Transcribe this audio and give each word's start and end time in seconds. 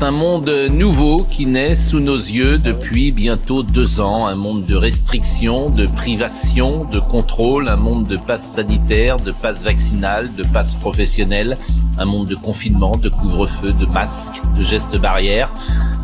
C'est 0.00 0.06
un 0.06 0.12
monde 0.12 0.50
nouveau 0.70 1.26
qui 1.30 1.44
naît 1.44 1.76
sous 1.76 2.00
nos 2.00 2.16
yeux 2.16 2.56
depuis 2.56 3.12
bientôt 3.12 3.62
deux 3.62 4.00
ans. 4.00 4.26
Un 4.28 4.34
monde 4.34 4.64
de 4.64 4.74
restrictions, 4.74 5.68
de 5.68 5.84
privations, 5.84 6.86
de 6.86 6.98
contrôle, 6.98 7.68
un 7.68 7.76
monde 7.76 8.06
de 8.06 8.16
passes 8.16 8.50
sanitaires, 8.50 9.18
de 9.18 9.30
passes 9.30 9.62
vaccinales, 9.62 10.34
de 10.34 10.42
passes 10.42 10.74
professionnelles, 10.74 11.58
un 11.98 12.06
monde 12.06 12.28
de 12.28 12.34
confinement, 12.34 12.96
de 12.96 13.10
couvre-feu, 13.10 13.74
de 13.74 13.84
masques, 13.84 14.40
de 14.56 14.64
gestes 14.64 14.96
barrières, 14.96 15.52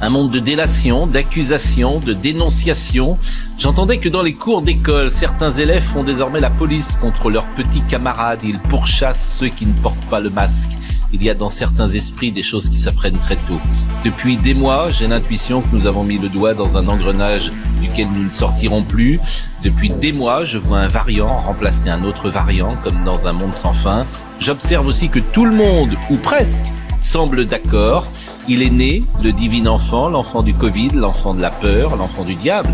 un 0.02 0.10
monde 0.10 0.30
de 0.30 0.40
délation, 0.40 1.06
d'accusations, 1.06 1.98
de 1.98 2.12
dénonciations. 2.12 3.16
J'entendais 3.56 3.96
que 3.96 4.10
dans 4.10 4.22
les 4.22 4.34
cours 4.34 4.60
d'école, 4.60 5.10
certains 5.10 5.52
élèves 5.52 5.82
font 5.82 6.04
désormais 6.04 6.40
la 6.40 6.50
police 6.50 6.96
contre 6.96 7.30
leurs 7.30 7.48
petits 7.52 7.82
camarades. 7.88 8.42
Ils 8.44 8.58
pourchassent 8.58 9.38
ceux 9.38 9.48
qui 9.48 9.64
ne 9.64 9.72
portent 9.72 10.04
pas 10.10 10.20
le 10.20 10.28
masque 10.28 10.72
il 11.12 11.22
y 11.22 11.30
a 11.30 11.34
dans 11.34 11.50
certains 11.50 11.88
esprits 11.88 12.32
des 12.32 12.42
choses 12.42 12.68
qui 12.68 12.78
s'apprennent 12.78 13.18
très 13.18 13.36
tôt. 13.36 13.60
Depuis 14.04 14.36
des 14.36 14.54
mois, 14.54 14.88
j'ai 14.88 15.06
l'intuition 15.06 15.62
que 15.62 15.68
nous 15.72 15.86
avons 15.86 16.02
mis 16.02 16.18
le 16.18 16.28
doigt 16.28 16.54
dans 16.54 16.76
un 16.76 16.88
engrenage 16.88 17.50
duquel 17.80 18.08
nous 18.08 18.24
ne 18.24 18.30
sortirons 18.30 18.82
plus. 18.82 19.20
Depuis 19.62 19.88
des 19.88 20.12
mois, 20.12 20.44
je 20.44 20.58
vois 20.58 20.78
un 20.78 20.88
variant 20.88 21.38
remplacer 21.38 21.90
un 21.90 22.02
autre 22.02 22.28
variant, 22.28 22.74
comme 22.82 23.04
dans 23.04 23.26
un 23.26 23.32
monde 23.32 23.54
sans 23.54 23.72
fin. 23.72 24.06
J'observe 24.38 24.86
aussi 24.86 25.08
que 25.08 25.18
tout 25.18 25.44
le 25.44 25.54
monde, 25.54 25.94
ou 26.10 26.16
presque, 26.16 26.66
semble 27.00 27.46
d'accord. 27.46 28.06
Il 28.48 28.62
est 28.62 28.70
né, 28.70 29.02
le 29.22 29.32
divin 29.32 29.66
enfant, 29.66 30.08
l'enfant 30.08 30.42
du 30.42 30.54
Covid, 30.54 30.90
l'enfant 30.94 31.34
de 31.34 31.42
la 31.42 31.50
peur, 31.50 31.96
l'enfant 31.96 32.24
du 32.24 32.34
diable. 32.34 32.72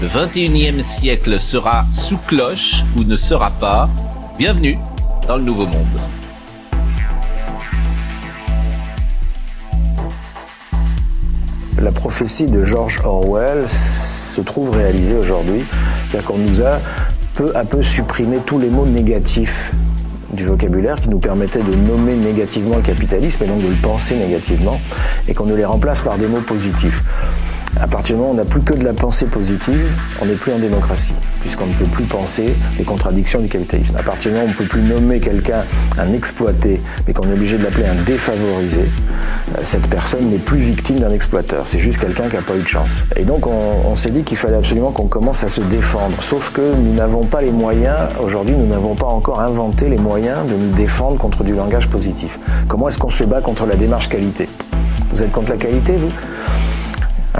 Le 0.00 0.08
21e 0.08 0.82
siècle 0.84 1.40
sera 1.40 1.84
sous 1.92 2.18
cloche 2.18 2.84
ou 2.96 3.02
ne 3.02 3.16
sera 3.16 3.50
pas. 3.50 3.88
Bienvenue 4.38 4.78
dans 5.26 5.36
le 5.36 5.42
nouveau 5.42 5.66
monde. 5.66 6.23
La 11.84 11.92
prophétie 11.92 12.46
de 12.46 12.64
George 12.64 12.98
Orwell 13.04 13.68
se 13.68 14.40
trouve 14.40 14.70
réalisée 14.70 15.16
aujourd'hui. 15.16 15.64
C'est-à-dire 16.08 16.26
qu'on 16.26 16.38
nous 16.38 16.62
a 16.62 16.80
peu 17.34 17.54
à 17.54 17.64
peu 17.64 17.82
supprimé 17.82 18.38
tous 18.46 18.58
les 18.58 18.70
mots 18.70 18.86
négatifs 18.86 19.72
du 20.32 20.46
vocabulaire 20.46 20.96
qui 20.96 21.10
nous 21.10 21.18
permettait 21.18 21.62
de 21.62 21.74
nommer 21.74 22.14
négativement 22.14 22.76
le 22.76 22.82
capitalisme 22.82 23.44
et 23.44 23.46
donc 23.46 23.62
de 23.62 23.68
le 23.68 23.76
penser 23.76 24.16
négativement 24.16 24.80
et 25.28 25.34
qu'on 25.34 25.44
ne 25.44 25.54
les 25.54 25.66
remplace 25.66 26.00
par 26.00 26.16
des 26.16 26.26
mots 26.26 26.40
positifs. 26.40 27.04
À 27.78 27.86
partir 27.86 28.16
du 28.16 28.22
moment 28.22 28.30
où 28.30 28.34
on 28.34 28.36
n'a 28.36 28.46
plus 28.46 28.62
que 28.62 28.72
de 28.72 28.84
la 28.84 28.94
pensée 28.94 29.26
positive, 29.26 29.86
on 30.22 30.26
n'est 30.26 30.36
plus 30.36 30.52
en 30.52 30.58
démocratie, 30.58 31.14
puisqu'on 31.44 31.66
ne 31.66 31.74
peut 31.74 31.84
plus 31.84 32.04
penser 32.04 32.46
les 32.78 32.84
contradictions 32.84 33.40
du 33.40 33.48
capitalisme. 33.48 33.94
À 33.98 34.02
partir 34.02 34.32
du 34.32 34.38
moment 34.38 34.46
où 34.46 34.48
on 34.48 34.52
ne 34.52 34.56
peut 34.56 34.64
plus 34.64 34.82
nommer 34.82 35.20
quelqu'un 35.20 35.62
un 35.98 36.10
exploité, 36.14 36.80
mais 37.06 37.12
qu'on 37.12 37.28
est 37.28 37.34
obligé 37.34 37.58
de 37.58 37.64
l'appeler 37.64 37.86
un 37.86 37.94
défavorisé, 38.02 38.80
euh, 38.80 39.60
cette 39.62 39.86
personne 39.88 40.30
n'est 40.30 40.38
plus 40.38 40.58
victime 40.58 40.98
d'un 41.00 41.10
exploiteur, 41.10 41.66
c'est 41.66 41.80
juste 41.80 42.00
quelqu'un 42.00 42.30
qui 42.30 42.36
n'a 42.36 42.42
pas 42.42 42.56
eu 42.56 42.62
de 42.62 42.68
chance. 42.68 43.04
Et 43.16 43.24
donc 43.24 43.46
on, 43.46 43.90
on 43.90 43.94
s'est 43.94 44.10
dit 44.10 44.22
qu'il 44.22 44.38
fallait 44.38 44.56
absolument 44.56 44.90
qu'on 44.90 45.06
commence 45.06 45.44
à 45.44 45.48
se 45.48 45.60
défendre, 45.60 46.16
sauf 46.22 46.52
que 46.52 46.62
nous 46.62 46.94
n'avons 46.94 47.24
pas 47.24 47.42
les 47.42 47.52
moyens, 47.52 48.00
aujourd'hui 48.22 48.54
nous 48.56 48.66
n'avons 48.66 48.94
pas 48.94 49.08
encore 49.08 49.40
inventé 49.40 49.90
les 49.90 49.98
moyens 49.98 50.50
de 50.50 50.54
nous 50.54 50.72
défendre 50.72 51.18
contre 51.18 51.44
du 51.44 51.54
langage 51.54 51.90
positif. 51.90 52.40
Comment 52.68 52.88
est-ce 52.88 52.98
qu'on 52.98 53.10
se 53.10 53.24
bat 53.24 53.42
contre 53.42 53.66
la 53.66 53.76
démarche 53.76 54.08
qualité? 54.08 54.46
Vous 55.10 55.22
êtes 55.22 55.32
contre 55.32 55.52
la 55.52 55.58
qualité, 55.58 55.96
vous? 55.96 56.10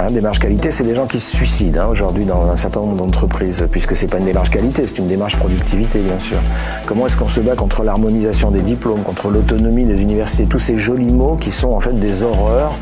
Hein, 0.05 0.11
démarche 0.11 0.37
qualité, 0.37 0.69
c'est 0.69 0.83
des 0.83 0.93
gens 0.93 1.07
qui 1.07 1.19
se 1.19 1.35
suicident 1.35 1.81
hein, 1.81 1.87
aujourd'hui 1.87 2.25
dans 2.25 2.51
un 2.51 2.55
certain 2.55 2.81
nombre 2.81 2.95
d'entreprises, 2.95 3.65
puisque 3.71 3.95
c'est 3.95 4.05
pas 4.05 4.19
une 4.19 4.25
démarche 4.25 4.51
qualité, 4.51 4.85
c'est 4.85 4.99
une 4.99 5.07
démarche 5.07 5.35
productivité, 5.35 5.99
bien 5.99 6.19
sûr. 6.19 6.37
Comment 6.85 7.07
est-ce 7.07 7.17
qu'on 7.17 7.27
se 7.27 7.39
bat 7.39 7.55
contre 7.55 7.83
l'harmonisation 7.83 8.51
des 8.51 8.61
diplômes, 8.61 9.01
contre 9.01 9.29
l'autonomie 9.29 9.83
des 9.83 9.99
universités, 9.99 10.43
tous 10.43 10.59
ces 10.59 10.77
jolis 10.77 11.11
mots 11.11 11.37
qui 11.37 11.51
sont 11.51 11.69
en 11.69 11.79
fait 11.79 11.93
des 11.93 12.21
horreurs 12.21 12.77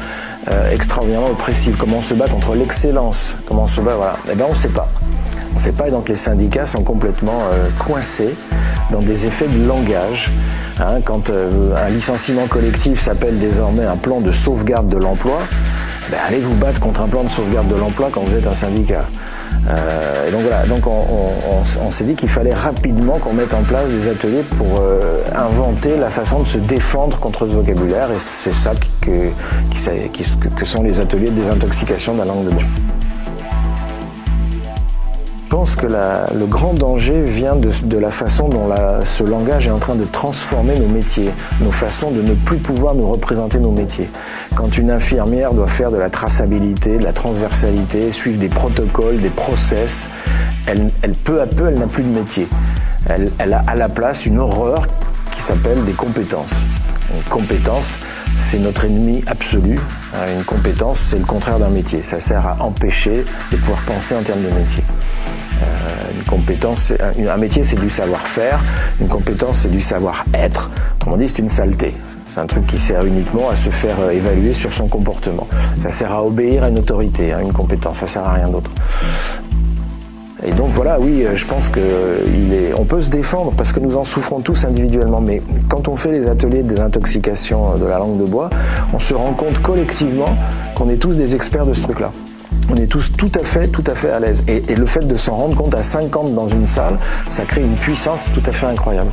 euh, 0.49 0.69
extraordinairement 0.71 1.29
oppressives. 1.29 1.77
Comment 1.79 1.99
on 1.99 2.01
se 2.01 2.13
bat 2.13 2.27
contre 2.27 2.55
l'excellence? 2.55 3.37
Comment 3.47 3.63
on 3.63 3.67
se 3.69 3.79
bat 3.79 3.95
Voilà. 3.95 4.13
Eh 4.29 4.35
bien, 4.35 4.47
on 4.49 4.55
sait 4.55 4.67
pas. 4.67 4.87
On 5.55 5.59
sait 5.59 5.71
pas, 5.71 5.87
et 5.87 5.91
donc 5.91 6.09
les 6.09 6.15
syndicats 6.15 6.65
sont 6.65 6.83
complètement 6.83 7.39
euh, 7.53 7.69
coincés 7.79 8.35
dans 8.91 9.01
des 9.01 9.25
effets 9.25 9.47
de 9.47 9.65
langage. 9.65 10.29
Hein, 10.81 10.99
quand 11.05 11.29
euh, 11.29 11.73
un 11.77 11.89
licenciement 11.89 12.47
collectif 12.47 12.99
s'appelle 12.99 13.37
désormais 13.37 13.85
un 13.85 13.95
plan 13.95 14.19
de 14.19 14.31
sauvegarde 14.33 14.87
de 14.87 14.97
l'emploi, 14.97 15.37
ben, 16.13 16.19
allez 16.27 16.37
vous 16.37 16.53
battre 16.53 16.79
contre 16.79 17.01
un 17.01 17.07
plan 17.07 17.23
de 17.23 17.29
sauvegarde 17.29 17.67
de 17.67 17.75
l'emploi 17.75 18.09
quand 18.11 18.21
vous 18.21 18.35
êtes 18.35 18.45
un 18.45 18.53
syndicat. 18.53 19.07
Euh, 19.67 20.29
donc 20.29 20.41
voilà, 20.41 20.63
on, 20.85 21.89
s'est 21.89 22.03
dit 22.03 22.15
qu'il 22.15 22.29
fallait 22.29 22.53
rapidement 22.53 23.17
qu'on 23.17 23.33
mette 23.33 23.51
en 23.51 23.63
place 23.63 23.89
des 23.89 24.07
ateliers 24.07 24.43
pour 24.43 24.79
euh, 24.79 25.23
inventer 25.35 25.97
la 25.97 26.11
façon 26.11 26.41
de 26.41 26.45
se 26.45 26.59
défendre 26.59 27.19
contre 27.19 27.47
ce 27.47 27.55
vocabulaire, 27.55 28.11
et 28.11 28.19
c'est 28.19 28.53
ça 28.53 28.73
que, 29.01 29.25
que, 30.55 30.65
sont 30.65 30.83
les 30.83 30.99
ateliers 30.99 31.31
de 31.31 31.41
désintoxication 31.41 32.13
de 32.13 32.19
la 32.19 32.25
langue 32.25 32.45
de 32.45 32.51
bois. 32.51 32.63
Je 35.43 35.57
pense 35.57 35.75
que 35.75 35.85
le 35.85 36.45
grand 36.45 36.73
danger 36.73 37.21
vient 37.23 37.55
de, 37.55 37.97
la 37.97 38.09
façon 38.09 38.49
dont 38.49 38.73
ce 39.05 39.23
langage 39.23 39.67
est 39.67 39.71
en 39.71 39.77
train 39.77 39.93
de 39.93 40.05
transformer 40.05 40.73
nos 40.79 40.87
métiers, 40.87 41.29
nos 41.61 41.71
façons 41.71 42.09
de 42.09 42.21
ne 42.21 42.33
plus 42.33 42.57
pouvoir 42.57 42.95
nous 42.95 43.07
représenter 43.11 43.59
nos 43.59 43.71
métiers. 43.71 44.09
Quand 44.55 44.75
une 44.77 44.89
infirmière 44.89 45.53
doit 45.53 45.67
faire 45.67 45.91
de 45.91 45.97
la 45.97 46.09
traçabilité, 46.09 46.97
de 46.97 47.03
la 47.03 47.13
transversalité, 47.13 48.11
suivre 48.11 48.39
des 48.39 48.49
protocoles, 48.49 49.19
des 49.21 49.29
process, 49.29 50.09
elle, 50.65 50.89
peu 51.23 51.39
à 51.39 51.45
peu, 51.45 51.67
elle 51.67 51.79
n'a 51.79 51.87
plus 51.87 52.03
de 52.03 52.19
métier. 52.19 52.47
Elle, 53.07 53.25
elle, 53.37 53.53
a 53.53 53.61
à 53.67 53.75
la 53.75 53.89
place 53.89 54.25
une 54.25 54.39
horreur 54.39 54.87
qui 55.35 55.41
s'appelle 55.41 55.83
des 55.85 55.93
compétences. 55.93 56.61
Une 57.13 57.23
compétence, 57.23 57.99
c'est 58.37 58.59
notre 58.59 58.85
ennemi 58.85 59.23
absolu. 59.27 59.77
Une 60.35 60.43
compétence, 60.45 60.99
c'est 60.99 61.19
le 61.19 61.25
contraire 61.25 61.59
d'un 61.59 61.69
métier. 61.69 62.01
Ça 62.01 62.19
sert 62.19 62.47
à 62.47 62.57
empêcher 62.59 63.23
de 63.51 63.57
pouvoir 63.57 63.81
penser 63.83 64.15
en 64.15 64.23
termes 64.23 64.41
de 64.41 64.49
métier. 64.49 64.83
Euh, 65.63 66.11
une 66.15 66.23
compétence, 66.23 66.93
un 67.27 67.37
métier 67.37 67.63
c'est 67.63 67.79
du 67.79 67.89
savoir-faire, 67.89 68.63
une 68.99 69.07
compétence 69.07 69.59
c'est 69.59 69.71
du 69.71 69.81
savoir-être. 69.81 70.69
Autrement 70.95 71.17
dit, 71.17 71.27
c'est 71.27 71.39
une 71.39 71.49
saleté. 71.49 71.95
C'est 72.27 72.39
un 72.39 72.45
truc 72.45 72.65
qui 72.65 72.79
sert 72.79 73.05
uniquement 73.05 73.49
à 73.49 73.55
se 73.55 73.69
faire 73.69 73.99
euh, 73.99 74.11
évaluer 74.11 74.53
sur 74.53 74.73
son 74.73 74.87
comportement. 74.87 75.47
Ça 75.79 75.89
sert 75.89 76.11
à 76.11 76.23
obéir 76.23 76.63
à 76.63 76.69
une 76.69 76.79
autorité, 76.79 77.33
à 77.33 77.41
une 77.41 77.53
compétence, 77.53 77.97
ça 77.97 78.07
sert 78.07 78.23
à 78.23 78.33
rien 78.33 78.47
d'autre. 78.47 78.71
Et 80.45 80.51
donc 80.51 80.71
voilà, 80.71 80.99
oui, 80.99 81.23
euh, 81.23 81.35
je 81.35 81.45
pense 81.45 81.69
que 81.69 81.79
on 82.75 82.85
peut 82.85 83.01
se 83.01 83.09
défendre 83.09 83.53
parce 83.55 83.71
que 83.71 83.79
nous 83.79 83.95
en 83.95 84.03
souffrons 84.03 84.41
tous 84.41 84.65
individuellement. 84.65 85.21
Mais 85.21 85.41
quand 85.69 85.87
on 85.87 85.95
fait 85.95 86.11
les 86.11 86.27
ateliers 86.27 86.63
de 86.63 86.69
désintoxication 86.69 87.77
de 87.77 87.85
la 87.85 87.97
langue 87.99 88.19
de 88.19 88.25
bois, 88.25 88.49
on 88.93 88.99
se 88.99 89.13
rend 89.13 89.33
compte 89.33 89.59
collectivement 89.59 90.35
qu'on 90.75 90.89
est 90.89 90.97
tous 90.97 91.15
des 91.15 91.35
experts 91.35 91.65
de 91.65 91.73
ce 91.73 91.83
truc-là 91.83 92.11
on 92.69 92.75
est 92.75 92.87
tous 92.87 93.11
tout 93.15 93.31
à 93.35 93.43
fait, 93.43 93.67
tout 93.67 93.83
à 93.87 93.95
fait 93.95 94.09
à 94.09 94.19
l'aise. 94.19 94.43
Et, 94.47 94.61
le 94.75 94.85
fait 94.85 95.05
de 95.05 95.15
s'en 95.15 95.35
rendre 95.35 95.55
compte 95.55 95.75
à 95.75 95.81
50 95.81 96.33
dans 96.33 96.47
une 96.47 96.65
salle, 96.65 96.97
ça 97.29 97.45
crée 97.45 97.61
une 97.61 97.75
puissance 97.75 98.31
tout 98.33 98.43
à 98.45 98.51
fait 98.51 98.65
incroyable. 98.65 99.11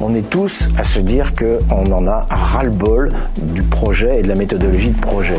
On 0.00 0.14
est 0.14 0.28
tous 0.28 0.68
à 0.78 0.84
se 0.84 1.00
dire 1.00 1.32
qu'on 1.34 1.92
en 1.92 2.06
a 2.06 2.22
ras-le-bol 2.30 3.12
du 3.42 3.62
projet 3.62 4.18
et 4.18 4.22
de 4.22 4.28
la 4.28 4.34
méthodologie 4.34 4.90
de 4.90 5.00
projet. 5.00 5.34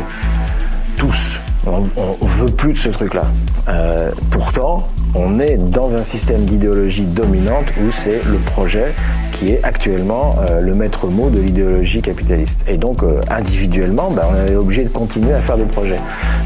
Tous. 0.96 1.40
On, 1.66 1.80
ne 1.80 2.28
veut 2.28 2.46
plus 2.46 2.74
de 2.74 2.78
ce 2.78 2.90
truc-là. 2.90 3.24
Euh, 3.68 4.10
pourtant, 4.30 4.84
on 5.14 5.40
est 5.40 5.56
dans 5.56 5.94
un 5.94 6.02
système 6.02 6.44
d'idéologie 6.44 7.04
dominante 7.04 7.66
où 7.82 7.90
c'est 7.90 8.22
le 8.24 8.38
projet 8.38 8.94
qui 9.44 9.52
est 9.52 9.64
actuellement 9.64 10.34
euh, 10.38 10.60
le 10.60 10.74
maître 10.74 11.06
mot 11.08 11.28
de 11.30 11.40
l'idéologie 11.40 12.00
capitaliste. 12.00 12.64
Et 12.68 12.76
donc, 12.76 13.02
euh, 13.02 13.20
individuellement, 13.30 14.10
ben, 14.10 14.22
on 14.30 14.46
est 14.46 14.56
obligé 14.56 14.84
de 14.84 14.88
continuer 14.88 15.34
à 15.34 15.40
faire 15.40 15.56
des 15.56 15.66
projets. 15.66 15.96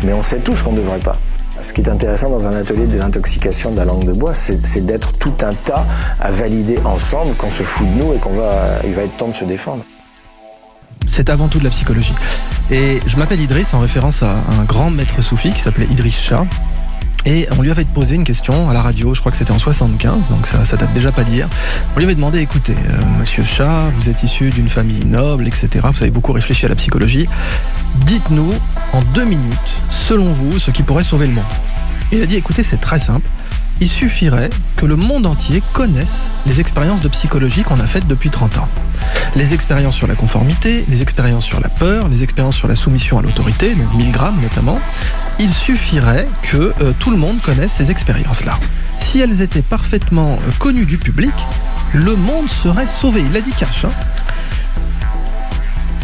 Mais 0.05 0.13
on 0.13 0.23
sait 0.23 0.39
tous 0.39 0.63
qu'on 0.63 0.73
ne 0.73 0.79
devrait 0.79 0.99
pas. 0.99 1.17
Ce 1.63 1.73
qui 1.73 1.81
est 1.81 1.89
intéressant 1.89 2.31
dans 2.31 2.47
un 2.47 2.53
atelier 2.53 2.87
de 2.87 2.93
désintoxication 2.93 3.73
de 3.73 3.77
la 3.79 3.85
langue 3.85 4.05
de 4.05 4.13
bois, 4.13 4.33
c'est 4.35 4.85
d'être 4.87 5.13
tout 5.19 5.35
un 5.43 5.53
tas 5.53 5.85
à 6.21 6.31
valider 6.31 6.79
ensemble 6.85 7.35
qu'on 7.35 7.51
se 7.51 7.65
fout 7.65 7.87
de 7.87 7.93
nous 7.95 8.13
et 8.15 8.19
qu'on 8.19 8.35
va, 8.35 8.79
il 8.85 8.95
va 8.95 9.03
être 9.03 9.17
temps 9.17 9.29
de 9.29 9.35
se 9.35 9.45
défendre 9.45 9.85
c'est 11.11 11.31
avant 11.31 11.49
tout 11.49 11.59
de 11.59 11.65
la 11.65 11.71
psychologie. 11.71 12.13
Et 12.71 13.01
je 13.07 13.17
m'appelle 13.17 13.41
Idriss 13.41 13.75
en 13.75 13.81
référence 13.81 14.23
à 14.23 14.31
un 14.31 14.65
grand 14.65 14.91
maître 14.91 15.21
soufi 15.23 15.51
qui 15.51 15.61
s'appelait 15.61 15.87
Idriss 15.87 16.17
Shah. 16.17 16.45
Et 17.25 17.47
on 17.59 17.63
lui 17.63 17.71
avait 17.71 17.85
posé 17.85 18.15
une 18.15 18.25
question 18.25 18.71
à 18.71 18.73
la 18.73 18.81
radio, 18.81 19.15
je 19.15 19.21
crois 19.21 19.33
que 19.33 19.39
c'était 19.39 19.53
en 19.53 19.59
75, 19.59 20.29
donc 20.31 20.47
ça, 20.47 20.65
ça 20.65 20.77
date 20.77 20.93
déjà 20.95 21.13
pas 21.13 21.25
d'hier. 21.25 21.49
On 21.95 21.99
lui 21.99 22.05
avait 22.05 22.15
demandé, 22.15 22.39
écoutez, 22.41 22.73
euh, 22.73 23.01
monsieur 23.19 23.45
Shah, 23.45 23.89
vous 23.99 24.09
êtes 24.09 24.23
issu 24.23 24.51
d'une 24.51 24.69
famille 24.69 25.05
noble, 25.05 25.47
etc. 25.47 25.69
Vous 25.93 26.03
avez 26.03 26.11
beaucoup 26.11 26.33
réfléchi 26.33 26.67
à 26.67 26.69
la 26.69 26.77
psychologie. 26.77 27.29
Dites-nous, 28.07 28.53
en 28.93 29.03
deux 29.15 29.25
minutes, 29.25 29.59
selon 29.91 30.33
vous, 30.33 30.59
ce 30.59 30.71
qui 30.71 30.83
pourrait 30.83 31.03
sauver 31.03 31.27
le 31.27 31.35
monde. 31.35 31.45
Il 32.13 32.23
a 32.23 32.27
dit, 32.27 32.37
écoutez, 32.37 32.63
c'est 32.63 32.81
très 32.81 32.99
simple 32.99 33.29
il 33.81 33.89
suffirait 33.89 34.51
que 34.77 34.87
le 34.87 34.97
monde 34.97 35.27
entier 35.27 35.63
connaisse 35.73 36.29
les 36.47 36.61
expériences 36.61 37.01
de 37.01 37.09
psychologie 37.09 37.63
qu'on 37.63 37.79
a 37.81 37.87
faites 37.87 38.07
depuis 38.07 38.31
30 38.31 38.59
ans. 38.59 38.69
Les 39.37 39.55
expériences 39.55 39.95
sur 39.95 40.07
la 40.07 40.15
conformité, 40.15 40.85
les 40.89 41.03
expériences 41.03 41.45
sur 41.45 41.61
la 41.61 41.69
peur, 41.69 42.09
les 42.09 42.23
expériences 42.23 42.57
sur 42.57 42.69
la 42.69 42.75
soumission 42.75 43.19
à 43.19 43.23
l'autorité, 43.23 43.75
donc 43.75 43.95
1000 43.95 44.11
grammes 44.11 44.41
notamment. 44.41 44.81
Il 45.39 45.53
suffirait 45.53 46.29
que 46.43 46.73
euh, 46.81 46.93
tout 46.99 47.11
le 47.11 47.17
monde 47.17 47.41
connaisse 47.41 47.73
ces 47.73 47.91
expériences-là. 47.91 48.59
Si 48.99 49.21
elles 49.21 49.43
étaient 49.43 49.63
parfaitement 49.63 50.33
euh, 50.33 50.51
connues 50.59 50.87
du 50.87 50.99
public, 50.99 51.33
le 51.93 52.17
monde 52.17 52.49
serait 52.49 52.89
sauvé. 52.89 53.23
Il 53.25 53.33
l'a 53.33 53.41
dit 53.41 53.53
cash. 53.53 53.85
Hein 53.85 53.91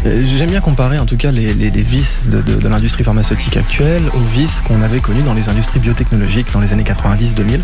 J'aime 0.05 0.51
bien 0.51 0.61
comparer 0.61 0.99
en 0.99 1.05
tout 1.05 1.17
cas 1.17 1.31
les, 1.31 1.53
les- 1.55 1.71
les 1.71 1.81
vices 1.81 2.27
de, 2.29 2.39
de- 2.41 2.55
de 2.55 2.67
l'industrie 2.67 3.03
pharmaceutique 3.03 3.57
actuelle 3.57 4.03
aux 4.13 4.19
vices 4.37 4.61
qu'on 4.67 4.81
avait 4.83 4.99
connus 4.99 5.23
dans 5.23 5.33
les 5.33 5.49
industries 5.49 5.79
biotechnologiques 5.79 6.47
dans 6.53 6.59
les 6.59 6.73
années 6.73 6.83
90-2000. 6.83 7.59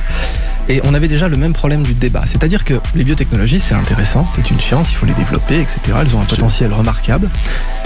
Et 0.70 0.82
on 0.86 0.94
avait 0.96 1.08
déjà 1.08 1.28
le 1.28 1.38
même 1.38 1.54
problème 1.54 1.84
du 1.84 1.94
débat. 1.94 2.24
C'est-à-dire 2.26 2.64
que 2.66 2.76
les 2.96 3.04
biotechnologies, 3.04 3.60
c'est 3.60 3.76
intéressant, 3.76 4.28
c'est 4.36 4.50
une 4.50 4.60
science, 4.60 4.92
il 4.92 4.96
faut 4.96 5.06
les 5.06 5.14
développer, 5.14 5.60
etc. 5.60 5.80
Elles 6.02 6.16
ont 6.16 6.22
un 6.22 6.26
potentiel 6.26 6.74
remarquable. 6.74 7.30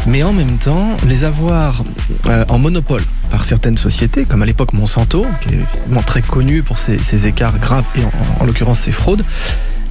Mais 0.07 0.23
en 0.23 0.31
même 0.33 0.57
temps, 0.57 0.95
les 1.07 1.23
avoir 1.25 1.83
euh, 2.27 2.45
en 2.47 2.57
monopole 2.57 3.01
par 3.31 3.43
certaines 3.43 3.77
sociétés, 3.77 4.23
comme 4.25 4.41
à 4.41 4.45
l'époque 4.45 4.71
Monsanto, 4.73 5.25
qui 5.41 5.55
est 5.55 6.05
très 6.05 6.21
connu 6.21 6.61
pour 6.63 6.77
ses, 6.77 6.97
ses 6.99 7.27
écarts 7.27 7.57
graves 7.59 7.85
et 7.95 8.03
en, 8.03 8.11
en 8.43 8.45
l'occurrence 8.45 8.79
ses 8.79 8.91
fraudes, 8.91 9.23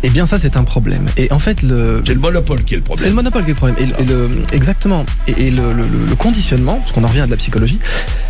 eh 0.06 0.10
bien 0.10 0.26
ça 0.26 0.38
c'est 0.38 0.56
un 0.56 0.64
problème. 0.64 1.06
Et 1.16 1.32
en 1.32 1.38
fait, 1.38 1.62
le, 1.62 2.02
C'est 2.06 2.14
le 2.14 2.20
monopole 2.20 2.62
qui 2.64 2.74
est 2.74 2.76
le 2.76 2.82
c'est 2.82 2.90
le 2.90 2.96
problème. 2.96 3.14
monopole 3.14 3.42
qui 3.44 3.50
est 3.50 3.54
le 3.54 3.56
problème. 3.56 3.76
Et, 3.80 3.86
le- 3.86 4.00
et 4.00 4.04
le, 4.04 4.30
exactement. 4.52 5.04
Et, 5.28 5.46
et 5.46 5.50
le, 5.50 5.72
le- 5.72 5.86
le- 5.86 6.06
le 6.06 6.14
conditionnement, 6.16 6.76
parce 6.80 6.92
qu'on 6.92 7.04
en 7.04 7.08
revient 7.08 7.20
à 7.20 7.26
de 7.26 7.30
la 7.30 7.36
psychologie, 7.36 7.78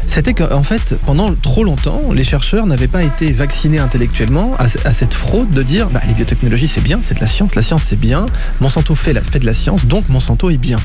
c'était 0.07 0.35
qu'en 0.35 0.63
fait, 0.63 0.95
pendant 1.07 1.35
trop 1.35 1.65
longtemps, 1.65 2.01
les 2.13 2.25
chercheurs 2.25 2.67
n'avaient 2.67 2.89
pas 2.89 3.03
été 3.03 3.33
vaccinés 3.33 3.79
intellectuellement 3.79 4.55
à, 4.59 4.65
à 4.89 4.93
cette 4.93 5.15
fraude 5.15 5.51
de 5.51 5.63
dire 5.63 5.89
bah, 5.91 6.01
les 6.07 6.15
biotechnologies 6.15 6.69
c'est 6.69 6.83
bien, 6.83 7.01
c'est 7.03 7.15
de 7.15 7.21
la 7.21 7.27
science, 7.27 7.55
la 7.55 7.63
science 7.63 7.83
c'est 7.85 7.99
bien, 7.99 8.27
Monsanto 8.61 8.95
fait, 8.95 9.13
la, 9.13 9.23
fait 9.23 9.39
de 9.39 9.47
la 9.47 9.55
science, 9.55 9.87
donc 9.87 10.09
Monsanto 10.09 10.51
est 10.51 10.57
bien. 10.57 10.79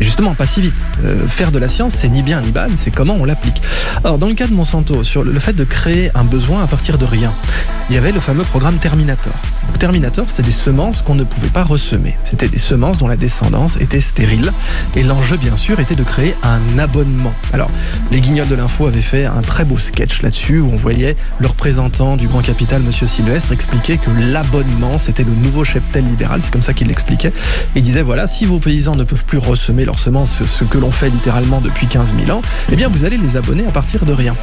Et 0.00 0.04
justement, 0.04 0.34
pas 0.34 0.46
si 0.46 0.60
vite. 0.62 0.74
Euh, 1.04 1.28
faire 1.28 1.50
de 1.52 1.58
la 1.58 1.68
science, 1.68 1.94
c'est 1.94 2.08
ni 2.08 2.22
bien 2.22 2.40
ni 2.40 2.52
mal, 2.52 2.70
c'est 2.76 2.90
comment 2.90 3.14
on 3.20 3.24
l'applique. 3.24 3.60
Alors, 4.04 4.18
dans 4.18 4.28
le 4.28 4.34
cas 4.34 4.46
de 4.46 4.54
Monsanto, 4.54 5.02
sur 5.04 5.24
le, 5.24 5.32
le 5.32 5.40
fait 5.40 5.52
de 5.52 5.64
créer 5.64 6.10
un 6.14 6.24
besoin 6.24 6.62
à 6.62 6.66
partir 6.66 6.96
de 6.96 7.04
rien, 7.04 7.32
il 7.90 7.94
y 7.96 7.98
avait 7.98 8.12
le 8.12 8.20
fameux 8.20 8.44
programme 8.44 8.76
Terminator. 8.76 9.32
Donc, 9.66 9.78
Terminator, 9.78 10.29
c'était 10.30 10.42
des 10.42 10.52
semences 10.52 11.02
qu'on 11.02 11.16
ne 11.16 11.24
pouvait 11.24 11.48
pas 11.48 11.64
ressemer. 11.64 12.16
C'était 12.24 12.48
des 12.48 12.58
semences 12.58 12.98
dont 12.98 13.08
la 13.08 13.16
descendance 13.16 13.76
était 13.80 14.00
stérile. 14.00 14.52
Et 14.94 15.02
l'enjeu, 15.02 15.36
bien 15.36 15.56
sûr, 15.56 15.80
était 15.80 15.96
de 15.96 16.04
créer 16.04 16.36
un 16.44 16.78
abonnement. 16.78 17.32
Alors, 17.52 17.68
les 18.12 18.20
guignols 18.20 18.48
de 18.48 18.54
l'info 18.54 18.86
avaient 18.86 19.00
fait 19.00 19.24
un 19.24 19.42
très 19.42 19.64
beau 19.64 19.76
sketch 19.76 20.22
là-dessus 20.22 20.60
où 20.60 20.70
on 20.72 20.76
voyait 20.76 21.16
le 21.40 21.48
représentant 21.48 22.16
du 22.16 22.28
grand 22.28 22.42
capital, 22.42 22.80
Monsieur 22.82 23.08
Sylvestre, 23.08 23.50
expliquer 23.52 23.98
que 23.98 24.10
l'abonnement, 24.10 24.98
c'était 24.98 25.24
le 25.24 25.34
nouveau 25.34 25.64
cheptel 25.64 26.04
libéral. 26.04 26.40
C'est 26.42 26.52
comme 26.52 26.62
ça 26.62 26.74
qu'il 26.74 26.86
l'expliquait. 26.86 27.32
Il 27.74 27.82
disait 27.82 28.02
voilà, 28.02 28.28
si 28.28 28.44
vos 28.44 28.60
paysans 28.60 28.94
ne 28.94 29.04
peuvent 29.04 29.24
plus 29.24 29.38
ressemer 29.38 29.84
leurs 29.84 29.98
semences, 29.98 30.44
ce 30.44 30.64
que 30.64 30.78
l'on 30.78 30.92
fait 30.92 31.10
littéralement 31.10 31.60
depuis 31.60 31.88
15 31.88 32.14
000 32.24 32.38
ans, 32.38 32.42
eh 32.70 32.76
bien, 32.76 32.88
vous 32.88 33.04
allez 33.04 33.18
les 33.18 33.36
abonner 33.36 33.66
à 33.66 33.72
partir 33.72 34.04
de 34.04 34.12
rien. 34.12 34.36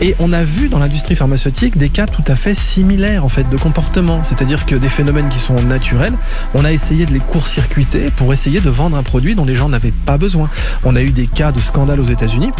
Et 0.00 0.16
on 0.18 0.32
a 0.32 0.42
vu 0.42 0.68
dans 0.68 0.78
l'industrie 0.78 1.16
pharmaceutique 1.16 1.76
des 1.76 1.90
cas 1.90 2.06
tout 2.06 2.24
à 2.28 2.34
fait 2.34 2.54
similaires 2.54 3.24
en 3.24 3.28
fait 3.28 3.48
de 3.48 3.56
comportement, 3.56 4.24
c'est-à-dire 4.24 4.64
que 4.64 4.74
des 4.74 4.88
phénomènes 4.88 5.28
sont 5.38 5.54
naturels, 5.62 6.14
on 6.54 6.64
a 6.64 6.72
essayé 6.72 7.06
de 7.06 7.12
les 7.12 7.20
court-circuiter 7.20 8.06
pour 8.16 8.32
essayer 8.32 8.60
de 8.60 8.70
vendre 8.70 8.96
un 8.96 9.02
produit 9.02 9.34
dont 9.34 9.44
les 9.44 9.54
gens 9.54 9.68
n'avaient 9.68 9.92
pas 10.06 10.18
besoin. 10.18 10.48
On 10.84 10.96
a 10.96 11.02
eu 11.02 11.10
des 11.10 11.26
cas 11.26 11.52
de 11.52 11.60
scandale 11.60 12.00
aux 12.00 12.04
États-Unis 12.04 12.50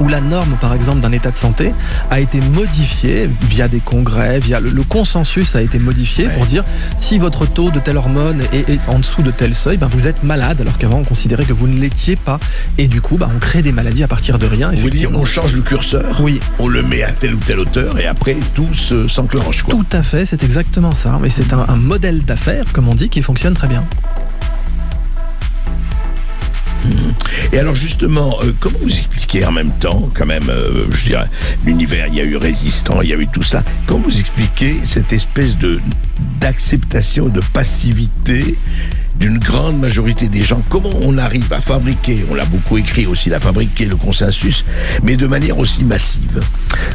où 0.00 0.08
la 0.08 0.20
norme, 0.20 0.56
par 0.60 0.74
exemple, 0.74 1.00
d'un 1.00 1.12
état 1.12 1.30
de 1.30 1.36
santé 1.36 1.72
a 2.10 2.20
été 2.20 2.40
modifiée 2.40 3.28
via 3.48 3.68
des 3.68 3.80
congrès, 3.80 4.38
via 4.38 4.60
le, 4.60 4.70
le 4.70 4.82
consensus 4.82 5.56
a 5.56 5.62
été 5.62 5.78
modifié 5.78 6.28
pour 6.28 6.46
dire 6.46 6.64
si 6.98 7.18
votre 7.18 7.46
taux 7.46 7.70
de 7.70 7.80
telle 7.80 7.96
hormone 7.96 8.42
est, 8.52 8.68
est 8.68 8.80
en 8.88 8.98
dessous 8.98 9.22
de 9.22 9.30
tel 9.30 9.54
seuil, 9.54 9.76
ben 9.76 9.88
vous 9.88 10.06
êtes 10.06 10.22
malade, 10.22 10.60
alors 10.60 10.78
qu'avant 10.78 10.98
on 10.98 11.04
considérait 11.04 11.44
que 11.44 11.52
vous 11.52 11.66
ne 11.68 11.78
l'étiez 11.78 12.16
pas. 12.16 12.38
Et 12.78 12.88
du 12.88 13.00
coup, 13.00 13.16
ben, 13.18 13.28
on 13.34 13.38
crée 13.38 13.62
des 13.62 13.72
maladies 13.72 14.02
à 14.04 14.08
partir 14.08 14.38
de 14.38 14.46
rien. 14.46 14.70
Vous 14.74 14.90
dire, 14.90 15.10
on 15.14 15.24
change 15.24 15.54
le 15.54 15.62
curseur, 15.62 16.20
Oui. 16.20 16.40
on 16.58 16.68
le 16.68 16.82
met 16.82 17.02
à 17.02 17.12
telle 17.12 17.34
ou 17.34 17.38
telle 17.38 17.58
hauteur, 17.60 17.98
et 17.98 18.06
après, 18.06 18.36
tout 18.54 18.72
se- 18.74 19.08
s'enclenche. 19.08 19.64
Tout 19.68 19.84
à 19.92 20.02
fait, 20.02 20.24
c'est 20.26 20.42
exactement 20.42 20.92
ça. 20.92 21.18
Mais 21.20 21.30
c'est 21.30 21.52
un, 21.52 21.64
un 21.68 21.76
modèle 21.76 22.24
d'affaires, 22.24 22.64
comme 22.72 22.88
on 22.88 22.94
dit, 22.94 23.08
qui 23.08 23.22
fonctionne 23.22 23.54
très 23.54 23.68
bien. 23.68 23.84
Et 27.52 27.58
alors 27.58 27.74
justement, 27.74 28.38
euh, 28.42 28.52
comment 28.60 28.78
vous 28.80 28.96
expliquez 28.96 29.44
en 29.44 29.52
même 29.52 29.72
temps, 29.78 30.10
quand 30.14 30.26
même, 30.26 30.48
euh, 30.48 30.84
je 30.90 31.04
dirais, 31.04 31.26
l'univers, 31.64 32.06
il 32.08 32.14
y 32.14 32.20
a 32.20 32.24
eu 32.24 32.36
résistant, 32.36 33.00
il 33.02 33.10
y 33.10 33.12
a 33.12 33.16
eu 33.16 33.26
tout 33.26 33.42
ça. 33.42 33.62
Comment 33.86 34.04
vous 34.04 34.20
expliquez 34.20 34.76
cette 34.84 35.12
espèce 35.12 35.56
de 35.56 35.80
d'acceptation, 36.40 37.26
de 37.26 37.40
passivité 37.52 38.56
d'une 39.18 39.38
grande 39.38 39.78
majorité 39.78 40.28
des 40.28 40.42
gens 40.42 40.62
Comment 40.68 40.90
on 41.02 41.18
arrive 41.18 41.52
à 41.52 41.60
fabriquer, 41.60 42.24
on 42.30 42.34
l'a 42.34 42.44
beaucoup 42.44 42.78
écrit 42.78 43.06
aussi, 43.06 43.32
à 43.32 43.40
fabriquer 43.40 43.86
le 43.86 43.96
consensus, 43.96 44.64
mais 45.02 45.16
de 45.16 45.26
manière 45.26 45.58
aussi 45.58 45.84
massive? 45.84 46.40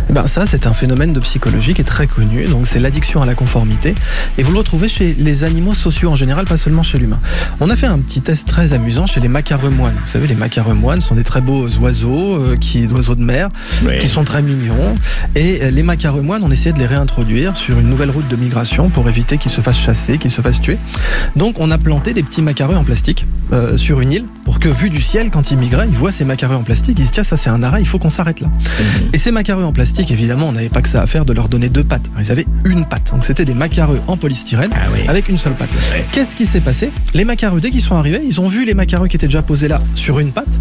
Eh 0.09 0.13
Ben 0.13 0.27
ça, 0.27 0.45
c'est 0.45 0.67
un 0.67 0.73
phénomène 0.73 1.13
de 1.13 1.19
psychologie 1.19 1.73
qui 1.73 1.81
est 1.81 1.85
très 1.85 2.07
connu. 2.07 2.45
Donc, 2.45 2.67
c'est 2.67 2.79
l'addiction 2.79 3.21
à 3.21 3.25
la 3.25 3.35
conformité. 3.35 3.95
Et 4.37 4.43
vous 4.43 4.51
le 4.51 4.59
retrouvez 4.59 4.89
chez 4.89 5.15
les 5.17 5.43
animaux 5.43 5.73
sociaux 5.73 6.11
en 6.11 6.15
général, 6.15 6.45
pas 6.45 6.57
seulement 6.57 6.83
chez 6.83 6.97
l'humain. 6.97 7.19
On 7.59 7.69
a 7.69 7.75
fait 7.75 7.87
un 7.87 7.99
petit 7.99 8.21
test 8.21 8.47
très 8.47 8.73
amusant 8.73 9.05
chez 9.05 9.19
les 9.19 9.27
macaremoines. 9.27 9.95
Vous 10.05 10.11
savez, 10.11 10.27
les 10.27 10.35
macaremoines 10.35 11.01
sont 11.01 11.15
des 11.15 11.23
très 11.23 11.41
beaux 11.41 11.67
oiseaux, 11.79 12.35
euh, 12.35 12.55
qui, 12.57 12.85
oiseaux 12.87 13.15
de 13.15 13.23
mer, 13.23 13.49
Oui. 13.85 13.97
qui 13.99 14.07
sont 14.07 14.23
très 14.23 14.41
mignons. 14.41 14.95
Et 15.35 15.59
euh, 15.63 15.71
les 15.71 15.83
macaremoines, 15.83 16.43
on 16.43 16.51
essayait 16.51 16.73
de 16.73 16.79
les 16.79 16.85
réintroduire 16.87 17.55
sur 17.55 17.79
une 17.79 17.89
nouvelle 17.89 18.11
route 18.11 18.27
de 18.27 18.35
migration 18.35 18.89
pour 18.89 19.07
éviter 19.09 19.37
qu'ils 19.37 19.51
se 19.51 19.61
fassent 19.61 19.79
chasser, 19.79 20.17
qu'ils 20.17 20.31
se 20.31 20.41
fassent 20.41 20.61
tuer. 20.61 20.77
Donc, 21.35 21.55
on 21.59 21.71
a 21.71 21.77
planté 21.77 22.12
des 22.13 22.23
petits 22.23 22.41
macareux 22.41 22.75
en 22.75 22.83
plastique 22.83 23.25
euh, 23.51 23.75
sur 23.77 23.99
une 24.01 24.11
île 24.11 24.25
pour 24.45 24.59
que, 24.59 24.69
vu 24.69 24.89
du 24.89 25.01
ciel, 25.01 25.29
quand 25.31 25.51
ils 25.51 25.57
migraient, 25.57 25.87
ils 25.89 25.95
voient 25.95 26.11
ces 26.11 26.25
macareux 26.25 26.55
en 26.55 26.63
plastique, 26.63 26.95
ils 26.97 27.01
se 27.01 27.07
disent 27.07 27.11
tiens, 27.11 27.23
ça 27.23 27.37
c'est 27.37 27.49
un 27.49 27.61
arrêt, 27.63 27.81
il 27.81 27.87
faut 27.87 27.99
qu'on 27.99 28.09
s'arrête 28.09 28.39
là. 28.39 28.47
Et 29.13 29.17
ces 29.17 29.31
macareux 29.31 29.63
en 29.63 29.71
plastique, 29.73 30.11
évidemment, 30.11 30.47
on 30.49 30.51
n'avait 30.53 30.69
pas 30.69 30.81
que 30.81 30.89
ça 30.89 31.01
à 31.01 31.07
faire 31.07 31.25
de 31.25 31.33
leur 31.33 31.49
donner 31.49 31.69
deux 31.69 31.83
pattes. 31.83 32.09
Ils 32.19 32.31
avaient 32.31 32.45
une 32.65 32.85
patte. 32.85 33.11
Donc 33.11 33.25
c'était 33.25 33.45
des 33.45 33.53
macareux 33.55 33.99
en 34.07 34.17
polystyrène 34.17 34.71
Ah 34.73 34.87
oui. 34.93 35.07
avec 35.07 35.29
une 35.29 35.37
seule 35.37 35.53
patte. 35.53 35.69
Ouais. 35.91 36.05
Qu'est-ce 36.11 36.35
qui 36.35 36.45
s'est 36.45 36.61
passé? 36.61 36.91
Les 37.13 37.25
macareux, 37.25 37.59
dès 37.61 37.69
qu'ils 37.71 37.81
sont 37.81 37.95
arrivés, 37.95 38.21
ils 38.25 38.39
ont 38.41 38.47
vu 38.47 38.65
les 38.65 38.73
macareux 38.73 39.07
qui 39.07 39.15
étaient 39.17 39.27
déjà 39.27 39.41
posés 39.41 39.67
là 39.67 39.81
sur 39.95 40.19
une 40.19 40.31
patte. 40.31 40.59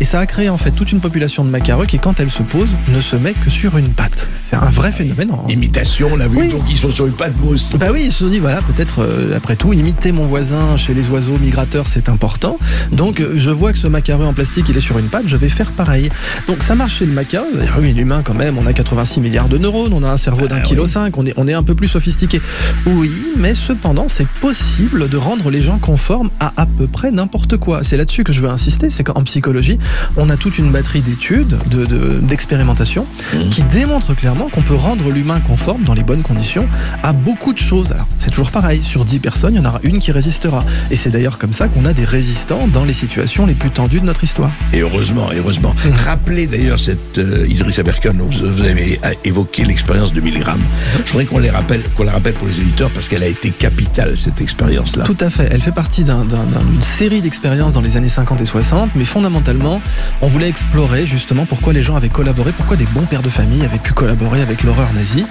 Et 0.00 0.04
ça 0.04 0.18
a 0.18 0.26
créé 0.26 0.48
en 0.48 0.56
fait 0.56 0.72
toute 0.72 0.90
une 0.90 0.98
population 0.98 1.44
de 1.44 1.50
macareux 1.50 1.86
qui, 1.86 2.00
quand 2.00 2.18
elle 2.18 2.30
se 2.30 2.42
pose, 2.42 2.70
ne 2.92 3.00
se 3.00 3.14
met 3.14 3.34
que 3.34 3.50
sur 3.50 3.76
une 3.76 3.90
patte. 3.90 4.30
C'est 4.42 4.56
un 4.56 4.70
vrai 4.70 4.90
phénomène. 4.90 5.30
en- 5.30 5.46
Imitation, 5.46 6.08
on 6.12 6.16
l'a 6.16 6.26
vu, 6.26 6.38
Oui. 6.38 6.50
donc 6.50 6.62
ils 6.68 6.76
sont 6.76 6.90
sur 6.90 7.06
une 7.06 7.12
patte, 7.12 7.34
moi 7.40 7.52
aussi. 7.52 7.76
bah 7.76 7.86
oui, 7.92 8.02
ils 8.06 8.12
se 8.12 8.24
sont 8.24 8.28
dit, 8.30 8.40
voilà, 8.40 8.62
peut-être, 8.62 9.02
euh, 9.02 9.36
après 9.36 9.54
tout, 9.54 9.72
imiter 9.72 10.10
mon 10.10 10.26
voisin 10.26 10.76
chez 10.76 10.91
les 10.94 11.08
oiseaux 11.08 11.38
migrateurs, 11.38 11.86
c'est 11.88 12.08
important. 12.08 12.58
Donc, 12.90 13.20
euh, 13.20 13.32
je 13.36 13.50
vois 13.50 13.72
que 13.72 13.78
ce 13.78 13.86
macareux 13.86 14.24
en 14.26 14.32
plastique, 14.32 14.68
il 14.68 14.76
est 14.76 14.80
sur 14.80 14.98
une 14.98 15.06
patte, 15.08 15.24
je 15.26 15.36
vais 15.36 15.48
faire 15.48 15.72
pareil. 15.72 16.10
Donc, 16.48 16.62
ça 16.62 16.74
marche 16.74 16.98
chez 16.98 17.06
le. 17.06 17.12
D'ailleurs, 17.54 17.78
oui, 17.78 17.92
l'humain, 17.92 18.22
quand 18.24 18.34
même, 18.34 18.58
on 18.58 18.66
a 18.66 18.72
86 18.72 19.20
milliards 19.20 19.48
de 19.48 19.58
neurones, 19.58 19.92
on 19.92 20.02
a 20.02 20.10
un 20.10 20.16
cerveau 20.16 20.48
d'un 20.48 20.56
Ah, 20.56 20.60
kilo 20.60 20.84
oui. 20.84 20.88
cinq, 20.88 21.16
on 21.18 21.24
est, 21.26 21.34
on 21.36 21.46
est 21.46 21.52
un 21.54 21.62
peu 21.62 21.74
plus 21.74 21.88
sophistiqué. 21.88 22.40
Oui, 22.86 23.10
mais 23.36 23.54
cependant, 23.54 24.06
c'est 24.08 24.26
possible 24.42 25.08
de 25.08 25.16
rendre 25.16 25.50
les 25.50 25.60
gens 25.62 25.78
conformes 25.78 26.28
à 26.40 26.52
à 26.56 26.66
peu 26.66 26.88
près 26.88 27.12
n'importe 27.12 27.56
quoi. 27.56 27.84
C'est 27.84 27.96
là-dessus 27.96 28.24
que 28.24 28.32
je 28.32 28.40
veux 28.40 28.48
insister, 28.50 28.90
c'est 28.90 29.04
qu'en 29.04 29.22
psychologie, 29.22 29.78
on 30.16 30.28
a 30.30 30.36
toute 30.36 30.58
une 30.58 30.70
batterie 30.72 31.00
d'études, 31.00 31.56
de- 31.70 31.86
de- 31.86 32.18
d'expérimentation, 32.20 33.06
Mhm. 33.32 33.50
qui 33.50 33.62
démontrent 33.62 34.14
clairement 34.14 34.48
qu'on 34.48 34.62
peut 34.62 34.74
rendre 34.74 35.10
l'humain 35.10 35.38
conforme 35.40 35.84
dans 35.84 35.94
les 35.94 36.02
bonnes 36.02 36.22
conditions 36.22 36.66
à 37.04 37.12
beaucoup 37.12 37.52
de 37.52 37.58
choses. 37.58 37.92
Alors, 37.92 38.08
c'est 38.18 38.30
toujours 38.30 38.50
pareil, 38.50 38.82
sur 38.82 39.04
10 39.04 39.20
personnes, 39.20 39.54
il 39.54 39.58
y 39.58 39.60
en 39.60 39.64
aura 39.64 39.78
une 39.84 40.00
qui 40.00 40.10
résistera. 40.10 40.64
Et 40.90 40.96
c'est 40.96 41.10
d'ailleurs 41.10 41.38
comme 41.38 41.52
ça 41.52 41.68
qu'on 41.68 41.84
a 41.84 41.92
des 41.92 42.04
résistants 42.04 42.66
dans 42.66 42.84
les 42.84 42.92
situations 42.92 43.46
les 43.46 43.54
plus 43.54 43.70
tendues 43.70 44.00
de 44.00 44.06
notre 44.06 44.24
histoire. 44.24 44.50
Et 44.72 44.80
heureusement, 44.80 45.30
et 45.30 45.36
heureusement. 45.38 45.74
Mhm. 45.84 45.92
Rappelez 45.92 46.48
d'ailleurs 46.48 46.80
cette 46.80 47.18
euh, 47.18 47.46
Idriss 47.48 47.78
Aberkan, 47.78 48.12
vous, 48.18 48.60
avez 48.62 49.00
évoqué 49.24 49.64
l'expérience 49.64 50.12
de 50.12 50.20
Milgram. 50.20 50.60
Je 51.06 51.12
voudrais 51.12 51.26
qu'on 51.26 51.38
les 51.38 51.50
rappelle, 51.50 51.82
qu'on 51.96 52.02
la 52.02 52.12
rappelle 52.12 52.34
pour 52.34 52.48
les 52.48 52.58
éditeurs 52.60 52.90
parce 52.90 53.08
qu'elle 53.08 53.22
a 53.22 53.28
été 53.28 53.50
capitale 53.50 54.18
cette 54.18 54.31
expérience-là. 54.40 55.04
Tout 55.04 55.16
à 55.20 55.30
fait. 55.30 55.48
Elle 55.50 55.62
fait 55.62 55.72
partie 55.72 56.04
d'un- 56.04 56.24
d'un- 56.24 56.44
d'un- 56.44 56.62
d'une 56.70 56.82
série 56.82 57.20
d'expériences 57.20 57.72
dans 57.72 57.80
les 57.80 57.96
années 57.96 58.08
50 58.08 58.40
et 58.40 58.44
60, 58.44 58.90
mais 58.94 59.04
fondamentalement, 59.04 59.80
on 60.20 60.26
voulait 60.26 60.48
explorer 60.48 61.06
justement 61.06 61.44
pourquoi 61.46 61.72
les 61.72 61.82
gens 61.82 61.96
avaient 61.96 62.08
collaboré, 62.08 62.52
pourquoi 62.52 62.76
des 62.76 62.86
bons 62.86 63.02
pères 63.06 63.22
de 63.22 63.28
famille 63.28 63.64
avaient 63.64 63.78
pu 63.78 63.92
collaborer 63.92 64.40
avec 64.40 64.62
l'horreur 64.62 64.88
nazie. 64.94 65.26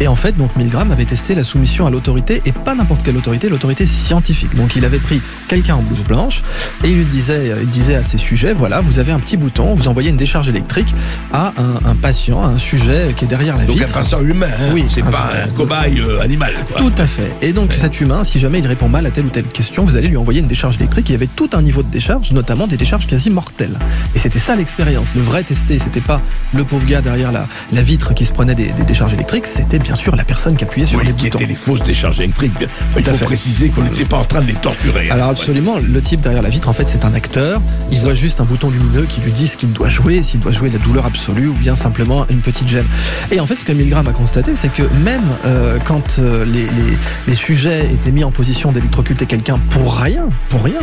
Et 0.00 0.08
en 0.08 0.16
fait, 0.16 0.36
donc 0.36 0.54
Milgram 0.56 0.90
avait 0.92 1.04
testé 1.04 1.34
la 1.34 1.44
soumission 1.44 1.86
à 1.86 1.90
l'autorité, 1.90 2.42
et 2.44 2.52
pas 2.52 2.74
n'importe 2.74 3.02
quelle 3.02 3.16
autorité, 3.16 3.48
l'autorité 3.48 3.86
scientifique. 3.86 4.54
Donc 4.56 4.76
il 4.76 4.84
avait 4.84 4.98
pris 4.98 5.20
quelqu'un 5.48 5.76
en 5.76 5.82
blouse 5.82 6.04
blanche, 6.04 6.42
et 6.84 6.88
il 6.90 6.96
lui 6.98 7.04
disait, 7.04 7.52
il 7.62 7.68
disait 7.68 7.94
à 7.96 8.02
ses 8.02 8.18
sujets, 8.18 8.52
voilà, 8.52 8.80
vous 8.80 8.98
avez 8.98 9.12
un 9.12 9.18
petit 9.20 9.36
bouton, 9.36 9.74
vous 9.74 9.88
envoyez 9.88 10.10
une 10.10 10.16
décharge 10.16 10.48
électrique 10.48 10.94
à 11.32 11.52
un, 11.58 11.90
un 11.90 11.94
patient, 11.94 12.42
à 12.42 12.46
un 12.48 12.58
sujet 12.58 13.14
qui 13.16 13.24
est 13.24 13.28
derrière 13.28 13.56
la 13.56 13.64
Donc 13.64 13.76
vitre. 13.76 13.88
un 13.96 14.00
patient 14.00 14.20
humain, 14.22 14.46
hein. 14.60 14.70
Oui, 14.72 14.84
c'est 14.88 15.02
un- 15.02 15.10
pas 15.10 15.30
un 15.44 15.48
cobaye 15.48 16.00
euh, 16.00 16.20
animal. 16.20 16.52
quoi. 16.68 16.78
Tout 16.80 16.92
à 16.98 17.06
fait. 17.06 17.30
Et 17.42 17.52
donc 17.52 17.72
cet 17.72 18.00
humain, 18.00 18.24
si 18.24 18.38
jamais 18.42 18.58
il 18.58 18.66
répond 18.66 18.88
mal 18.88 19.06
à 19.06 19.10
telle 19.10 19.26
ou 19.26 19.30
telle 19.30 19.44
question, 19.46 19.84
vous 19.84 19.96
allez 19.96 20.08
lui 20.08 20.16
envoyer 20.16 20.40
une 20.40 20.46
décharge 20.48 20.76
électrique. 20.76 21.08
Il 21.08 21.12
y 21.12 21.14
avait 21.14 21.28
tout 21.28 21.48
un 21.54 21.62
niveau 21.62 21.82
de 21.82 21.90
décharge, 21.90 22.32
notamment 22.32 22.66
des 22.66 22.76
décharges 22.76 23.06
quasi 23.06 23.30
mortelles. 23.30 23.78
Et 24.14 24.18
c'était 24.18 24.38
ça 24.40 24.56
l'expérience. 24.56 25.14
Le 25.14 25.22
vrai 25.22 25.44
testé, 25.44 25.78
c'était 25.78 26.00
pas 26.00 26.20
le 26.52 26.64
pauvre 26.64 26.84
gars 26.86 27.00
derrière 27.00 27.30
la, 27.32 27.46
la 27.72 27.82
vitre 27.82 28.14
qui 28.14 28.26
se 28.26 28.32
prenait 28.32 28.54
des, 28.56 28.66
des 28.72 28.82
décharges 28.82 29.14
électriques, 29.14 29.46
c'était 29.46 29.78
bien 29.78 29.94
sûr 29.94 30.16
la 30.16 30.24
personne 30.24 30.56
qui 30.56 30.64
appuyait 30.64 30.86
sur 30.86 30.98
Oui, 30.98 31.06
les 31.06 31.12
qui 31.12 31.24
boutons. 31.26 31.38
étaient 31.38 31.46
les 31.48 31.54
fausses 31.54 31.82
décharges 31.82 32.20
électriques. 32.20 32.52
Il 32.96 33.04
faut 33.04 33.14
fait. 33.14 33.24
préciser 33.24 33.70
qu'on 33.70 33.82
n'était 33.82 34.04
pas 34.04 34.16
en 34.18 34.24
train 34.24 34.40
de 34.42 34.46
les 34.48 34.54
torturer. 34.54 35.08
Alors 35.10 35.28
hein. 35.28 35.30
absolument, 35.30 35.78
le 35.78 36.00
type 36.02 36.20
derrière 36.20 36.42
la 36.42 36.50
vitre, 36.50 36.68
en 36.68 36.72
fait, 36.72 36.88
c'est 36.88 37.04
un 37.04 37.14
acteur. 37.14 37.60
Il 37.92 37.98
voit 38.00 38.14
juste 38.14 38.40
un 38.40 38.44
bouton 38.44 38.70
lumineux 38.70 39.06
qui 39.08 39.20
lui 39.20 39.30
dit 39.32 39.46
ce 39.46 39.56
qu'il 39.56 39.72
doit 39.72 39.88
jouer, 39.88 40.22
s'il 40.22 40.40
doit 40.40 40.52
jouer 40.52 40.68
la 40.70 40.78
douleur 40.78 41.06
absolue 41.06 41.48
ou 41.48 41.54
bien 41.54 41.76
simplement 41.76 42.26
une 42.28 42.40
petite 42.40 42.66
gêne. 42.68 42.86
Et 43.30 43.38
en 43.38 43.46
fait, 43.46 43.60
ce 43.60 43.64
que 43.64 43.72
Milgram 43.72 44.06
a 44.08 44.12
constaté, 44.12 44.56
c'est 44.56 44.72
que 44.72 44.82
même 45.04 45.22
euh, 45.46 45.78
quand 45.84 46.18
euh, 46.18 46.44
les, 46.44 46.62
les- 46.64 46.98
les 47.28 47.34
sujets 47.34 47.86
étaient 47.92 48.10
mis 48.10 48.24
en 48.24 48.31
position 48.32 48.72
d'électrocuter 48.72 49.26
quelqu'un 49.26 49.58
pour 49.70 49.96
rien, 49.96 50.28
pour 50.48 50.62
rien, 50.62 50.80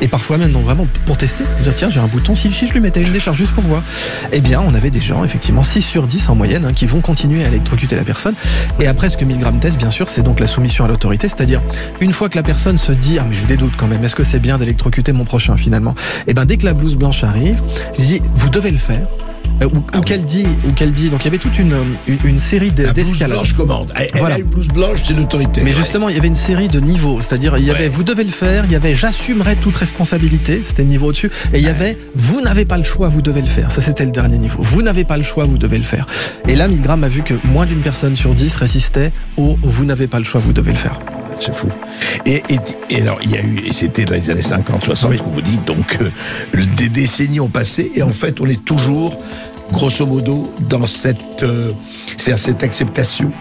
et 0.00 0.08
parfois 0.08 0.38
même 0.38 0.50
non 0.50 0.60
vraiment 0.60 0.86
pour 1.04 1.16
tester, 1.16 1.44
dire 1.62 1.74
tiens 1.74 1.88
j'ai 1.88 2.00
un 2.00 2.06
bouton, 2.06 2.34
si, 2.34 2.50
je 2.50 2.72
lui 2.72 2.80
mettais 2.80 3.02
une 3.02 3.12
décharge 3.12 3.36
juste 3.36 3.52
pour 3.52 3.64
voir, 3.64 3.82
eh 4.32 4.40
bien 4.40 4.60
on 4.60 4.74
avait 4.74 4.90
des 4.90 5.00
gens 5.00 5.24
effectivement 5.24 5.62
6 5.62 5.82
sur 5.82 6.06
10 6.06 6.28
en 6.28 6.34
moyenne 6.34 6.64
hein, 6.64 6.72
qui 6.72 6.86
vont 6.86 7.00
continuer 7.00 7.44
à 7.44 7.48
électrocuter 7.48 7.96
la 7.96 8.04
personne, 8.04 8.34
et 8.80 8.86
après 8.86 9.10
ce 9.10 9.16
que 9.16 9.24
Milgram 9.24 9.58
test 9.60 9.78
bien 9.78 9.90
sûr 9.90 10.08
c'est 10.08 10.22
donc 10.22 10.40
la 10.40 10.46
soumission 10.46 10.84
à 10.84 10.88
l'autorité, 10.88 11.28
c'est-à-dire 11.28 11.60
une 12.00 12.12
fois 12.12 12.28
que 12.28 12.36
la 12.36 12.42
personne 12.42 12.78
se 12.78 12.92
dit 12.92 13.18
ah 13.20 13.26
mais 13.28 13.36
j'ai 13.36 13.46
des 13.46 13.56
doutes 13.56 13.76
quand 13.76 13.86
même, 13.86 14.02
est-ce 14.04 14.16
que 14.16 14.24
c'est 14.24 14.40
bien 14.40 14.58
d'électrocuter 14.58 15.12
mon 15.12 15.24
prochain 15.24 15.56
finalement, 15.56 15.94
et 16.26 16.30
eh 16.30 16.34
bien 16.34 16.44
dès 16.44 16.56
que 16.56 16.64
la 16.64 16.72
blouse 16.72 16.96
blanche 16.96 17.22
arrive, 17.24 17.62
je 17.98 18.04
dis 18.04 18.22
vous 18.34 18.48
devez 18.48 18.70
le 18.70 18.78
faire, 18.78 19.06
euh, 19.62 19.66
ou, 19.66 19.82
ah 19.92 20.00
qu'elle 20.00 20.24
dit, 20.24 20.46
ou 20.66 20.72
qu'elle 20.72 20.92
dit. 20.92 21.10
Donc 21.10 21.22
il 21.22 21.24
y 21.26 21.28
avait 21.28 21.38
toute 21.38 21.58
une, 21.58 21.76
une, 22.06 22.38
série 22.38 22.72
d'escalades. 22.72 23.30
blanche 23.30 23.52
commande. 23.54 23.92
Elle, 23.96 24.10
voilà. 24.14 24.38
une 24.38 24.46
blouse 24.46 24.68
blanche, 24.68 25.00
c'est 25.04 25.14
l'autorité. 25.14 25.62
Mais 25.62 25.72
justement, 25.72 26.08
il 26.08 26.14
y 26.14 26.18
avait 26.18 26.28
une 26.28 26.34
série 26.34 26.68
de 26.68 26.80
niveaux. 26.80 27.20
C'est-à-dire, 27.20 27.56
il 27.58 27.64
y 27.64 27.70
avait 27.70 27.88
vous 27.88 28.04
devez 28.04 28.24
le 28.24 28.30
faire, 28.30 28.64
il 28.64 28.72
y 28.72 28.76
avait 28.76 28.94
j'assumerai 28.94 29.56
toute 29.56 29.76
responsabilité, 29.76 30.62
c'était 30.64 30.82
le 30.82 30.88
niveau 30.88 31.06
au-dessus, 31.08 31.30
et 31.52 31.58
il 31.58 31.64
y 31.64 31.68
avait 31.68 31.96
vous 32.14 32.40
n'avez 32.40 32.64
pas 32.64 32.78
le 32.78 32.84
choix, 32.84 33.08
vous 33.08 33.22
devez 33.22 33.40
le 33.40 33.46
faire. 33.46 33.70
Ça, 33.70 33.80
c'était 33.80 34.04
le 34.04 34.12
dernier 34.12 34.38
niveau. 34.38 34.62
Vous 34.62 34.82
n'avez 34.82 35.04
pas 35.04 35.16
le 35.16 35.22
choix, 35.22 35.44
vous 35.44 35.58
devez 35.58 35.78
le 35.78 35.84
faire. 35.84 36.06
Et 36.48 36.56
là, 36.56 36.68
Milgram 36.68 37.02
a 37.04 37.08
vu 37.08 37.22
que 37.22 37.34
moins 37.44 37.66
d'une 37.66 37.80
personne 37.80 38.16
sur 38.16 38.34
dix 38.34 38.54
résistait 38.56 39.12
au 39.36 39.56
vous 39.62 39.84
n'avez 39.84 40.06
pas 40.06 40.18
le 40.18 40.24
choix, 40.24 40.40
vous 40.40 40.52
devez 40.52 40.72
le 40.72 40.78
faire. 40.78 40.98
C'est 41.38 41.54
fou. 41.54 41.68
Et, 42.24 42.42
et, 42.90 43.00
alors, 43.00 43.18
il 43.22 43.30
y 43.30 43.36
a 43.36 43.40
eu, 43.40 43.60
et 43.66 43.72
c'était 43.72 44.04
dans 44.04 44.14
les 44.14 44.30
années 44.30 44.42
50, 44.42 44.84
60, 44.84 45.16
comme 45.18 45.32
vous 45.32 45.42
dites, 45.42 45.64
donc 45.64 45.98
euh, 46.00 46.10
des 46.76 46.88
décennies 46.88 47.40
ont 47.40 47.48
passé, 47.48 47.92
et 47.94 48.02
en 48.02 48.10
fait, 48.10 48.40
on 48.40 48.46
est 48.46 48.64
toujours 48.64 49.18
grosso 49.72 50.06
modo, 50.06 50.52
dans 50.68 50.86
cette, 50.86 51.42
euh, 51.42 51.72
cette 52.16 52.62
acceptation 52.62 53.32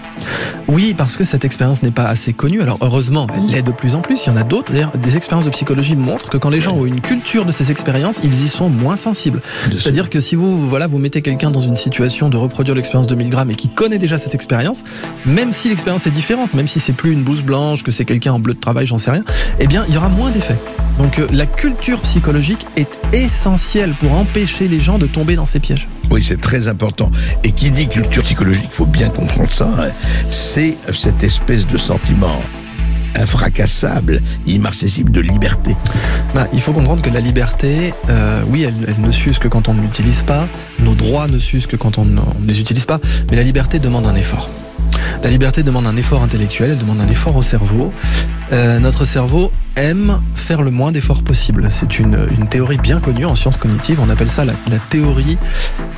Oui, 0.68 0.94
parce 0.98 1.18
que 1.18 1.24
cette 1.24 1.46
expérience 1.46 1.84
n'est 1.84 1.92
pas 1.92 2.06
assez 2.06 2.34
connue. 2.34 2.62
Alors 2.62 2.78
heureusement, 2.82 3.28
elle 3.36 3.48
l'est 3.48 3.62
de 3.62 3.72
plus 3.72 3.96
en 3.96 4.02
plus. 4.02 4.26
Il 4.26 4.30
y 4.30 4.32
en 4.32 4.38
a 4.38 4.44
d'autres. 4.44 4.72
D'ailleurs, 4.72 4.92
des 4.98 5.18
expériences 5.18 5.46
de 5.46 5.50
psychologie 5.52 5.96
montrent 5.96 6.30
que 6.30 6.38
quand 6.38 6.50
les 6.50 6.60
gens 6.60 6.76
ont 6.76 6.86
une 6.86 7.02
culture 7.02 7.46
de 7.46 7.52
ces 7.52 7.72
expériences, 7.72 8.20
ils 8.24 8.44
y 8.44 8.48
sont 8.48 8.70
moins 8.70 8.96
sensibles. 8.96 9.42
C'est-à-dire 9.72 10.10
que 10.10 10.20
si 10.20 10.36
vous, 10.36 10.68
voilà, 10.68 10.88
vous 10.88 10.98
mettez 10.98 11.22
quelqu'un 11.22 11.52
dans 11.52 11.62
une 11.62 11.76
situation 11.76 12.30
de 12.30 12.38
reproduire 12.38 12.76
l'expérience 12.76 13.08
de 13.08 13.16
1000 13.16 13.30
grammes 13.30 13.52
et 13.52 13.56
qui 13.56 13.70
connaît 13.70 14.00
déjà 14.00 14.18
cette 14.18 14.36
expérience, 14.36 14.84
même 15.26 15.54
si 15.54 15.70
l'expérience 15.70 16.08
est 16.08 16.12
différente, 16.12 16.54
même 16.54 16.68
si 16.68 16.80
c'est 16.80 16.94
plus 16.94 17.12
une 17.12 17.24
blouse 17.24 17.44
blanche, 17.44 17.84
que 17.84 17.92
c'est 17.92 18.06
quelqu'un 18.06 18.34
en 18.34 18.40
bleu 18.40 18.54
de 18.54 18.60
travail, 18.60 18.86
j'en 18.86 18.98
sais 18.98 19.12
rien, 19.12 19.24
eh 19.60 19.68
bien, 19.68 19.86
il 19.88 19.94
y 19.94 19.98
aura 19.98 20.10
moins 20.10 20.32
d'effets. 20.32 20.58
Donc 20.98 21.20
euh, 21.20 21.28
la 21.32 21.46
culture 21.46 22.02
psychologique 22.02 22.66
est 22.78 22.90
essentielle 23.14 23.94
pour 24.00 24.14
empêcher 24.14 24.68
les 24.68 24.80
gens 24.80 24.98
de 24.98 25.08
tomber 25.08 25.36
dans 25.36 25.46
ces 25.46 25.60
pièges. 25.60 25.88
Oui, 26.10 26.15
c'est 26.24 26.42
très 26.42 26.68
important. 26.68 27.12
Et 27.44 27.52
qui 27.52 27.72
dit 27.72 27.88
culture 27.88 28.24
psychologique, 28.24 28.66
il 28.66 28.76
faut 28.76 28.86
bien 28.86 29.10
comprendre 29.10 29.52
ça, 29.52 29.70
hein. 29.80 29.90
c'est 30.30 30.78
cette 30.94 31.24
espèce 31.24 31.68
de 31.68 31.78
sentiment 31.78 32.42
infracassable, 33.18 34.22
immarcessible 34.46 35.12
de 35.12 35.22
liberté. 35.22 35.76
Bah, 36.34 36.48
il 36.54 36.62
faut 36.62 36.74
comprendre 36.74 37.02
que 37.02 37.10
la 37.10 37.22
liberté, 37.22 37.94
euh, 38.10 38.44
oui, 38.50 38.64
elle, 38.64 38.96
ne 39.00 39.12
s'use 39.12 39.40
que 39.40 39.48
quand 39.48 39.68
on 39.70 39.74
ne 39.74 39.82
l'utilise 39.82 40.24
pas, 40.24 40.48
nos 40.80 40.96
droits 40.96 41.28
ne 41.28 41.40
s'usent 41.40 41.68
que 41.68 41.76
quand 41.76 41.98
on 41.98 42.06
ne 42.06 42.22
les 42.46 42.60
utilise 42.60 42.86
pas, 42.86 43.00
mais 43.30 43.38
la 43.38 43.44
liberté 43.44 43.80
demande 43.80 44.06
un 44.06 44.16
effort. 44.16 44.50
La 45.24 45.30
liberté 45.30 45.64
demande 45.64 45.88
un 45.88 45.96
effort 45.96 46.24
intellectuel, 46.24 46.72
elle 46.72 46.78
demande 46.78 47.02
un 47.02 47.08
effort 47.08 47.36
au 47.36 47.42
cerveau. 47.42 47.94
Euh, 48.52 48.80
notre 48.80 49.06
cerveau 49.06 49.52
aime 49.76 50.22
faire 50.36 50.62
le 50.62 50.72
moins 50.72 50.92
d'efforts 50.92 51.24
possible. 51.24 51.68
C'est 51.70 52.00
une, 52.00 52.28
théorie 52.50 52.78
bien 52.78 53.00
connue 53.00 53.26
en 53.26 53.36
sciences 53.36 53.58
cognitives. 53.58 54.00
On 54.02 54.10
appelle 54.10 54.30
ça 54.30 54.46
la, 54.46 54.54
théorie 54.90 55.38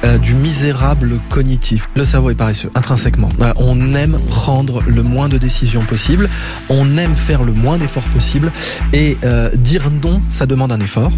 euh, 0.03 0.17
du 0.17 0.34
misérable 0.34 1.19
cognitif. 1.29 1.88
Le 1.96 2.05
cerveau 2.05 2.29
est 2.29 2.36
paresseux, 2.36 2.72
intrinsèquement. 2.75 3.29
Euh, 3.41 3.53
on 3.57 3.93
aime 3.93 4.19
prendre 4.29 4.81
le 4.88 5.03
moins 5.03 5.29
de 5.29 5.38
décisions 5.38 5.81
possible. 5.81 6.29
On 6.69 6.98
aime 6.98 7.15
faire 7.15 7.43
le 7.43 7.53
moins 7.53 7.77
d'efforts 7.77 8.07
possible. 8.10 8.51
Et 8.93 9.17
dire 9.55 9.89
non, 10.03 10.22
ça 10.29 10.46
demande 10.46 10.72
un 10.72 10.79
effort. 10.79 11.12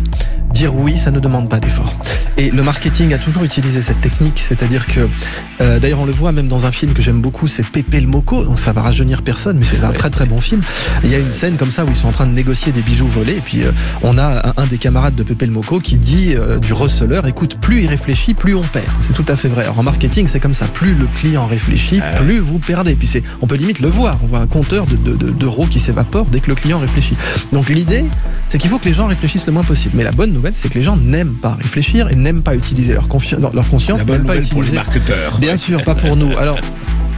Dire 0.51 0.75
oui, 0.75 0.97
ça 0.97 1.11
ne 1.11 1.19
demande 1.19 1.49
pas 1.49 1.59
d'effort. 1.59 1.95
Et 2.37 2.51
le 2.51 2.63
marketing 2.63 3.13
a 3.13 3.17
toujours 3.17 3.43
utilisé 3.43 3.81
cette 3.81 4.01
technique, 4.01 4.39
c'est-à-dire 4.39 4.87
que, 4.87 5.07
d'ailleurs, 5.79 5.99
on 5.99 6.05
le 6.05 6.11
voit 6.11 6.31
même 6.31 6.47
dans 6.47 6.65
un 6.65 6.71
film 6.71 6.93
que 6.93 7.01
j'aime 7.01 7.21
beaucoup, 7.21 7.47
c'est 7.47 7.65
Pépé 7.65 7.99
le 7.99 8.07
Moco. 8.07 8.43
Donc 8.43 8.59
ça 8.59 8.71
va 8.71 8.81
rajeunir 8.81 9.21
personne, 9.21 9.57
mais 9.59 9.65
c'est 9.65 9.83
un 9.83 9.91
très 9.91 10.09
très 10.09 10.25
bon 10.25 10.39
film. 10.39 10.61
Il 11.03 11.09
y 11.09 11.15
a 11.15 11.19
une 11.19 11.31
scène 11.31 11.57
comme 11.57 11.71
ça 11.71 11.85
où 11.85 11.89
ils 11.89 11.95
sont 11.95 12.07
en 12.07 12.11
train 12.11 12.25
de 12.25 12.31
négocier 12.31 12.48
des 12.49 12.81
bijoux 12.81 13.07
volés. 13.07 13.37
Et 13.37 13.41
puis 13.41 13.63
euh, 13.63 13.71
on 14.01 14.17
a 14.17 14.53
un, 14.57 14.67
des 14.67 14.77
camarades 14.77 15.15
de 15.15 15.23
Pépé 15.23 15.45
le 15.45 15.51
Moco 15.51 15.79
qui 15.79 15.97
dit 15.97 16.33
euh, 16.35 16.57
du 16.57 16.73
receleur 16.73 17.27
écoute, 17.27 17.57
plus 17.59 17.83
il 17.83 17.87
réfléchit, 17.87 18.33
plus 18.33 18.55
on 18.55 18.61
perd. 18.61 18.85
C'est 19.01 19.13
tout 19.13 19.25
à 19.27 19.35
fait 19.35 19.47
vrai. 19.47 19.63
Alors, 19.63 19.79
en 19.79 19.83
marketing, 19.83 20.27
c'est 20.27 20.39
comme 20.39 20.55
ça. 20.55 20.65
Plus 20.65 20.93
le 20.95 21.05
client 21.05 21.45
réfléchit, 21.45 22.01
ah 22.01 22.17
plus 22.17 22.39
vous 22.39 22.59
perdez. 22.59 22.95
Puis 22.95 23.07
c'est, 23.07 23.23
on 23.41 23.47
peut 23.47 23.55
limite 23.55 23.79
le 23.79 23.87
voir. 23.87 24.17
On 24.23 24.27
voit 24.27 24.39
un 24.39 24.47
compteur 24.47 24.85
d'euros 24.85 25.65
de, 25.65 25.69
qui 25.69 25.79
s'évapore 25.79 26.25
dès 26.25 26.39
que 26.39 26.47
le 26.47 26.55
client 26.55 26.79
réfléchit. 26.79 27.15
Donc 27.53 27.69
l'idée, 27.69 28.05
c'est 28.47 28.57
qu'il 28.57 28.69
faut 28.69 28.79
que 28.79 28.85
les 28.85 28.93
gens 28.93 29.07
réfléchissent 29.07 29.45
le 29.45 29.53
moins 29.53 29.63
possible. 29.63 29.95
Mais 29.95 30.03
la 30.03 30.11
bonne 30.11 30.33
nouvelle, 30.33 30.53
c'est 30.55 30.69
que 30.69 30.77
les 30.77 30.83
gens 30.83 30.97
n'aiment 30.97 31.35
pas 31.35 31.57
réfléchir 31.61 32.09
et 32.09 32.15
n'aiment 32.15 32.41
pas 32.41 32.55
utiliser 32.55 32.93
leur, 32.93 33.07
leur, 33.53 33.67
conscience, 33.67 34.05
n'aiment 34.05 34.25
pas 34.25 34.37
utiliser. 34.37 34.53
Pour 34.53 34.63
les 34.63 34.71
marketeurs. 34.71 35.37
Bien 35.39 35.57
sûr, 35.57 35.83
pas 35.83 35.95
pour 35.95 36.15
nous. 36.15 36.37
Alors, 36.37 36.59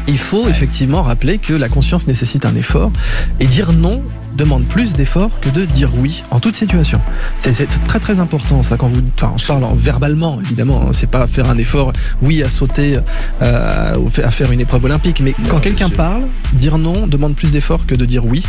il 0.07 0.17
faut 0.17 0.47
effectivement 0.47 1.03
rappeler 1.03 1.37
que 1.37 1.53
la 1.53 1.69
conscience 1.69 2.07
nécessite 2.07 2.45
un 2.45 2.55
effort 2.55 2.91
et 3.39 3.45
dire 3.45 3.71
non 3.73 4.01
demande 4.35 4.63
plus 4.63 4.93
d'efforts 4.93 5.39
que 5.41 5.49
de 5.49 5.65
dire 5.65 5.91
oui 5.97 6.23
en 6.31 6.39
toute 6.39 6.55
situation. 6.55 6.99
C'est 7.37 7.67
très 7.87 7.99
très 7.99 8.19
important 8.19 8.61
ça 8.61 8.77
quand 8.77 8.87
vous, 8.87 9.01
enfin 9.21 9.35
je 9.37 9.45
parle 9.45 9.63
verbalement 9.75 10.39
évidemment, 10.41 10.81
hein, 10.81 10.91
c'est 10.93 11.09
pas 11.09 11.27
faire 11.27 11.49
un 11.49 11.57
effort, 11.57 11.91
oui 12.21 12.41
à 12.43 12.49
sauter, 12.49 12.97
euh, 13.41 13.93
à 14.23 14.31
faire 14.31 14.51
une 14.51 14.61
épreuve 14.61 14.85
olympique, 14.85 15.21
mais 15.21 15.35
quand 15.49 15.59
quelqu'un 15.59 15.89
parle, 15.89 16.23
dire 16.53 16.77
non 16.77 17.07
demande 17.07 17.35
plus 17.35 17.51
d'efforts 17.51 17.85
que 17.85 17.95
de 17.95 18.05
dire 18.05 18.25
oui, 18.25 18.43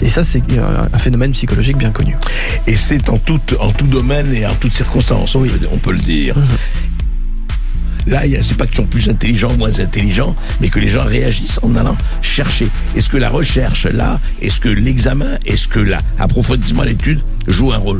et 0.00 0.08
ça 0.08 0.22
c'est 0.22 0.42
un 0.92 0.98
phénomène 0.98 1.32
psychologique 1.32 1.76
bien 1.76 1.90
connu. 1.90 2.16
Et 2.66 2.76
c'est 2.76 3.08
en 3.10 3.18
tout 3.18 3.40
en 3.60 3.72
tout 3.72 3.86
domaine 3.86 4.32
et 4.34 4.46
en 4.46 4.54
toutes 4.54 4.74
circonstances, 4.74 5.34
on, 5.34 5.42
peut, 5.42 5.68
on 5.72 5.78
peut 5.78 5.92
le 5.92 5.98
dire. 5.98 6.36
Mhm. 6.36 6.44
Là, 8.06 8.22
c'est 8.40 8.56
pas 8.56 8.66
qu'ils 8.66 8.76
sont 8.76 8.84
plus 8.84 9.08
intelligents 9.08 9.50
ou 9.52 9.56
moins 9.56 9.80
intelligents, 9.80 10.34
mais 10.60 10.68
que 10.68 10.78
les 10.78 10.88
gens 10.88 11.04
réagissent 11.04 11.60
en 11.62 11.74
allant 11.74 11.96
chercher. 12.22 12.68
Est-ce 12.96 13.08
que 13.08 13.16
la 13.16 13.30
recherche, 13.30 13.86
là, 13.86 14.20
est-ce 14.40 14.60
que 14.60 14.68
l'examen, 14.68 15.36
est-ce 15.44 15.66
que 15.68 15.80
l'approfondissement 15.80 16.82
de 16.82 16.88
l'étude 16.88 17.20
joue 17.48 17.72
un 17.72 17.78
rôle? 17.78 17.98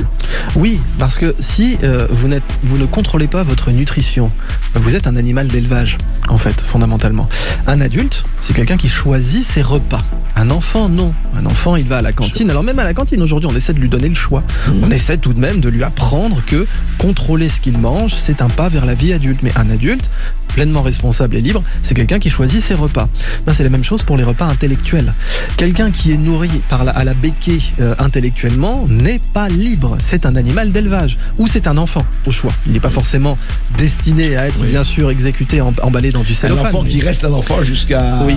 Oui, 0.55 0.81
parce 0.99 1.19
que 1.19 1.35
si 1.41 1.79
euh, 1.83 2.07
vous 2.11 2.29
ne 2.29 2.87
contrôlez 2.87 3.29
pas 3.29 3.43
votre 3.43 3.71
nutrition, 3.71 4.31
vous 4.75 4.95
êtes 4.95 5.07
un 5.07 5.17
animal 5.17 5.49
d'élevage, 5.49 5.99
en 6.29 6.39
fait, 6.39 6.61
fondamentalement. 6.61 7.29
Un 7.67 7.81
adulte, 7.81 8.25
c'est 8.43 8.55
quelqu'un 8.55 8.77
qui 8.77 8.89
choisit 8.89 9.45
ses 9.45 9.63
repas. 9.63 10.03
Un 10.37 10.50
enfant, 10.50 10.90
non. 10.90 11.12
Un 11.35 11.47
enfant, 11.47 11.76
il 11.76 11.87
va 11.87 11.97
à 11.99 12.02
la 12.02 12.12
cantine. 12.12 12.50
Alors 12.50 12.62
même 12.62 12.78
à 12.78 12.85
la 12.85 12.93
cantine, 12.93 13.23
aujourd'hui, 13.23 13.49
on 13.50 13.57
essaie 13.57 13.73
de 13.73 13.81
lui 13.81 13.88
donner 13.88 14.09
le 14.09 14.14
choix. 14.14 14.43
Mmh. 14.69 14.73
On 14.85 14.90
essaie 14.90 15.16
tout 15.16 15.33
de 15.33 15.40
même 15.40 15.61
de 15.61 15.69
lui 15.71 15.83
apprendre 15.83 16.43
que 16.47 16.66
contrôler 16.99 17.49
ce 17.49 17.61
qu'il 17.61 17.78
mange, 17.78 18.14
c'est 18.14 18.43
un 18.43 18.49
pas 18.49 18.69
vers 18.69 18.85
la 18.85 18.95
vie 18.95 19.14
adulte. 19.14 19.40
Mais 19.43 19.52
un 19.57 19.71
adulte, 19.71 20.11
pleinement 20.49 20.83
responsable 20.83 21.37
et 21.37 21.40
libre, 21.40 21.62
c'est 21.83 21.95
quelqu'un 21.95 22.19
qui 22.19 22.28
choisit 22.28 22.61
ses 22.62 22.75
repas. 22.75 23.09
Ben, 23.47 23.55
c'est 23.55 23.64
la 23.64 23.71
même 23.71 23.85
chose 23.85 24.02
pour 24.02 24.19
les 24.19 24.25
repas 24.25 24.45
intellectuels. 24.47 25.14
Quelqu'un 25.57 25.90
qui 25.90 26.12
est 26.12 26.19
nourri 26.19 26.50
par 26.69 26.85
la, 26.85 26.93
à 26.93 27.05
la 27.05 27.14
béquée 27.14 27.61
euh, 27.81 27.95
intellectuellement 27.99 28.85
n'est 28.88 29.21
pas 29.33 29.49
libre. 29.49 29.97
C'est 30.00 30.26
un 30.26 30.37
animal 30.37 30.71
d'élevage 30.71 31.19
ou 31.38 31.47
c'est 31.47 31.66
un 31.66 31.78
enfant 31.78 32.05
au 32.26 32.31
choix. 32.31 32.52
Il 32.66 32.73
n'est 32.73 32.81
pas 32.81 32.90
forcément 32.90 33.38
destiné 33.78 34.37
à 34.37 34.49
être 34.49 34.62
bien 34.64 34.85
sûr 34.85 35.11
exécuté, 35.11 35.62
emballé 35.62 36.11
dans 36.11 36.23
du 36.23 36.35
cellophane. 36.35 36.66
Un 36.66 36.69
enfant 36.69 36.85
qui 36.85 37.00
reste 37.00 37.25
un 37.25 37.33
enfant 37.33 37.62
jusqu'à. 37.62 38.19
Oui. 38.26 38.37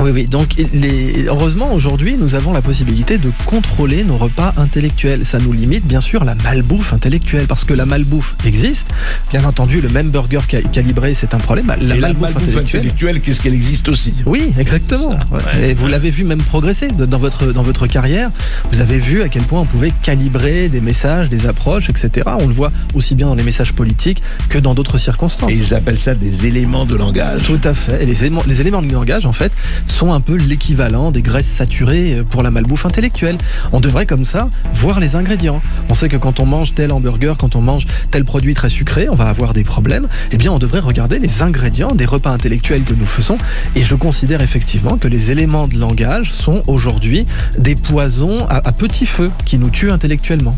Oui, 0.00 0.10
oui. 0.12 0.26
Donc, 0.26 0.54
les... 0.72 1.24
heureusement, 1.26 1.72
aujourd'hui, 1.72 2.16
nous 2.18 2.34
avons 2.34 2.52
la 2.52 2.62
possibilité 2.62 3.18
de 3.18 3.30
contrôler 3.46 4.04
nos 4.04 4.16
repas 4.16 4.52
intellectuels. 4.56 5.24
Ça 5.24 5.38
nous 5.38 5.52
limite, 5.52 5.86
bien 5.86 6.00
sûr, 6.00 6.24
la 6.24 6.34
malbouffe 6.34 6.92
intellectuelle, 6.92 7.46
parce 7.46 7.64
que 7.64 7.74
la 7.74 7.86
malbouffe 7.86 8.34
existe. 8.44 8.94
Bien 9.30 9.44
entendu, 9.44 9.80
le 9.80 9.88
même 9.88 10.10
burger 10.10 10.40
calibré, 10.72 11.14
c'est 11.14 11.34
un 11.34 11.38
problème. 11.38 11.72
La, 11.80 11.96
malbouffe, 11.96 12.56
intellectuelle, 12.56 13.20
qu'est-ce 13.20 13.40
qu'elle 13.40 13.54
existe 13.54 13.88
aussi? 13.88 14.14
Oui, 14.26 14.52
exactement. 14.58 15.14
Et 15.62 15.74
vous 15.74 15.88
l'avez 15.88 16.10
vu 16.10 16.24
même 16.24 16.42
progresser 16.42 16.88
dans 16.88 17.18
votre, 17.18 17.52
dans 17.52 17.62
votre 17.62 17.86
carrière. 17.86 18.30
Vous 18.72 18.80
avez 18.80 18.98
vu 18.98 19.22
à 19.22 19.28
quel 19.28 19.42
point 19.42 19.60
on 19.60 19.66
pouvait 19.66 19.92
calibrer 20.02 20.68
des 20.68 20.80
messages, 20.80 21.28
des 21.30 21.46
approches, 21.46 21.88
etc. 21.88 22.28
On 22.40 22.46
le 22.46 22.52
voit 22.52 22.72
aussi 22.94 23.14
bien 23.14 23.26
dans 23.26 23.34
les 23.34 23.44
messages 23.44 23.72
politiques 23.72 24.22
que 24.48 24.58
dans 24.58 24.74
d'autres 24.74 24.98
circonstances. 24.98 25.50
Et 25.50 25.54
ils 25.54 25.74
appellent 25.74 25.98
ça 25.98 26.14
des 26.14 26.46
éléments 26.46 26.84
de 26.84 26.96
langage. 26.96 27.44
Tout 27.44 27.60
à 27.64 27.74
fait. 27.74 28.02
Et 28.02 28.06
les 28.06 28.24
éléments, 28.24 28.42
les 28.46 28.60
éléments 28.60 28.82
de 28.82 28.92
langage, 28.92 29.26
en 29.26 29.32
fait, 29.32 29.52
sont 29.90 30.12
un 30.12 30.20
peu 30.20 30.36
l'équivalent 30.36 31.10
des 31.10 31.22
graisses 31.22 31.46
saturées 31.46 32.22
pour 32.30 32.42
la 32.42 32.50
malbouffe 32.50 32.86
intellectuelle. 32.86 33.38
On 33.72 33.80
devrait 33.80 34.06
comme 34.06 34.24
ça 34.24 34.48
voir 34.74 35.00
les 35.00 35.16
ingrédients. 35.16 35.60
On 35.90 35.94
sait 35.94 36.08
que 36.08 36.16
quand 36.16 36.40
on 36.40 36.46
mange 36.46 36.74
tel 36.74 36.92
hamburger, 36.92 37.36
quand 37.36 37.56
on 37.56 37.60
mange 37.60 37.86
tel 38.10 38.24
produit 38.24 38.54
très 38.54 38.68
sucré, 38.68 39.08
on 39.08 39.14
va 39.14 39.28
avoir 39.28 39.54
des 39.54 39.64
problèmes. 39.64 40.08
Eh 40.32 40.36
bien, 40.36 40.52
on 40.52 40.58
devrait 40.58 40.80
regarder 40.80 41.18
les 41.18 41.42
ingrédients 41.42 41.92
des 41.94 42.06
repas 42.06 42.30
intellectuels 42.30 42.84
que 42.84 42.94
nous 42.94 43.06
faisons. 43.06 43.38
Et 43.74 43.84
je 43.84 43.94
considère 43.94 44.40
effectivement 44.42 44.96
que 44.98 45.08
les 45.08 45.30
éléments 45.30 45.68
de 45.68 45.78
langage 45.78 46.32
sont 46.32 46.62
aujourd'hui 46.66 47.26
des 47.58 47.74
poisons 47.74 48.46
à, 48.48 48.56
à 48.56 48.72
petit 48.72 49.06
feu 49.06 49.30
qui 49.44 49.58
nous 49.58 49.70
tuent 49.70 49.92
intellectuellement. 49.92 50.56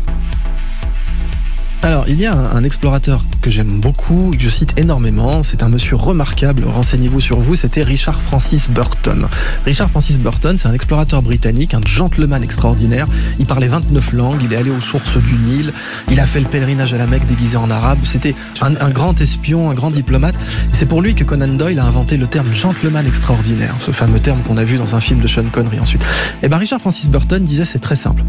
Alors, 1.81 2.09
il 2.09 2.19
y 2.19 2.25
a 2.25 2.33
un, 2.33 2.65
explorateur 2.65 3.23
que 3.41 3.49
j'aime 3.49 3.79
beaucoup, 3.79 4.31
que 4.31 4.41
je 4.41 4.49
cite 4.49 4.73
énormément, 4.77 5.43
c'est 5.43 5.63
un 5.63 5.69
monsieur 5.69 5.95
remarquable, 5.95 6.65
renseignez-vous 6.65 7.21
sur 7.21 7.39
vous, 7.39 7.55
c'était 7.55 7.83
Richard 7.83 8.21
Francis 8.21 8.69
Burton. 8.69 9.27
Richard 9.65 9.89
Francis 9.89 10.19
Burton, 10.19 10.57
c'est 10.57 10.67
un 10.67 10.73
explorateur 10.73 11.21
britannique, 11.21 11.73
un 11.73 11.81
gentleman 11.81 12.43
extraordinaire, 12.43 13.07
il 13.39 13.45
parlait 13.45 13.69
29 13.69 14.11
langues, 14.11 14.41
il 14.43 14.51
est 14.51 14.57
allé 14.57 14.71
aux 14.71 14.81
sources 14.81 15.15
du 15.15 15.37
Nil, 15.37 15.71
il 16.11 16.19
a 16.19 16.25
fait 16.25 16.41
le 16.41 16.47
pèlerinage 16.47 16.93
à 16.93 16.97
la 16.97 17.07
Mecque 17.07 17.25
déguisé 17.25 17.55
en 17.55 17.71
arabe, 17.71 17.99
c'était 18.03 18.35
un, 18.59 18.89
grand 18.89 19.19
espion, 19.21 19.69
un 19.69 19.73
grand 19.73 19.89
diplomate, 19.89 20.37
c'est 20.73 20.89
pour 20.89 21.01
lui 21.01 21.15
que 21.15 21.23
Conan 21.23 21.47
Doyle 21.47 21.79
a 21.79 21.85
inventé 21.85 22.17
le 22.17 22.27
terme 22.27 22.53
gentleman 22.53 23.07
extraordinaire, 23.07 23.73
ce 23.79 23.91
fameux 23.91 24.19
terme 24.19 24.41
qu'on 24.41 24.57
a 24.57 24.65
vu 24.65 24.77
dans 24.77 24.97
un 24.97 24.99
film 24.99 25.21
de 25.21 25.27
Sean 25.27 25.45
Connery 25.49 25.79
ensuite. 25.79 26.01
Et 26.43 26.49
ben 26.49 26.57
Richard 26.57 26.81
Francis 26.81 27.09
Burton 27.09 27.41
disait 27.41 27.63
c'est 27.63 27.79
très 27.79 27.95
simple, 27.95 28.21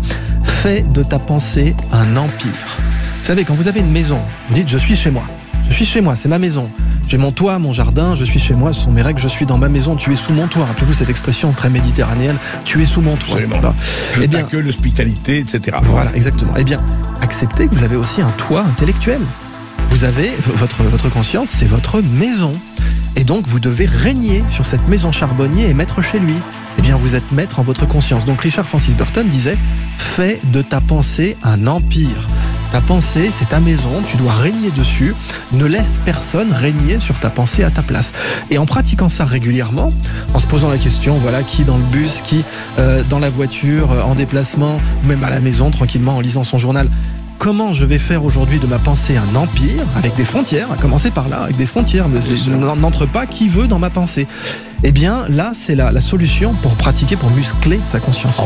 fais 0.45 0.83
de 0.83 1.03
ta 1.03 1.19
pensée 1.19 1.75
un 1.91 2.17
empire. 2.17 2.79
Vous 3.31 3.37
savez, 3.37 3.45
quand 3.45 3.55
vous 3.55 3.69
avez 3.69 3.79
une 3.79 3.93
maison, 3.93 4.19
vous 4.49 4.55
dites 4.55 4.69
je 4.69 4.77
suis 4.77 4.97
chez 4.97 5.13
moi. 5.13 5.23
Je 5.69 5.73
suis 5.73 5.87
chez 5.87 6.01
moi, 6.01 6.17
c'est 6.17 6.29
ma 6.29 6.41
maison. 6.41 6.69
J'ai 7.07 7.17
mon 7.17 7.31
toit, 7.31 7.61
mon 7.61 7.73
jardin, 7.73 8.17
je 8.17 8.25
suis 8.25 8.41
chez 8.41 8.55
moi, 8.55 8.73
ce 8.73 8.81
sont 8.81 8.91
mes 8.91 9.03
règles, 9.03 9.21
je 9.21 9.29
suis 9.29 9.47
dans 9.47 9.57
ma 9.57 9.69
maison, 9.69 9.95
tu 9.95 10.13
es 10.13 10.17
sous 10.17 10.33
mon 10.33 10.49
toit. 10.49 10.65
Rappelez-vous 10.65 10.95
cette 10.95 11.11
expression 11.11 11.53
très 11.53 11.71
méditerranéenne, 11.71 12.39
tu 12.65 12.83
es 12.83 12.87
sous 12.87 13.03
mon 13.03 13.15
toit. 13.15 13.37
Absolument. 13.37 13.61
Voilà. 13.61 13.75
Je 14.17 14.23
Eh 14.23 14.27
bien, 14.27 14.41
t'accueille 14.41 14.65
l'hospitalité, 14.65 15.39
etc. 15.39 15.77
voilà, 15.85 16.13
exactement. 16.17 16.51
Eh 16.59 16.65
bien, 16.65 16.83
acceptez 17.21 17.69
que 17.69 17.75
vous 17.77 17.85
avez 17.85 17.95
aussi 17.95 18.21
un 18.21 18.33
toit 18.33 18.63
intellectuel. 18.63 19.21
Vous 19.91 20.03
avez 20.03 20.33
votre, 20.47 20.83
votre 20.83 21.09
conscience, 21.09 21.51
c'est 21.51 21.69
votre 21.69 22.03
maison. 22.03 22.51
Et 23.15 23.23
donc, 23.23 23.47
vous 23.47 23.61
devez 23.61 23.87
régner 23.87 24.43
sur 24.51 24.67
cette 24.67 24.89
maison 24.89 25.13
charbonnier 25.13 25.71
et 25.71 25.75
mettre 25.75 26.03
chez 26.03 26.19
lui. 26.19 26.35
Eh 26.79 26.83
bien, 26.83 26.97
vous 26.97 27.15
êtes 27.15 27.31
maître 27.31 27.61
en 27.61 27.63
votre 27.63 27.87
conscience. 27.87 28.25
Donc, 28.25 28.41
Richard 28.41 28.67
Francis 28.67 28.97
Burton 28.97 29.29
disait 29.29 29.57
Fais 29.99 30.41
de 30.53 30.63
ta 30.63 30.81
pensée 30.81 31.37
un 31.45 31.69
empire. 31.69 32.27
Ta 32.73 32.81
pensée, 32.81 33.31
c'est 33.37 33.49
ta 33.49 33.59
maison, 33.59 34.01
tu 34.07 34.17
dois 34.17 34.33
régner 34.33 34.71
dessus. 34.71 35.15
Ne 35.53 35.65
laisse 35.65 35.99
personne 36.05 36.53
régner 36.53 37.01
sur 37.01 37.19
ta 37.19 37.29
pensée 37.29 37.65
à 37.65 37.71
ta 37.71 37.83
place. 37.83 38.13
Et 38.51 38.59
en 38.59 38.67
pratiquant 38.67 39.09
ça 39.09 39.25
régulièrement, 39.25 39.91
en 40.35 40.39
se 40.39 40.47
posant 40.47 40.71
la 40.71 40.79
question, 40.79 41.15
voilà, 41.15 41.43
qui 41.43 41.65
dans 41.65 41.77
le 41.77 41.83
bus, 41.85 42.21
qui 42.23 42.45
euh, 42.79 43.03
dans 43.11 43.19
la 43.19 43.29
voiture, 43.29 43.91
euh, 43.91 44.03
en 44.03 44.15
déplacement, 44.15 44.81
ou 45.03 45.09
même 45.09 45.25
à 45.25 45.31
la 45.31 45.41
maison, 45.41 45.71
tranquillement, 45.71 46.17
en 46.17 46.21
lisant 46.21 46.45
son 46.45 46.59
journal, 46.59 46.89
comment 47.39 47.73
je 47.73 47.85
vais 47.85 47.99
faire 47.99 48.25
aujourd'hui 48.25 48.61
de 48.61 48.67
ma 48.67 48.79
pensée 48.79 49.17
un 49.17 49.35
empire, 49.35 49.83
avec 49.97 50.15
des 50.15 50.25
frontières, 50.25 50.71
à 50.71 50.77
commencer 50.77 51.11
par 51.11 51.29
là, 51.29 51.39
avec 51.43 51.57
des 51.57 51.67
frontières, 51.67 52.07
n'entre 52.09 53.07
pas 53.07 53.27
qui 53.27 53.49
veut 53.49 53.67
dans 53.67 53.79
ma 53.81 53.91
pensée. 53.91 54.29
Eh 54.85 54.93
bien, 54.93 55.27
là, 55.29 55.51
c'est 55.55 55.75
la, 55.75 55.91
la 55.91 56.01
solution 56.01 56.53
pour 56.63 56.77
pratiquer, 56.77 57.17
pour 57.17 57.31
muscler 57.31 57.81
sa 57.85 57.99
conscience. 57.99 58.41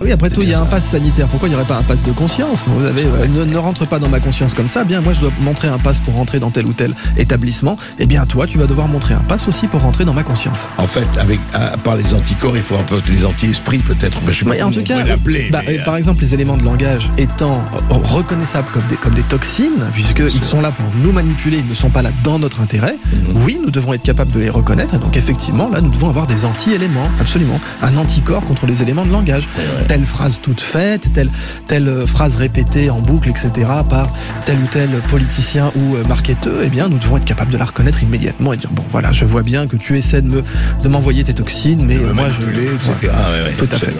Oui, 0.00 0.12
après 0.12 0.28
tout, 0.30 0.42
il 0.42 0.50
y 0.50 0.54
a 0.54 0.60
un 0.60 0.66
pass 0.66 0.84
sanitaire. 0.90 1.26
Pourquoi 1.26 1.48
il 1.48 1.52
n'y 1.52 1.56
aurait 1.56 1.64
pas 1.66 1.78
un 1.78 1.82
pass 1.82 2.02
de 2.02 2.12
conscience? 2.12 2.66
Vous 2.68 2.84
avez, 2.84 3.04
euh, 3.04 3.26
ne, 3.28 3.44
ne 3.44 3.56
rentre 3.56 3.86
pas 3.86 3.98
dans 3.98 4.08
ma 4.08 4.20
conscience 4.20 4.52
comme 4.52 4.68
ça. 4.68 4.84
Bien, 4.84 5.00
moi, 5.00 5.12
je 5.14 5.20
dois 5.20 5.30
montrer 5.40 5.68
un 5.68 5.78
pass 5.78 6.00
pour 6.00 6.14
rentrer 6.14 6.38
dans 6.38 6.50
tel 6.50 6.66
ou 6.66 6.72
tel 6.74 6.92
établissement. 7.16 7.76
Eh 7.98 8.06
bien, 8.06 8.26
toi, 8.26 8.46
tu 8.46 8.58
vas 8.58 8.66
devoir 8.66 8.88
montrer 8.88 9.14
un 9.14 9.20
pass 9.20 9.48
aussi 9.48 9.66
pour 9.68 9.80
rentrer 9.80 10.04
dans 10.04 10.12
ma 10.12 10.22
conscience. 10.22 10.66
En 10.78 10.86
fait, 10.86 11.06
avec, 11.18 11.40
à, 11.54 11.76
part 11.78 11.96
les 11.96 12.12
anticorps, 12.12 12.56
il 12.56 12.62
faut 12.62 12.76
un 12.76 12.82
peu 12.82 13.00
les 13.08 13.24
anti-esprits 13.24 13.78
peut-être. 13.78 14.20
Mais 14.26 14.32
je 14.32 14.40
sais 14.40 14.44
pas 14.44 14.50
Mais 14.52 14.62
en 14.62 14.70
tout 14.70 14.82
cas, 14.82 15.02
bah, 15.50 15.62
mais, 15.66 15.78
par 15.78 15.96
exemple, 15.96 16.20
les 16.22 16.34
éléments 16.34 16.56
de 16.58 16.64
langage 16.64 17.10
étant 17.16 17.64
reconnaissables 17.88 18.68
comme 18.72 18.84
des, 18.88 18.96
comme 18.96 19.14
des 19.14 19.22
toxines, 19.22 19.82
puisqu'ils 19.92 20.44
sont 20.44 20.60
là 20.60 20.72
pour 20.72 20.86
nous 21.02 21.12
manipuler, 21.12 21.58
ils 21.58 21.68
ne 21.68 21.74
sont 21.74 21.90
pas 21.90 22.02
là 22.02 22.10
dans 22.22 22.38
notre 22.38 22.60
intérêt, 22.60 22.96
Mhm. 23.12 23.42
oui, 23.44 23.58
nous 23.62 23.70
devons 23.70 23.94
être 23.94 24.02
capables 24.02 24.32
de 24.32 24.40
les 24.40 24.50
reconnaître. 24.50 24.94
Et 24.94 24.98
donc, 24.98 25.16
effectivement, 25.16 25.70
là, 25.70 25.80
nous 25.80 25.90
devons 25.90 26.08
avoir 26.08 26.26
des 26.26 26.44
anti-éléments, 26.44 27.08
absolument. 27.20 27.60
Un 27.82 27.96
anticorps 27.96 28.44
contre 28.44 28.66
les 28.66 28.82
éléments 28.82 29.04
de 29.06 29.12
langage. 29.12 29.48
Telle 29.88 30.04
phrase 30.04 30.40
toute 30.42 30.60
faite, 30.60 31.12
telle, 31.12 31.28
telle 31.66 31.88
euh, 31.88 32.06
phrase 32.06 32.36
répétée 32.36 32.90
en 32.90 33.00
boucle, 33.00 33.28
etc., 33.28 33.50
par 33.88 34.12
tel 34.44 34.58
ou 34.58 34.66
tel 34.70 34.90
politicien 35.10 35.72
ou 35.76 35.96
euh, 35.96 36.04
marketeur, 36.04 36.54
eh 36.64 36.68
bien, 36.68 36.88
nous 36.88 36.98
devons 36.98 37.16
être 37.16 37.24
capables 37.24 37.52
de 37.52 37.58
la 37.58 37.64
reconnaître 37.64 38.02
immédiatement 38.02 38.52
et 38.52 38.56
dire 38.56 38.70
bon, 38.72 38.84
voilà, 38.90 39.12
je 39.12 39.24
vois 39.24 39.42
bien 39.42 39.66
que 39.66 39.76
tu 39.76 39.96
essaies 39.96 40.22
de 40.22 40.36
me 40.36 40.42
de 40.82 40.88
m'envoyer 40.88 41.24
tes 41.24 41.34
toxines, 41.34 41.84
mais 41.86 41.96
euh, 41.96 42.12
moi, 42.12 42.28
je. 42.28 42.42
etc. 42.42 42.92
Ah, 43.12 43.30
ouais, 43.30 43.42
ouais, 43.44 43.52
Tout 43.56 43.68
à 43.70 43.78
fait. 43.78 43.94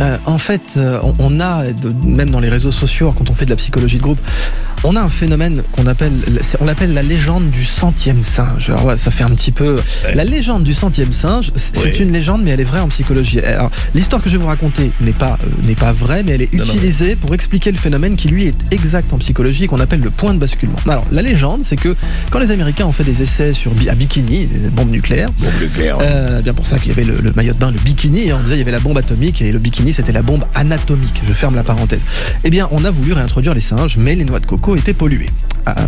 Euh, 0.00 0.16
en 0.26 0.38
fait, 0.38 0.62
euh, 0.76 0.98
on, 1.02 1.14
on 1.18 1.40
a, 1.40 1.66
de- 1.72 1.92
même 2.04 2.30
dans 2.30 2.40
les 2.40 2.48
réseaux 2.48 2.70
sociaux, 2.72 3.12
quand 3.16 3.30
on 3.30 3.34
fait 3.34 3.44
de 3.44 3.50
la 3.50 3.56
psychologie 3.56 3.98
de 3.98 4.02
groupe, 4.02 4.18
on 4.82 4.96
a 4.96 5.00
un 5.00 5.08
phénomène 5.08 5.62
qu'on 5.72 5.86
appelle, 5.86 6.12
on 6.60 6.64
l'appelle 6.64 6.92
la 6.92 7.02
légende 7.02 7.50
du 7.50 7.64
centième 7.64 8.22
singe. 8.24 8.70
Alors 8.70 8.84
ouais, 8.86 8.96
ça 8.98 9.10
fait 9.10 9.24
un 9.24 9.30
petit 9.30 9.52
peu. 9.52 9.76
Ouais. 10.04 10.14
La 10.14 10.24
légende 10.24 10.62
du 10.64 10.74
centième 10.74 11.12
singe, 11.12 11.52
c'est 11.54 12.00
une 12.00 12.12
légende, 12.12 12.42
mais 12.42 12.50
elle 12.50 12.60
est 12.60 12.64
vraie 12.64 12.80
en 12.80 12.88
psychologie. 12.88 13.40
Alors, 13.40 13.70
l'histoire 13.94 14.22
que 14.22 14.28
je 14.28 14.36
vais 14.36 14.42
vous 14.42 14.48
raconter 14.48 14.90
n'est 15.00 15.12
pas 15.12 15.38
euh, 15.42 15.66
n'est 15.66 15.74
pas 15.74 15.92
vraie, 15.92 16.22
mais 16.22 16.32
elle 16.32 16.42
est 16.42 16.52
Non, 16.52 16.64
non, 16.64 16.72
utilisée 16.72 17.16
pour 17.16 17.32
expliquer 17.34 17.70
le 17.72 17.78
phénomène 17.78 18.16
qui 18.16 18.28
lui 18.28 18.46
est 18.46 18.54
exact 18.72 19.12
en 19.12 19.18
psychologie, 19.18 19.66
qu'on 19.68 19.80
appelle 19.80 20.00
le 20.00 20.10
point 20.10 20.34
de 20.34 20.38
basculement. 20.38 20.76
Alors, 20.86 21.06
la 21.12 21.22
légende, 21.22 21.60
c'est 21.62 21.76
que 21.76 21.94
quand 22.30 22.38
les 22.38 22.50
Américains 22.50 22.84
ont 22.86 22.92
fait 22.92 23.04
des 23.04 23.22
essais 23.22 23.52
sur 23.54 23.70
bi- 23.72 23.88
à 23.88 23.94
Bikini, 23.94 24.46
des 24.46 24.68
bombes 24.70 24.90
nucléaires. 24.90 25.28
Clair. 25.74 25.96
Euh, 26.02 26.42
bien 26.42 26.52
pour 26.52 26.66
ça 26.66 26.78
qu'il 26.78 26.88
y 26.88 26.92
avait 26.92 27.04
le, 27.04 27.20
le 27.20 27.32
maillot 27.32 27.54
de 27.54 27.58
bain, 27.58 27.70
le 27.70 27.78
bikini. 27.78 28.30
hein. 28.30 28.36
On 28.38 28.42
disait 28.42 28.56
il 28.56 28.58
y 28.58 28.62
avait 28.62 28.70
la 28.70 28.80
bombe 28.80 28.98
atomique 28.98 29.40
et 29.40 29.50
le 29.50 29.58
bikini 29.58 29.83
c'était 29.92 30.12
la 30.12 30.22
bombe 30.22 30.44
anatomique. 30.54 31.22
Je 31.26 31.32
ferme 31.32 31.54
la 31.54 31.62
parenthèse. 31.62 32.02
Eh 32.44 32.50
bien, 32.50 32.68
on 32.70 32.84
a 32.84 32.90
voulu 32.90 33.12
réintroduire 33.12 33.54
les 33.54 33.60
singes, 33.60 33.96
mais 33.96 34.14
les 34.14 34.24
noix 34.24 34.40
de 34.40 34.46
coco 34.46 34.76
étaient 34.76 34.94
polluées. 34.94 35.30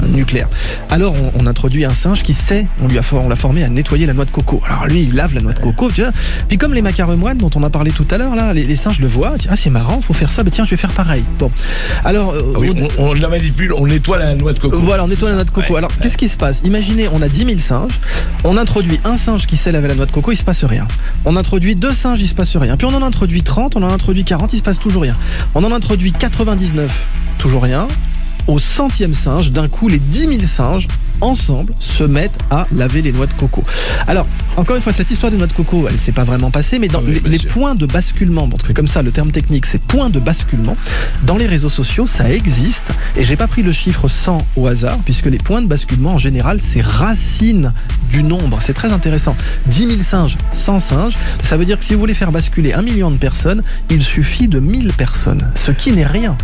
Nucléaire. 0.09 0.49
Alors 0.91 1.15
on, 1.35 1.43
on 1.43 1.47
introduit 1.47 1.85
un 1.85 1.95
singe 1.95 2.23
qui 2.23 2.35
sait, 2.35 2.67
on 2.83 2.89
lui 2.89 2.99
a 2.99 3.03
on 3.13 3.29
l'a 3.29 3.37
formé 3.37 3.63
à 3.65 3.69
nettoyer 3.69 4.07
la 4.07 4.13
noix 4.15 4.25
de 4.25 4.31
coco. 4.31 4.61
Alors 4.67 4.87
lui 4.87 5.03
il 5.05 5.15
lave 5.15 5.35
la 5.35 5.41
noix 5.41 5.53
de 5.53 5.59
coco, 5.61 5.91
tu 5.91 6.03
vois. 6.03 6.13
Puis 6.49 6.59
comme 6.59 6.75
les 6.75 6.83
macaremoines 6.83 7.39
dont 7.39 7.51
on 7.55 7.63
a 7.63 7.71
parlé 7.71 7.91
tout 7.91 8.07
à 8.11 8.19
l'heure 8.19 8.35
là, 8.35 8.53
les, 8.53 8.65
les 8.65 8.77
singes 8.77 9.01
le 9.01 9.07
voient, 9.07 9.35
ah 9.49 9.57
c'est 9.57 9.71
marrant, 9.71 10.01
faut 10.01 10.15
faire 10.15 10.31
ça, 10.33 10.43
bah 10.43 10.51
tiens 10.53 10.65
je 10.65 10.71
vais 10.71 10.77
faire 10.77 10.93
pareil. 10.93 11.25
Bon, 11.39 11.51
alors 12.05 12.33
euh, 12.33 12.41
Ah 12.55 12.59
oui, 12.59 12.75
on, 12.99 13.05
on 13.11 13.13
la 13.15 13.29
manipule, 13.29 13.73
on 13.73 13.87
nettoie 13.87 14.19
la 14.19 14.35
noix 14.35 14.53
de 14.53 14.59
coco. 14.59 14.79
voilà, 14.79 15.05
on 15.05 15.09
nettoie 15.09 15.29
la 15.31 15.35
noix 15.37 15.45
de 15.45 15.51
coco. 15.51 15.73
Ouais, 15.73 15.79
Alors, 15.79 15.91
ouais. 15.91 15.97
qu'est-ce 16.03 16.17
qui 16.19 16.29
se 16.29 16.37
passe? 16.37 16.63
Imaginez, 16.65 17.09
on 17.13 17.23
a 17.23 17.29
10 17.29 17.39
000 17.47 17.51
singes, 17.59 17.93
on 18.45 18.57
introduit 18.57 19.01
un 19.05 19.17
singe 19.17 19.47
qui 19.47 19.57
sait 19.57 19.73
laver 19.73 19.89
la 19.89 19.95
noix 19.95 20.07
de 20.07 20.11
coco, 20.13 20.33
il 20.33 20.37
se 20.37 20.45
passe 20.45 20.65
rien. 20.65 20.87
On 21.25 21.37
introduit 21.37 21.75
deux 21.75 21.93
singes, 21.93 22.21
il 22.21 22.29
se 22.29 22.35
passe 22.35 22.57
rien. 22.57 22.77
Puis 22.77 22.87
on 22.87 22.95
en 22.95 23.03
introduit 23.03 23.43
30, 23.43 23.77
on 23.77 23.83
en 23.83 23.91
introduit 23.91 24.25
40, 24.25 24.53
il 24.53 24.59
se 24.59 24.63
passe 24.63 24.79
toujours 24.79 25.03
rien. 25.03 25.17
On 25.55 25.63
en 25.65 25.73
introduit 25.73 26.13
99, 26.13 27.07
toujours 27.39 27.63
rien. 27.63 27.89
Au 28.47 28.59
centième 28.59 29.15
singe, 29.15 29.51
d'un 29.51 29.69
coup, 29.69 29.89
les 29.89 29.99
10 29.99 30.19
000 30.21 30.33
singes, 30.47 30.87
ensemble, 31.21 31.73
se 31.79 32.05
mettent 32.05 32.39
à 32.51 32.67
laver 32.75 33.03
les 33.03 33.13
noix 33.13 33.27
de 33.27 33.33
coco. 33.33 33.65
Alors, 34.07 34.27
encore 34.57 34.77
une 34.77 34.83
fois, 34.83 34.93
cette 34.93 35.11
histoire 35.11 35.33
des 35.33 35.39
noix 35.39 35.47
de 35.47 35.53
coco, 35.53 35.87
elle 35.89 35.99
s'est 35.99 36.13
pas 36.13 36.25
vraiment 36.25 36.51
passée, 36.51 36.79
mais 36.79 36.89
dans 36.89 37.03
oui, 37.03 37.21
les, 37.25 37.39
points 37.39 37.75
de 37.75 37.87
basculement, 37.87 38.47
bon, 38.47 38.59
c'est 38.65 38.75
comme 38.75 38.87
ça 38.87 39.03
le 39.03 39.11
terme 39.11 39.31
technique, 39.31 39.67
c'est 39.67 39.83
points 39.83 40.11
de 40.11 40.21
basculement, 40.21 40.77
dans 41.25 41.37
les 41.37 41.47
réseaux 41.47 41.69
sociaux, 41.69 42.07
ça 42.07 42.31
existe, 42.31 42.93
et 43.17 43.25
j'ai 43.25 43.37
pas 43.37 43.47
pris 43.49 43.63
le 43.63 43.73
chiffre 43.73 44.09
100 44.09 44.39
au 44.57 44.67
hasard, 44.67 44.99
puisque 45.05 45.27
les 45.27 45.39
points 45.39 45.63
de 45.63 45.67
basculement, 45.67 46.15
en 46.15 46.19
général, 46.19 46.61
c'est 46.61 46.83
racine 46.83 47.73
du 48.11 48.23
nombre. 48.23 48.59
C'est 48.61 48.75
très 48.75 48.93
intéressant. 48.93 49.37
10 49.67 49.89
000 49.89 50.03
singes, 50.03 50.37
100 50.53 50.81
singes, 50.81 51.17
ça 51.43 51.57
veut 51.57 51.65
dire 51.65 51.79
que 51.79 51.85
si 51.85 51.95
vous 51.95 52.01
voulez 52.01 52.15
faire 52.15 52.33
basculer 52.33 52.73
un 52.73 52.83
million 52.83 53.11
de 53.11 53.17
personnes, 53.17 53.63
il 53.91 54.03
suffit 54.03 54.49
de 54.49 54.61
1000 54.61 54.93
personnes, 54.93 55.51
ce 55.55 55.71
qui 55.73 55.93
n'est 55.93 56.07
rien. 56.07 56.37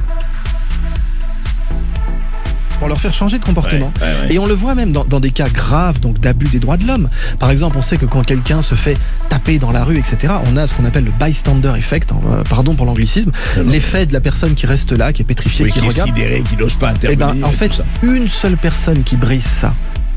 Pour 2.83 2.88
leur 2.88 2.99
faire 3.01 3.12
changer 3.14 3.38
de 3.38 3.45
comportement. 3.45 3.92
Ouais, 4.01 4.07
ouais, 4.07 4.29
ouais. 4.29 4.35
Et 4.35 4.38
on 4.38 4.47
le 4.47 4.55
voit 4.55 4.75
même 4.75 4.92
dans, 4.92 5.05
dans 5.05 5.21
des 5.21 5.31
cas 5.31 5.49
graves 5.49 6.01
donc 6.01 6.18
d'abus 6.18 6.47
des 6.49 6.59
droits 6.59 6.77
de 6.77 6.87
l'homme. 6.87 7.09
Par 7.38 7.51
exemple, 7.51 7.77
on 7.79 7.83
sait 7.83 7.97
que 7.97 8.07
quand 8.07 8.23
quelqu'un 8.25 8.61
se 8.61 8.75
fait 8.75 8.97
taper 9.29 9.59
dans 9.59 9.71
la 9.71 9.85
rue, 9.85 9.97
etc., 9.99 10.35
on 10.53 10.57
a 10.57 10.66
ce 10.66 10.75
qu'on 10.75 10.85
appelle 10.85 11.05
le 11.05 11.12
bystander 11.12 11.73
effect, 11.79 12.11
hein, 12.12 12.16
euh, 12.33 12.42
pardon 12.49 12.75
pour 12.75 12.85
l'anglicisme, 12.87 13.31
l'effet 13.66 14.07
de 14.07 14.12
la 14.12 14.21
personne 14.21 14.55
qui 14.55 14.66
reste 14.66 14.92
là, 14.92 15.12
qui 15.12 15.23
est 15.23 15.25
pétrifiée, 15.25 15.64
Oui, 15.66 15.71
qui 15.71 15.79
qui 15.81 15.85
est 15.87 15.88
regarde. 15.88 16.45
qui 16.49 16.57
n'ose 16.57 16.75
pas 16.75 16.88
Eh 16.92 16.97
intervenir. 17.07 17.35
ben, 17.35 17.45
en 17.47 17.51
et 17.51 17.55
fait, 17.55 17.68
tout 17.68 17.77
ça. 17.77 17.85
une 18.03 18.29
seule 18.29 18.57
personne 18.57 19.03
qui 19.05 19.16
brise 19.16 19.45
ça, 19.45 19.75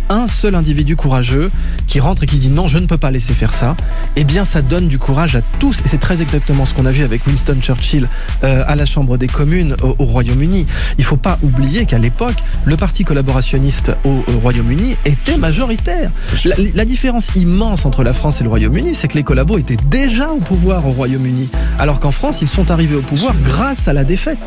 un 0.10 0.28
seul 0.28 0.56
individu 0.56 0.96
courageux 0.96 1.52
qui 1.88 2.00
rentre 2.00 2.24
et 2.24 2.26
qui 2.26 2.38
dit 2.38 2.50
non, 2.50 2.68
je 2.68 2.78
ne 2.78 2.86
peux 2.86 2.98
pas 2.98 3.12
laisser 3.12 3.34
faire 3.34 3.54
ça, 3.54 3.76
eh 4.15 4.24
bien, 4.24 4.46
ça 4.46 4.62
donne 4.62 4.88
du 4.88 5.00
courage 5.00 5.36
à 5.36 5.41
tous. 5.60 5.80
Et 5.86 5.88
c'est 5.88 6.00
très 6.00 6.22
exactement 6.22 6.65
ce 6.65 6.74
qu'on 6.74 6.86
a 6.86 6.91
vu 6.91 7.04
avec 7.04 7.26
Winston 7.28 7.58
Churchill 7.62 8.08
euh, 8.44 8.63
à 8.68 8.76
la 8.76 8.86
Chambre 8.86 9.18
des 9.18 9.28
communes 9.28 9.76
au, 9.82 9.96
au 10.00 10.06
Royaume-Uni. 10.06 10.65
Il 10.98 11.04
faut 11.04 11.18
pas 11.18 11.38
oublier 11.41 11.86
qu'à 11.86 11.98
l'époque, 11.98 12.36
le 12.65 12.78
parti 12.78 13.04
collaborationniste 13.04 13.91
au, 14.04 14.24
au 14.34 14.39
Royaume-Uni 14.39 14.98
était 15.06 15.38
majoritaire. 15.38 16.12
La, 16.46 16.56
la 16.74 16.86
différence 16.86 17.36
immense 17.36 17.86
entre 17.86 18.04
la 18.04 18.13
France 18.13 18.41
et 18.41 18.44
le 18.44 18.50
Royaume-Uni, 18.50 18.96
c'est 18.96 19.08
que 19.08 19.15
les 19.15 19.24
collabos 19.24 19.58
étaient 19.58 19.78
déjà 19.89 20.30
au 20.32 20.39
pouvoir 20.39 20.86
au 20.88 20.91
Royaume-Uni, 20.91 21.50
alors 21.80 22.00
qu'en 22.00 22.12
France, 22.12 22.41
ils 22.41 22.50
sont 22.50 22.72
arrivés 22.72 22.96
au 22.96 23.02
pouvoir 23.02 23.36
grâce 23.44 23.88
à 23.88 23.94
la 23.94 24.04
défaite. 24.04 24.39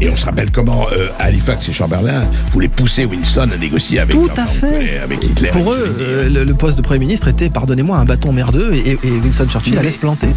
Et 0.00 0.08
on 0.10 0.16
se 0.16 0.24
rappelle 0.24 0.50
comment 0.50 0.86
euh, 0.92 1.08
Halifax 1.18 1.68
et 1.68 1.72
Chamberlain 1.72 2.24
voulaient 2.52 2.68
pousser 2.68 3.04
Winston 3.04 3.50
à 3.52 3.56
négocier 3.56 3.98
avec, 4.00 4.14
Tout 4.16 4.30
à 4.36 4.46
fait. 4.46 4.98
avec 4.98 5.22
Hitler. 5.24 5.50
Pour 5.50 5.72
eux, 5.72 5.96
euh, 6.00 6.28
le, 6.28 6.44
le 6.44 6.54
poste 6.54 6.76
de 6.76 6.82
Premier 6.82 7.00
ministre 7.00 7.28
était, 7.28 7.48
pardonnez-moi, 7.50 7.96
un 7.98 8.04
bâton 8.04 8.32
merdeux 8.32 8.72
et, 8.74 8.92
et 9.02 9.10
Winston 9.10 9.46
Churchill 9.48 9.74
Mais- 9.74 9.80
allait 9.80 9.90
se 9.90 9.98
planter. 9.98 10.28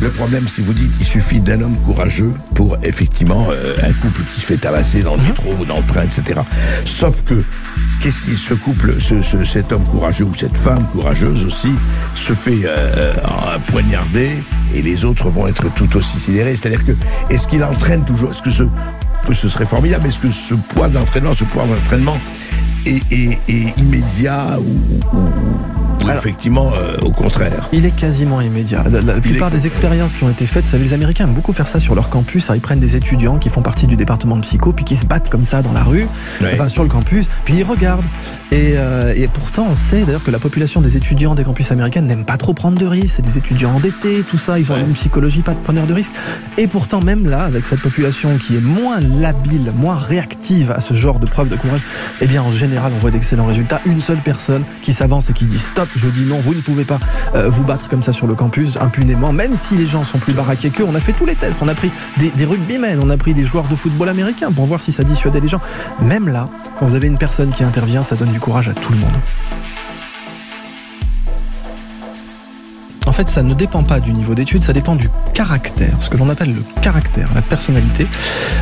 Le 0.00 0.10
problème, 0.10 0.46
si 0.46 0.60
vous 0.60 0.72
dites, 0.74 0.92
il 1.00 1.06
suffit 1.06 1.40
d'un 1.40 1.60
homme 1.60 1.76
courageux 1.84 2.32
pour 2.54 2.78
effectivement 2.84 3.48
euh, 3.50 3.74
un 3.82 3.92
couple 3.94 4.22
qui 4.32 4.40
se 4.40 4.46
fait 4.46 4.56
tabasser 4.56 5.02
dans 5.02 5.16
le 5.16 5.22
Mhm. 5.22 5.28
métro 5.28 5.54
ou 5.60 5.64
dans 5.64 5.78
le 5.78 5.86
train, 5.86 6.02
etc. 6.02 6.40
Sauf 6.84 7.22
que 7.24 7.42
qu'est-ce 8.00 8.20
qui 8.20 8.36
ce 8.36 8.54
couple, 8.54 9.00
ce, 9.00 9.22
ce- 9.22 9.44
cet 9.44 9.72
homme 9.72 9.84
courageux 9.84 10.24
ou 10.24 10.34
cette 10.34 10.56
femme 10.56 10.84
courageuse 10.92 11.44
aussi, 11.44 11.70
se 12.14 12.32
fait 12.32 12.60
euh, 12.64 13.14
euh, 13.16 13.58
poignarder 13.68 14.30
et 14.74 14.82
les 14.82 15.04
autres 15.04 15.28
vont 15.30 15.46
être 15.46 15.72
tout 15.74 15.96
aussi 15.96 16.18
sidérés. 16.20 16.56
C'est-à-dire 16.56 16.84
que 16.84 16.92
est-ce 17.30 17.46
qu'il 17.48 17.62
entraîne 17.64 18.04
toujours 18.04 18.30
Est-ce 18.30 18.42
que 18.42 18.50
ce, 18.50 18.64
ce 19.32 19.48
serait 19.48 19.66
formidable 19.66 20.06
Est-ce 20.06 20.18
que 20.18 20.30
ce 20.30 20.54
poids 20.54 20.88
d'entraînement, 20.88 21.34
ce 21.34 21.44
poids 21.44 21.64
d'entraînement 21.66 22.18
est 22.88 23.78
immédiat 23.78 24.58
ou, 24.58 24.62
ou- 24.62 25.16
ou- 25.18 26.04
ou 26.04 26.08
Alors- 26.08 26.16
effectivement 26.24 26.70
euh, 26.76 26.96
au 27.02 27.10
contraire 27.10 27.68
Il 27.72 27.84
est 27.84 27.90
quasiment 27.94 28.40
immédiat. 28.40 28.84
La, 28.90 29.00
la 29.02 29.14
plupart 29.14 29.50
des 29.50 29.66
expériences 29.66 30.14
qui 30.14 30.22
ont 30.24 30.30
été 30.30 30.46
faites, 30.46 30.64
vous 30.64 30.70
savez, 30.70 30.84
les 30.84 30.94
Américains 30.94 31.24
aiment 31.24 31.34
beaucoup 31.34 31.52
faire 31.52 31.66
ça 31.68 31.80
sur 31.80 31.94
leur 31.96 32.08
campus. 32.08 32.50
Ils 32.54 32.60
prennent 32.60 32.78
des 32.80 32.94
étudiants 32.96 33.38
qui 33.38 33.48
font 33.48 33.62
partie 33.62 33.86
du 33.88 33.96
département 33.96 34.36
de 34.36 34.42
psycho, 34.42 34.72
puis 34.72 34.84
qui 34.84 34.94
se 34.96 35.04
battent 35.04 35.28
comme 35.28 35.44
ça 35.44 35.60
dans 35.60 35.72
la 35.72 35.82
rue, 35.82 36.06
Ouais. 36.40 36.50
enfin 36.54 36.68
sur 36.68 36.82
le 36.84 36.88
campus, 36.88 37.26
puis 37.44 37.54
ils 37.58 37.64
regardent. 37.64 38.04
Et, 38.52 38.74
euh, 38.76 39.12
et 39.14 39.26
pourtant, 39.28 39.66
on 39.70 39.74
sait 39.74 40.02
d'ailleurs 40.04 40.22
que 40.22 40.30
la 40.30 40.38
population 40.38 40.80
des 40.80 40.96
étudiants 40.96 41.34
des 41.34 41.42
campus 41.44 41.70
américains 41.72 42.00
n'aime 42.00 42.24
pas 42.24 42.36
trop 42.36 42.54
prendre 42.54 42.78
de 42.78 42.86
risques. 42.86 43.14
C'est 43.16 43.22
des 43.22 43.36
étudiants 43.36 43.72
endettés, 43.74 44.22
tout 44.30 44.38
ça. 44.38 44.58
Ils 44.58 44.70
ont 44.70 44.76
Ouais. 44.76 44.80
une 44.82 44.92
psychologie 44.94 45.42
pas 45.42 45.52
de 45.54 45.58
preneur 45.60 45.86
de 45.86 45.92
risques. 45.92 46.12
Et 46.56 46.66
pourtant, 46.68 47.00
même 47.02 47.28
là, 47.28 47.42
avec 47.42 47.64
cette 47.64 47.80
population 47.80 48.38
qui 48.38 48.56
est 48.56 48.60
moins 48.64 49.00
labile, 49.00 49.72
moins 49.76 49.96
réactive 49.96 50.70
à 50.70 50.80
ce 50.80 50.94
genre 50.94 51.18
de 51.18 51.26
preuve 51.26 51.48
de 51.48 51.56
courage, 51.56 51.80
eh 52.22 52.26
bien, 52.26 52.42
en 52.42 52.52
général, 52.52 52.77
on 52.86 52.98
voit 52.98 53.10
d'excellents 53.10 53.46
résultats. 53.46 53.80
Une 53.84 54.00
seule 54.00 54.18
personne 54.18 54.64
qui 54.82 54.92
s'avance 54.92 55.30
et 55.30 55.32
qui 55.32 55.46
dit 55.46 55.58
stop, 55.58 55.88
je 55.96 56.08
dis 56.08 56.24
non, 56.24 56.38
vous 56.38 56.54
ne 56.54 56.60
pouvez 56.60 56.84
pas 56.84 56.98
euh, 57.34 57.48
vous 57.48 57.64
battre 57.64 57.88
comme 57.88 58.02
ça 58.02 58.12
sur 58.12 58.26
le 58.26 58.34
campus 58.34 58.76
impunément, 58.76 59.32
même 59.32 59.56
si 59.56 59.76
les 59.76 59.86
gens 59.86 60.04
sont 60.04 60.18
plus 60.18 60.32
baraqués 60.32 60.70
qu'eux. 60.70 60.84
On 60.84 60.94
a 60.94 61.00
fait 61.00 61.12
tous 61.12 61.26
les 61.26 61.34
tests, 61.34 61.56
on 61.60 61.68
a 61.68 61.74
pris 61.74 61.90
des, 62.18 62.30
des 62.30 62.44
rugbymen, 62.44 63.00
on 63.02 63.10
a 63.10 63.16
pris 63.16 63.34
des 63.34 63.44
joueurs 63.44 63.64
de 63.64 63.74
football 63.74 64.08
américains 64.08 64.52
pour 64.52 64.66
voir 64.66 64.80
si 64.80 64.92
ça 64.92 65.02
dissuadait 65.02 65.40
les 65.40 65.48
gens. 65.48 65.60
Même 66.00 66.28
là, 66.28 66.46
quand 66.78 66.86
vous 66.86 66.94
avez 66.94 67.06
une 67.06 67.18
personne 67.18 67.50
qui 67.50 67.64
intervient, 67.64 68.02
ça 68.02 68.16
donne 68.16 68.32
du 68.32 68.40
courage 68.40 68.68
à 68.68 68.74
tout 68.74 68.92
le 68.92 68.98
monde. 68.98 69.14
En 73.08 73.12
fait, 73.12 73.30
ça 73.30 73.42
ne 73.42 73.54
dépend 73.54 73.84
pas 73.84 74.00
du 74.00 74.12
niveau 74.12 74.34
d'études, 74.34 74.62
ça 74.62 74.74
dépend 74.74 74.94
du 74.94 75.08
caractère, 75.32 75.96
ce 76.00 76.10
que 76.10 76.18
l'on 76.18 76.28
appelle 76.28 76.54
le 76.54 76.62
caractère, 76.82 77.30
la 77.34 77.40
personnalité. 77.40 78.06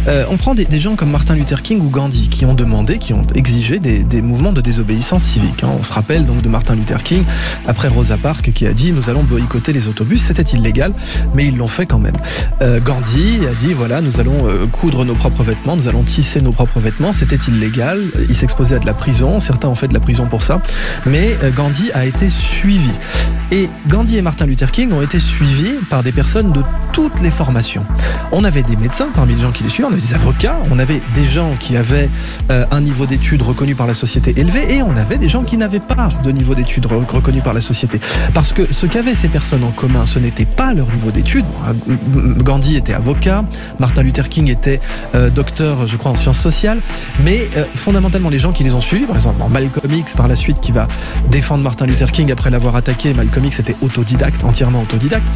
Euh, 0.07 0.25
on 0.31 0.37
prend 0.37 0.55
des, 0.55 0.79
gens 0.79 0.95
comme 0.95 1.11
Martin 1.11 1.35
Luther 1.35 1.63
King 1.63 1.81
ou 1.81 1.91
Gandhi 1.91 2.29
qui 2.29 2.45
ont 2.45 2.55
demandé, 2.55 2.99
qui 2.99 3.13
ont 3.13 3.27
exigé 3.35 3.81
des, 3.81 4.23
mouvements 4.23 4.53
de 4.53 4.61
désobéissance 4.61 5.25
civique. 5.25 5.65
hein. 5.65 5.71
On 5.77 5.83
se 5.83 5.93
rappelle 5.93 6.27
donc 6.27 6.43
de 6.43 6.49
Martin 6.49 6.77
Luther 6.77 7.03
King 7.03 7.25
après 7.67 7.89
Rosa 7.89 8.19
Parks 8.19 8.53
qui 8.53 8.69
a 8.69 8.73
dit 8.73 8.93
nous 8.93 9.11
allons 9.11 9.25
boycotter 9.25 9.73
les 9.73 9.89
autobus. 9.89 10.23
C'était 10.23 10.43
illégal, 10.43 10.93
mais 11.35 11.47
ils 11.47 11.57
l'ont 11.57 11.67
fait 11.67 11.87
quand 11.87 11.99
même. 11.99 12.17
Euh, 12.63 12.79
Gandhi 12.79 13.41
a 13.51 13.55
dit 13.55 13.73
voilà 13.73 14.01
nous 14.01 14.21
allons 14.21 14.47
euh, 14.47 14.67
coudre 14.67 15.05
nos 15.05 15.15
propres 15.15 15.43
vêtements, 15.43 15.75
nous 15.75 15.89
allons 15.89 16.05
tisser 16.05 16.41
nos 16.41 16.53
propres 16.53 16.79
vêtements. 16.79 17.13
C'était 17.13 17.37
illégal. 17.49 18.01
Il 18.29 18.37
s'exposait 18.37 18.77
à 18.77 18.79
de 18.79 18.87
la 18.87 18.95
prison. 18.95 19.41
Certains 19.41 19.69
ont 19.69 19.75
fait 19.75 19.89
de 19.89 19.95
la 19.95 20.01
prison 20.01 20.27
pour 20.27 20.45
ça, 20.45 20.63
mais 21.05 21.37
Gandhi 21.57 21.91
a 21.95 22.07
été 22.07 22.31
suivi. 22.31 22.93
Et 23.51 23.69
Gandhi 23.89 24.19
et 24.19 24.23
Martin 24.23 24.36
Luther 24.45 24.71
King 24.73 24.93
ont 24.93 25.01
été 25.01 25.19
suivis 25.19 25.75
par 25.89 26.03
des 26.03 26.13
personnes 26.13 26.53
de 26.53 26.63
toutes 26.93 27.21
les 27.21 27.31
formations. 27.31 27.85
On 28.33 28.45
avait 28.45 28.63
des 28.63 28.77
médecins 28.77 29.09
parmi 29.15 29.35
les 29.35 29.43
gens 29.43 29.53
qui 29.53 29.63
les 29.63 29.69
suivaient, 29.71 29.89
on 29.89 29.93
avait 29.93 30.01
des 30.03 30.15
avocats, 30.15 30.59
on 30.71 30.79
avait 30.79 31.01
des 31.15 31.25
gens 31.25 31.53
qui 31.59 31.77
avaient 31.77 32.11
euh, 32.51 32.67
un 32.71 32.81
niveau 32.81 33.07
d'études 33.07 33.43
reconnu 33.43 33.75
par 33.75 33.87
la 33.87 33.95
société 33.95 34.35
élevé 34.37 34.75
et 34.75 34.83
on 34.83 34.97
avait 34.97 35.17
des 35.19 35.29
gens 35.29 35.45
qui 35.45 35.57
n'avaient 35.57 35.81
pas 35.81 36.11
de 36.25 36.31
niveau 36.33 36.55
d'études 36.55 36.87
re- 36.87 37.07
reconnu 37.11 37.41
par 37.41 37.55
la 37.55 37.61
société. 37.61 38.01
Parce 38.35 38.53
que 38.53 38.73
ce 38.73 38.87
qu'avaient 38.87 39.15
ces 39.15 39.29
personnes 39.29 39.65
en 39.65 39.71
commun, 39.71 40.05
ce 40.07 40.19
n'était 40.19 40.45
pas 40.45 40.75
leur 40.75 40.91
niveau 40.93 41.11
d'études. 41.11 41.45
Bon, 41.47 41.87
euh, 42.19 42.43
Gandhi 42.43 42.77
était 42.77 42.95
avocat, 42.95 43.45
Martin 43.79 44.03
Luther 44.03 44.29
King 44.29 44.49
était 44.51 44.81
euh, 45.15 45.31
docteur, 45.31 45.87
je 45.87 45.97
crois, 45.97 46.11
en 46.11 46.17
sciences 46.17 46.41
sociales, 46.41 46.81
mais 47.23 47.49
euh, 47.57 47.65
fondamentalement 47.75 48.29
les 48.31 48.39
gens 48.39 48.53
qui 48.53 48.65
les 48.65 48.75
ont 48.75 48.81
suivis, 48.81 49.05
par 49.05 49.17
exemple 49.17 49.37
Malcolm 49.51 49.93
X 49.95 50.15
par 50.15 50.27
la 50.29 50.35
suite 50.37 50.61
qui 50.61 50.73
va 50.73 50.89
défendre 51.31 51.63
Martin 51.63 51.87
Luther 51.87 52.11
King 52.11 52.33
après 52.33 52.51
l'avoir 52.51 52.75
attaqué, 52.75 53.15
Malcolm 53.15 53.45
X 53.45 53.61
était 53.61 53.77
autodidacte, 53.83 54.26
entièrement 54.45 54.83
autodidacte. 54.83 55.27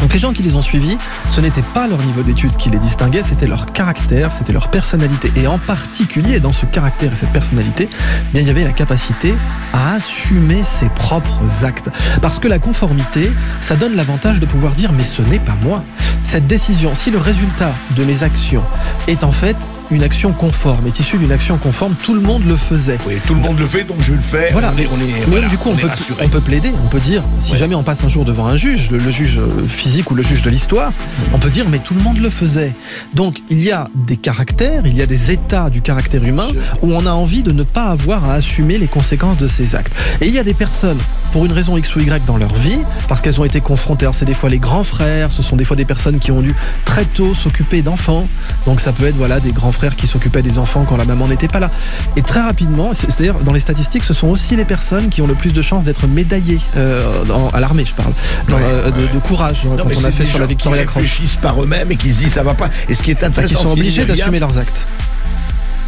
Donc 0.00 0.12
les 0.12 0.18
gens 0.18 0.32
qui 0.32 0.42
les 0.42 0.56
ont 0.56 0.62
suivis, 0.62 0.98
ce 1.30 1.40
n'était 1.40 1.62
pas 1.62 1.86
leur 1.86 2.02
niveau 2.02 2.22
d'études 2.22 2.56
qui 2.56 2.68
les 2.70 2.78
distinguait, 2.78 3.22
c'était 3.22 3.46
leur 3.46 3.72
caractère, 3.72 4.32
c'était 4.32 4.52
leur 4.52 4.68
personnalité. 4.68 5.32
Et 5.36 5.46
en 5.46 5.58
particulier, 5.58 6.38
dans 6.38 6.52
ce 6.52 6.66
caractère 6.66 7.12
et 7.12 7.16
cette 7.16 7.32
personnalité, 7.32 7.88
eh 7.90 8.32
bien, 8.32 8.42
il 8.42 8.46
y 8.46 8.50
avait 8.50 8.64
la 8.64 8.72
capacité 8.72 9.34
à 9.72 9.94
assumer 9.94 10.62
ses 10.62 10.88
propres 10.90 11.64
actes. 11.64 11.88
Parce 12.20 12.38
que 12.38 12.48
la 12.48 12.58
conformité, 12.58 13.32
ça 13.60 13.76
donne 13.76 13.96
l'avantage 13.96 14.38
de 14.38 14.46
pouvoir 14.46 14.74
dire 14.74 14.92
mais 14.92 15.04
ce 15.04 15.22
n'est 15.22 15.38
pas 15.38 15.56
moi. 15.62 15.82
Cette 16.24 16.46
décision, 16.46 16.92
si 16.92 17.10
le 17.10 17.18
résultat 17.18 17.72
de 17.96 18.04
mes 18.04 18.22
actions 18.22 18.64
est 19.08 19.24
en 19.24 19.32
fait 19.32 19.56
une 19.90 20.02
action 20.02 20.32
conforme, 20.32 20.86
est 20.86 20.98
issu 20.98 21.16
d'une 21.16 21.30
action 21.32 21.58
conforme, 21.58 21.94
tout 21.94 22.14
le 22.14 22.20
monde 22.20 22.42
le 22.44 22.56
faisait. 22.56 22.98
Oui, 23.06 23.14
tout 23.26 23.34
le 23.34 23.40
monde 23.40 23.58
le 23.58 23.66
fait, 23.66 23.84
donc 23.84 23.96
je 24.00 24.10
vais 24.12 24.16
le 24.16 24.22
faire. 24.22 24.48
Voilà. 24.52 24.72
On 24.74 24.78
est, 24.78 24.88
on 24.92 24.98
est, 24.98 25.06
Mais 25.20 25.24
voilà, 25.26 25.48
du 25.48 25.56
coup, 25.58 25.70
on, 25.70 25.76
peut, 25.76 25.86
rassuré. 25.86 26.24
on 26.24 26.28
peut 26.28 26.40
plaider, 26.40 26.72
on 26.84 26.88
peut 26.88 26.98
dire, 26.98 27.22
si 27.38 27.52
Ouais. 27.52 27.58
jamais 27.58 27.74
on 27.74 27.82
passe 27.84 28.02
un 28.04 28.08
jour 28.08 28.24
devant 28.24 28.46
un 28.46 28.56
juge, 28.56 28.90
le, 28.90 28.98
le 28.98 29.10
juge 29.10 29.38
euh, 29.38 29.48
physique 29.68 30.10
ou 30.10 30.14
le 30.14 30.22
juge 30.22 30.42
de 30.42 30.50
l'histoire, 30.50 30.92
on 31.32 31.38
peut 31.38 31.50
dire, 31.50 31.66
mais 31.70 31.78
tout 31.78 31.94
le 31.94 32.02
monde 32.02 32.18
le 32.18 32.30
faisait. 32.30 32.72
Donc, 33.14 33.42
il 33.48 33.62
y 33.62 33.70
a 33.70 33.88
des 33.94 34.16
caractères, 34.16 34.82
il 34.86 34.96
y 34.96 35.02
a 35.02 35.06
des 35.06 35.30
états 35.30 35.70
du 35.70 35.82
caractère 35.82 36.24
humain 36.24 36.48
où 36.82 36.92
on 36.92 37.06
a 37.06 37.10
envie 37.12 37.42
de 37.42 37.52
ne 37.52 37.62
pas 37.62 37.84
avoir 37.86 38.24
à 38.28 38.34
assumer 38.34 38.78
les 38.78 38.88
conséquences 38.88 39.38
de 39.38 39.46
ses 39.48 39.74
actes. 39.74 39.92
Et 40.20 40.26
il 40.26 40.34
y 40.34 40.38
a 40.38 40.44
des 40.44 40.54
personnes, 40.54 40.98
pour 41.32 41.44
une 41.46 41.52
raison 41.52 41.76
X 41.76 41.94
ou 41.94 42.00
Y 42.00 42.24
dans 42.26 42.36
leur 42.36 42.54
vie, 42.54 42.78
parce 43.08 43.20
qu'elles 43.20 43.40
ont 43.40 43.44
été 43.44 43.60
confrontées, 43.60 44.04
alors 44.06 44.14
c'est 44.14 44.24
des 44.24 44.34
fois 44.34 44.48
les 44.50 44.58
grands 44.58 44.84
frères, 44.84 45.30
ce 45.32 45.42
sont 45.42 45.56
des 45.56 45.64
fois 45.64 45.76
des 45.76 45.84
personnes 45.84 46.18
qui 46.18 46.32
ont 46.32 46.40
dû 46.40 46.52
très 46.84 47.04
tôt 47.04 47.34
s'occuper 47.34 47.82
d'enfants. 47.82 48.26
Donc 48.66 48.80
ça 48.80 48.92
peut 48.92 49.06
être 49.06 49.16
voilà 49.16 49.38
des 49.40 49.52
grands 49.52 49.72
frères 49.76 49.94
qui 49.96 50.06
s'occupaient 50.06 50.42
des 50.42 50.58
enfants 50.58 50.84
quand 50.88 50.96
la 50.96 51.04
maman 51.04 51.28
n'était 51.28 51.48
pas 51.48 51.60
là. 51.60 51.70
Et 52.16 52.22
très 52.22 52.40
rapidement, 52.40 52.92
c'est- 52.92 53.06
c'est-à-dire 53.10 53.34
dans 53.40 53.52
les 53.52 53.60
statistiques, 53.60 54.04
ce 54.04 54.12
sont 54.14 54.28
aussi 54.28 54.56
les 54.56 54.64
personnes 54.64 55.08
qui 55.08 55.22
ont 55.22 55.26
le 55.26 55.34
plus 55.34 55.52
de 55.52 55.62
chances 55.62 55.84
d'être 55.84 56.06
médaillées 56.08 56.60
euh, 56.76 57.24
dans- 57.24 57.48
à 57.50 57.60
l'armée, 57.60 57.84
je 57.86 57.94
parle, 57.94 58.12
dans, 58.48 58.56
Ouais, 58.56 58.62
euh, 58.64 58.90
de, 58.90 59.02
ouais. 59.02 59.08
de 59.12 59.18
courage, 59.18 59.64
Non, 59.64 59.76
quand 59.76 59.88
on 59.96 60.04
a 60.04 60.10
fait 60.10 60.24
sur 60.26 60.38
la 60.38 60.46
Victoria 60.46 60.84
Cross. 60.84 61.02
réfléchissent 61.02 61.36
par 61.36 61.62
eux-mêmes 61.62 61.92
et 61.92 61.96
qui 61.96 62.10
se 62.12 62.18
disent 62.18 62.32
ça 62.32 62.42
va 62.42 62.54
pas. 62.54 62.70
Et 62.88 62.94
ce 62.94 63.02
qui 63.02 63.10
est 63.10 63.16
Enfin, 63.18 63.26
intéressant, 63.28 63.58
qui 63.58 63.62
sont 63.64 63.72
obligés 63.72 64.04
d'assumer 64.04 64.38
leurs 64.40 64.58
actes. 64.58 64.86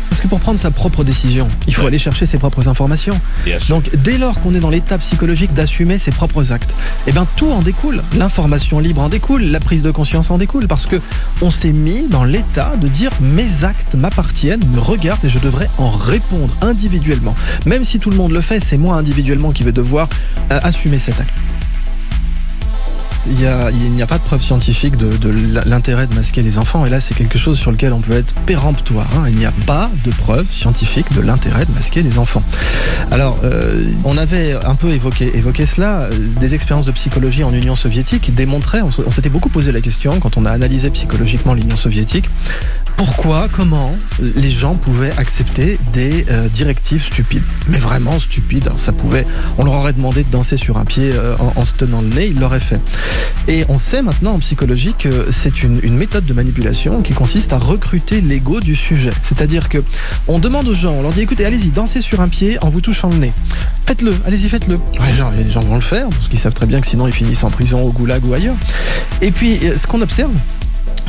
Parce 0.09 0.21
que 0.21 0.27
pour 0.29 0.41
prendre 0.41 0.59
sa 0.59 0.71
propre 0.71 1.05
décision, 1.05 1.47
il 1.67 1.75
faut 1.75 1.83
Ouais. 1.83 1.89
aller 1.89 1.99
chercher 1.99 2.27
ses 2.27 2.39
propres 2.39 2.69
informations. 2.69 3.19
Bien. 3.45 3.59
Donc 3.69 3.91
dès 3.97 4.19
lors 4.19 4.41
qu'on 4.41 4.55
est 4.55 4.61
dans 4.61 4.71
l'état 4.71 4.99
psychologique 4.99 5.55
d'assumer 5.55 5.99
ses 5.99 6.11
propres 6.11 6.53
actes, 6.53 6.75
eh 7.07 7.13
ben 7.13 7.27
tout 7.37 7.51
en 7.51 7.61
découle. 7.61 8.03
L'information 8.17 8.79
libre 8.81 9.01
en 9.03 9.09
découle, 9.09 9.43
la 9.45 9.61
prise 9.61 9.83
de 9.83 9.91
conscience 9.91 10.31
en 10.31 10.39
découle, 10.39 10.67
parce 10.67 10.87
que 10.87 10.97
on 11.43 11.51
s'est 11.51 11.73
mis 11.73 12.09
dans 12.09 12.25
l'état 12.25 12.73
de 12.77 12.89
dire 12.89 13.11
mes 13.21 13.65
actes 13.65 13.95
m'appartiennent, 13.95 14.65
me 14.73 14.81
regardent 14.81 15.25
et 15.25 15.29
je 15.29 15.39
devrais 15.39 15.69
en 15.79 15.91
répondre 15.91 16.55
individuellement. 16.63 17.35
Même 17.67 17.85
si 17.85 17.99
tout 17.99 18.11
le 18.11 18.17
monde 18.17 18.33
le 18.33 18.41
fait, 18.41 18.61
c'est 18.61 18.79
moi 18.79 18.97
individuellement 18.97 19.53
qui 19.53 19.63
vais 19.63 19.73
devoir 19.73 20.09
euh, 20.51 20.59
assumer 20.63 20.99
cet 20.99 21.21
acte. 21.21 21.31
Il 23.31 23.93
n'y 23.93 24.03
a 24.03 24.07
pas 24.07 24.19
de 24.19 24.23
preuve 24.23 24.43
scientifique 24.43 24.97
de, 24.97 25.09
l'intérêt 25.67 26.07
de 26.07 26.15
masquer 26.15 26.43
les 26.43 26.59
enfants, 26.59 26.87
et 26.87 26.91
là 26.91 27.01
c'est 27.01 27.15
quelque 27.15 27.39
chose 27.39 27.59
sur 27.59 27.71
lequel 27.71 27.93
on 27.93 28.01
peut 28.01 28.15
être 28.15 28.35
péremptoire. 28.47 29.09
hein. 29.17 29.25
Il 29.29 29.37
n'y 29.37 29.47
a 29.47 29.53
pas 29.67 29.91
de 30.05 30.11
preuve 30.11 30.51
scientifique 30.51 31.13
de 31.15 31.21
l'intérêt 31.21 31.65
de 31.67 31.73
masquer 31.73 32.03
les 32.03 32.19
enfants. 32.19 32.43
Alors, 33.11 33.39
euh, 33.45 33.91
on 34.05 34.17
avait 34.17 34.55
un 34.65 34.75
peu 34.75 34.91
évoqué, 34.91 35.37
évoqué 35.37 35.67
cela, 35.67 36.09
des 36.41 36.55
expériences 36.55 36.87
de 36.87 36.93
psychologie 36.93 37.45
en 37.45 37.53
Union 37.53 37.77
soviétique 37.77 38.35
démontraient, 38.35 38.83
on 38.83 39.11
s'était 39.11 39.29
beaucoup 39.29 39.49
posé 39.51 39.73
la 39.73 39.81
question 39.81 40.21
quand 40.21 40.37
on 40.37 40.47
a 40.47 40.51
analysé 40.51 40.91
psychologiquement 40.91 41.55
l'Union 41.55 41.77
soviétique, 41.77 42.29
pourquoi, 42.99 43.47
comment 43.51 43.95
les 44.21 44.51
gens 44.51 44.75
pouvaient 44.75 45.17
accepter 45.17 45.79
des 45.93 46.27
euh, 46.31 46.49
directives 46.49 47.05
stupides? 47.05 47.45
Mais 47.69 47.79
vraiment 47.79 48.19
stupides. 48.19 48.69
Pouvait, 48.99 49.25
on 49.57 49.65
leur 49.65 49.75
aurait 49.75 49.93
demandé 49.93 50.25
de 50.25 50.31
danser 50.31 50.57
sur 50.57 50.79
un 50.79 50.85
pied 50.85 51.11
euh, 51.15 51.37
en, 51.39 51.63
se 51.63 51.75
tenant 51.75 52.01
le 52.01 52.09
nez, 52.09 52.27
ils 52.27 52.39
l'auraient 52.41 52.59
fait. 52.59 52.81
Et 53.47 53.65
on 53.69 53.79
sait 53.79 54.03
maintenant 54.03 54.33
en 54.33 54.39
psychologie 54.41 54.95
que 54.99 55.31
c'est 55.31 55.63
une, 55.63 55.79
méthode 55.97 56.25
de 56.25 56.33
manipulation 56.33 57.01
qui 57.01 57.13
consiste 57.13 57.53
à 57.53 57.59
recruter 57.59 58.21
l'ego 58.21 58.59
du 58.59 58.75
sujet. 58.75 59.11
C'est-à-dire 59.23 59.69
que 59.69 59.79
on 60.27 60.41
demande 60.41 60.67
aux 60.67 60.75
gens, 60.75 60.95
on 60.95 61.03
leur 61.03 61.13
dit 61.13 61.21
écoutez, 61.21 61.45
allez-y, 61.45 61.69
dansez 61.69 62.01
sur 62.01 62.21
un 62.21 62.29
pied 62.29 62.59
en 62.63 62.69
vous 62.69 62.81
touchant 62.81 63.11
le 63.11 63.19
nez. 63.19 63.33
Faites-le, 63.87 64.13
allez-y, 64.27 64.49
faites-le. 64.49 64.77
Des 65.37 65.51
gens 65.51 65.61
vont 65.61 65.77
le 65.77 65.81
faire 65.81 66.09
parce 66.09 66.29
qu'ils 66.29 66.41
savent 66.41 66.55
très 66.55 66.67
bien 66.67 66.81
que 66.81 66.87
sinon 66.89 67.07
ils 67.07 67.15
finissent 67.15 67.45
en 67.45 67.51
prison, 67.51 67.83
au 67.83 67.93
goulag 67.93 68.25
ou 68.27 68.35
ailleurs. 68.35 68.57
Et 69.23 69.31
puis, 69.31 69.61
euh, 69.63 69.77
ce 69.77 69.87
qu'on 69.87 70.01
observe, 70.01 70.33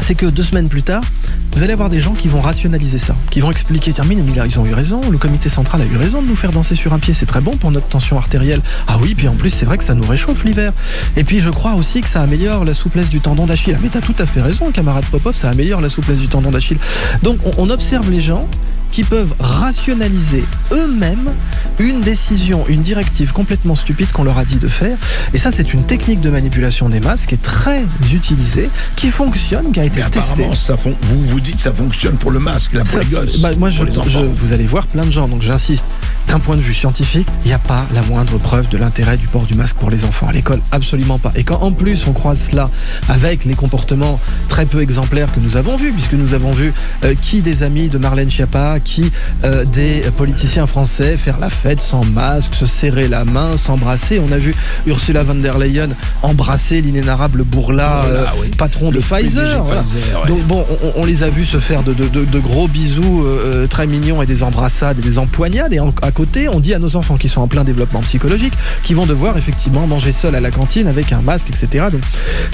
c'est 0.01 0.15
que 0.15 0.25
deux 0.25 0.43
semaines 0.43 0.69
plus 0.69 0.83
tard, 0.83 1.03
vous 1.53 1.63
allez 1.63 1.73
avoir 1.73 1.89
des 1.89 1.99
gens 1.99 2.13
qui 2.13 2.27
vont 2.27 2.39
rationaliser 2.39 2.97
ça, 2.99 3.15
qui 3.31 3.39
vont 3.39 3.51
expliquer, 3.51 3.91
tiens, 3.93 4.05
mais 4.07 4.15
là, 4.35 4.45
ils 4.45 4.59
ont 4.59 4.65
eu 4.65 4.73
raison, 4.73 5.01
le 5.09 5.17
comité 5.17 5.49
central 5.49 5.81
a 5.81 5.85
eu 5.85 5.97
raison 5.97 6.21
de 6.21 6.27
nous 6.27 6.35
faire 6.35 6.51
danser 6.51 6.75
sur 6.75 6.93
un 6.93 6.99
pied, 6.99 7.13
c'est 7.13 7.25
très 7.25 7.41
bon 7.41 7.51
pour 7.51 7.71
notre 7.71 7.87
tension 7.87 8.17
artérielle. 8.17 8.61
Ah 8.87 8.97
oui, 9.01 9.15
puis 9.15 9.27
en 9.27 9.35
plus, 9.35 9.49
c'est 9.49 9.65
vrai 9.65 9.77
que 9.77 9.83
ça 9.83 9.93
nous 9.95 10.07
réchauffe 10.07 10.43
l'hiver. 10.45 10.71
Et 11.17 11.23
puis, 11.23 11.39
je 11.41 11.49
crois 11.49 11.73
aussi 11.75 12.01
que 12.01 12.07
ça 12.07 12.21
améliore 12.21 12.65
la 12.65 12.73
souplesse 12.73 13.09
du 13.09 13.19
tendon 13.19 13.45
d'Achille. 13.45 13.75
Ah, 13.77 13.79
mais 13.81 13.89
t'as 13.89 14.01
tout 14.01 14.15
à 14.19 14.25
fait 14.25 14.41
raison, 14.41 14.71
camarade 14.71 15.05
Popov, 15.05 15.35
ça 15.35 15.49
améliore 15.49 15.81
la 15.81 15.89
souplesse 15.89 16.19
du 16.19 16.27
tendon 16.27 16.51
d'Achille. 16.51 16.77
Donc, 17.23 17.39
on, 17.45 17.51
on 17.63 17.69
observe 17.69 18.09
les 18.11 18.21
gens 18.21 18.47
qui 18.91 19.03
peuvent 19.03 19.35
rationaliser 19.39 20.43
eux-mêmes 20.71 21.29
une 21.77 22.01
décision, 22.01 22.65
une 22.67 22.81
directive 22.81 23.31
complètement 23.33 23.75
stupide 23.75 24.11
qu'on 24.11 24.23
leur 24.23 24.39
a 24.39 24.45
dit 24.45 24.57
de 24.57 24.67
faire. 24.67 24.97
Et 25.33 25.37
ça, 25.37 25.51
c'est 25.51 25.73
une 25.73 25.83
technique 25.83 26.21
de 26.21 26.29
manipulation 26.31 26.89
des 26.89 26.99
masses 26.99 27.27
qui 27.27 27.35
est 27.35 27.41
très 27.43 27.85
utilisée, 28.11 28.67
qui 28.95 29.11
fonctionne, 29.11 29.71
qui 29.71 29.79
a 29.79 29.85
été 29.85 29.97
Mais 29.97 30.09
testée. 30.09 30.19
apparemment, 30.31 30.53
ça 30.53 30.75
fon- 30.75 30.95
vous, 31.03 31.23
vous 31.27 31.38
vous 31.39 31.45
dites 31.45 31.59
ça 31.59 31.71
fonctionne 31.71 32.17
pour 32.17 32.31
le 32.31 32.39
masque, 32.39 32.71
pour 32.83 32.99
les 32.99 33.05
gosses. 33.05 33.39
bah, 33.39 33.49
moi, 33.57 33.69
je, 33.69 33.77
pour 33.77 33.85
les 34.03 34.09
je- 34.09 34.19
vous 34.19 34.53
allez 34.53 34.65
voir 34.65 34.85
plein 34.87 35.05
de 35.05 35.11
gens, 35.11 35.27
donc 35.27 35.41
j'insiste. 35.41 35.85
D'un 36.27 36.39
point 36.39 36.55
de 36.57 36.61
vue 36.61 36.75
scientifique, 36.75 37.27
il 37.43 37.47
n'y 37.47 37.53
a 37.53 37.57
pas 37.59 37.87
la 37.91 38.03
moindre 38.03 38.37
preuve 38.37 38.69
de 38.69 38.77
l'intérêt 38.77 39.17
du 39.17 39.27
port 39.27 39.45
du 39.45 39.55
masque 39.55 39.77
pour 39.77 39.89
les 39.89 40.03
enfants 40.03 40.27
à 40.27 40.31
l'école, 40.31 40.59
absolument 40.71 41.17
pas. 41.17 41.31
Et 41.35 41.43
quand 41.43 41.59
en 41.63 41.71
plus 41.71 42.05
on 42.07 42.13
croise 42.13 42.49
cela 42.51 42.69
avec 43.07 43.45
les 43.45 43.55
comportements 43.55 44.19
très 44.47 44.65
peu 44.67 44.81
exemplaires 44.81 45.33
que 45.33 45.39
nous 45.39 45.57
avons 45.57 45.75
vus, 45.75 45.91
puisque 45.91 46.13
nous 46.13 46.35
avons 46.35 46.51
vu 46.51 46.71
euh, 47.03 47.15
qui 47.19 47.41
des 47.41 47.63
amis 47.63 47.87
de 47.87 47.97
Marlène 47.97 48.29
Schiappa, 48.29 48.79
qui 48.79 49.11
euh, 49.43 49.65
des 49.65 50.01
politiciens 50.17 50.67
français 50.67 51.17
faire 51.17 51.39
la 51.39 51.49
fête 51.49 51.81
sans 51.81 52.05
masque, 52.05 52.53
se 52.53 52.67
serrer 52.67 53.07
la 53.07 53.25
main, 53.25 53.57
s'embrasser. 53.57 54.19
On 54.19 54.31
a 54.31 54.37
vu 54.37 54.53
Ursula 54.85 55.23
von 55.23 55.33
der 55.35 55.57
Leyen 55.57 55.89
embrasser 56.21 56.81
l'inénarrable 56.81 57.43
Bourla, 57.43 58.01
Voilà, 58.03 58.19
euh, 58.19 58.25
oui. 58.41 58.49
patron 58.55 58.89
de 58.89 58.95
Le 58.95 58.99
Pfizer. 59.01 59.63
voilà. 59.63 59.81
Pfizer, 59.81 60.21
ouais. 60.21 60.27
Donc 60.27 60.43
bon, 60.45 60.63
on, 60.95 61.01
on 61.01 61.05
les 61.05 61.23
a 61.23 61.28
vus 61.29 61.45
se 61.45 61.59
faire 61.59 61.83
de, 61.83 62.39
gros 62.39 62.67
bisous 62.67 63.23
euh, 63.23 63.63
euh, 63.63 63.67
très 63.67 63.87
mignons 63.87 64.21
et 64.21 64.25
des 64.25 64.43
embrassades 64.43 64.99
et 64.99 65.01
des 65.01 65.19
empoignades. 65.19 65.73
Et 65.73 65.79
à 66.01 66.11
côté, 66.11 66.49
on 66.49 66.59
dit 66.59 66.73
à 66.73 66.79
nos 66.79 66.95
enfants 66.95 67.17
qui 67.17 67.27
sont 67.27 67.41
en 67.41 67.47
plein 67.47 67.63
développement 67.63 68.01
psychologique 68.01 68.53
qu'ils 68.83 68.95
vont 68.95 69.05
devoir 69.05 69.37
effectivement 69.37 69.87
manger 69.87 70.11
seuls 70.11 70.35
à 70.35 70.39
la 70.39 70.51
cantine 70.51 70.87
avec 70.87 71.11
un 71.11 71.21
masque, 71.21 71.49
etc. 71.49 71.87
Donc, 71.91 72.01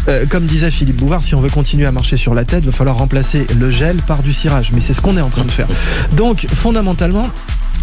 euh, 0.07 0.25
comme 0.27 0.45
disait 0.45 0.71
Philippe 0.71 0.97
Bouvard, 0.97 1.23
si 1.23 1.35
on 1.35 1.41
veut 1.41 1.49
continuer 1.49 1.85
à 1.85 1.91
marcher 1.91 2.17
sur 2.17 2.33
la 2.33 2.43
tête, 2.43 2.63
il 2.63 2.67
va 2.67 2.71
falloir 2.71 2.97
remplacer 2.97 3.45
le 3.57 3.69
gel 3.69 3.97
par 3.97 4.23
du 4.23 4.33
cirage. 4.33 4.71
Mais 4.73 4.79
c'est 4.79 4.93
ce 4.93 5.01
qu'on 5.01 5.17
est 5.17 5.21
en 5.21 5.29
train 5.29 5.45
de 5.45 5.51
faire. 5.51 5.67
Donc, 6.13 6.47
fondamentalement, 6.53 7.29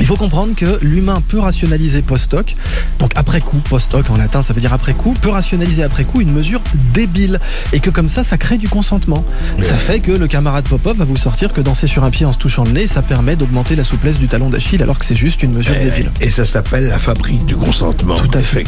il 0.01 0.07
faut 0.07 0.17
comprendre 0.17 0.55
que 0.55 0.79
l'humain 0.83 1.23
peut 1.29 1.39
rationaliser 1.39 2.03
post-hoc, 2.03 2.55
donc 2.99 3.13
après 3.15 3.41
coup, 3.41 3.59
post-hoc 3.59 4.11
en 4.11 4.17
latin 4.17 4.43
ça 4.43 4.53
veut 4.53 4.61
dire 4.61 4.73
après 4.73 4.95
coup, 4.95 5.15
peut 5.21 5.31
rationaliser 5.31 5.83
après 5.83 6.05
coup 6.05 6.21
une 6.21 6.33
mesure 6.33 6.61
débile, 6.93 7.39
et 7.73 7.81
que 7.81 7.91
comme 7.91 8.09
ça, 8.09 8.25
ça 8.25 8.37
crée 8.39 8.59
du 8.59 8.69
consentement. 8.69 9.25
Ça 9.61 9.77
fait 9.77 10.01
que 10.01 10.13
le 10.13 10.27
camarade 10.27 10.65
Popov 10.69 10.97
va 10.97 11.05
vous 11.05 11.17
sortir 11.17 11.53
que 11.53 11.61
danser 11.61 11.87
sur 11.87 12.05
un 12.05 12.11
pied 12.11 12.27
en 12.27 12.33
se 12.33 12.39
touchant 12.39 12.65
le 12.65 12.73
nez, 12.73 12.87
ça 12.87 13.03
permet 13.03 13.37
d'augmenter 13.37 13.77
la 13.77 13.85
souplesse 13.85 14.19
du 14.19 14.27
talon 14.27 14.51
d'Achille, 14.51 14.83
alors 14.83 14.99
que 14.99 15.05
c'est 15.05 15.17
juste 15.17 15.43
une 15.43 15.55
mesure 15.55 15.75
Et, 15.75 15.85
débile. 15.85 16.11
et 16.21 16.31
ça 16.31 16.45
s'appelle 16.45 16.87
la 16.89 16.99
fabrique 16.99 17.45
du 17.47 17.57
consentement. 17.57 18.15
Tout 18.15 18.31
à 18.37 18.41
fait. 18.41 18.65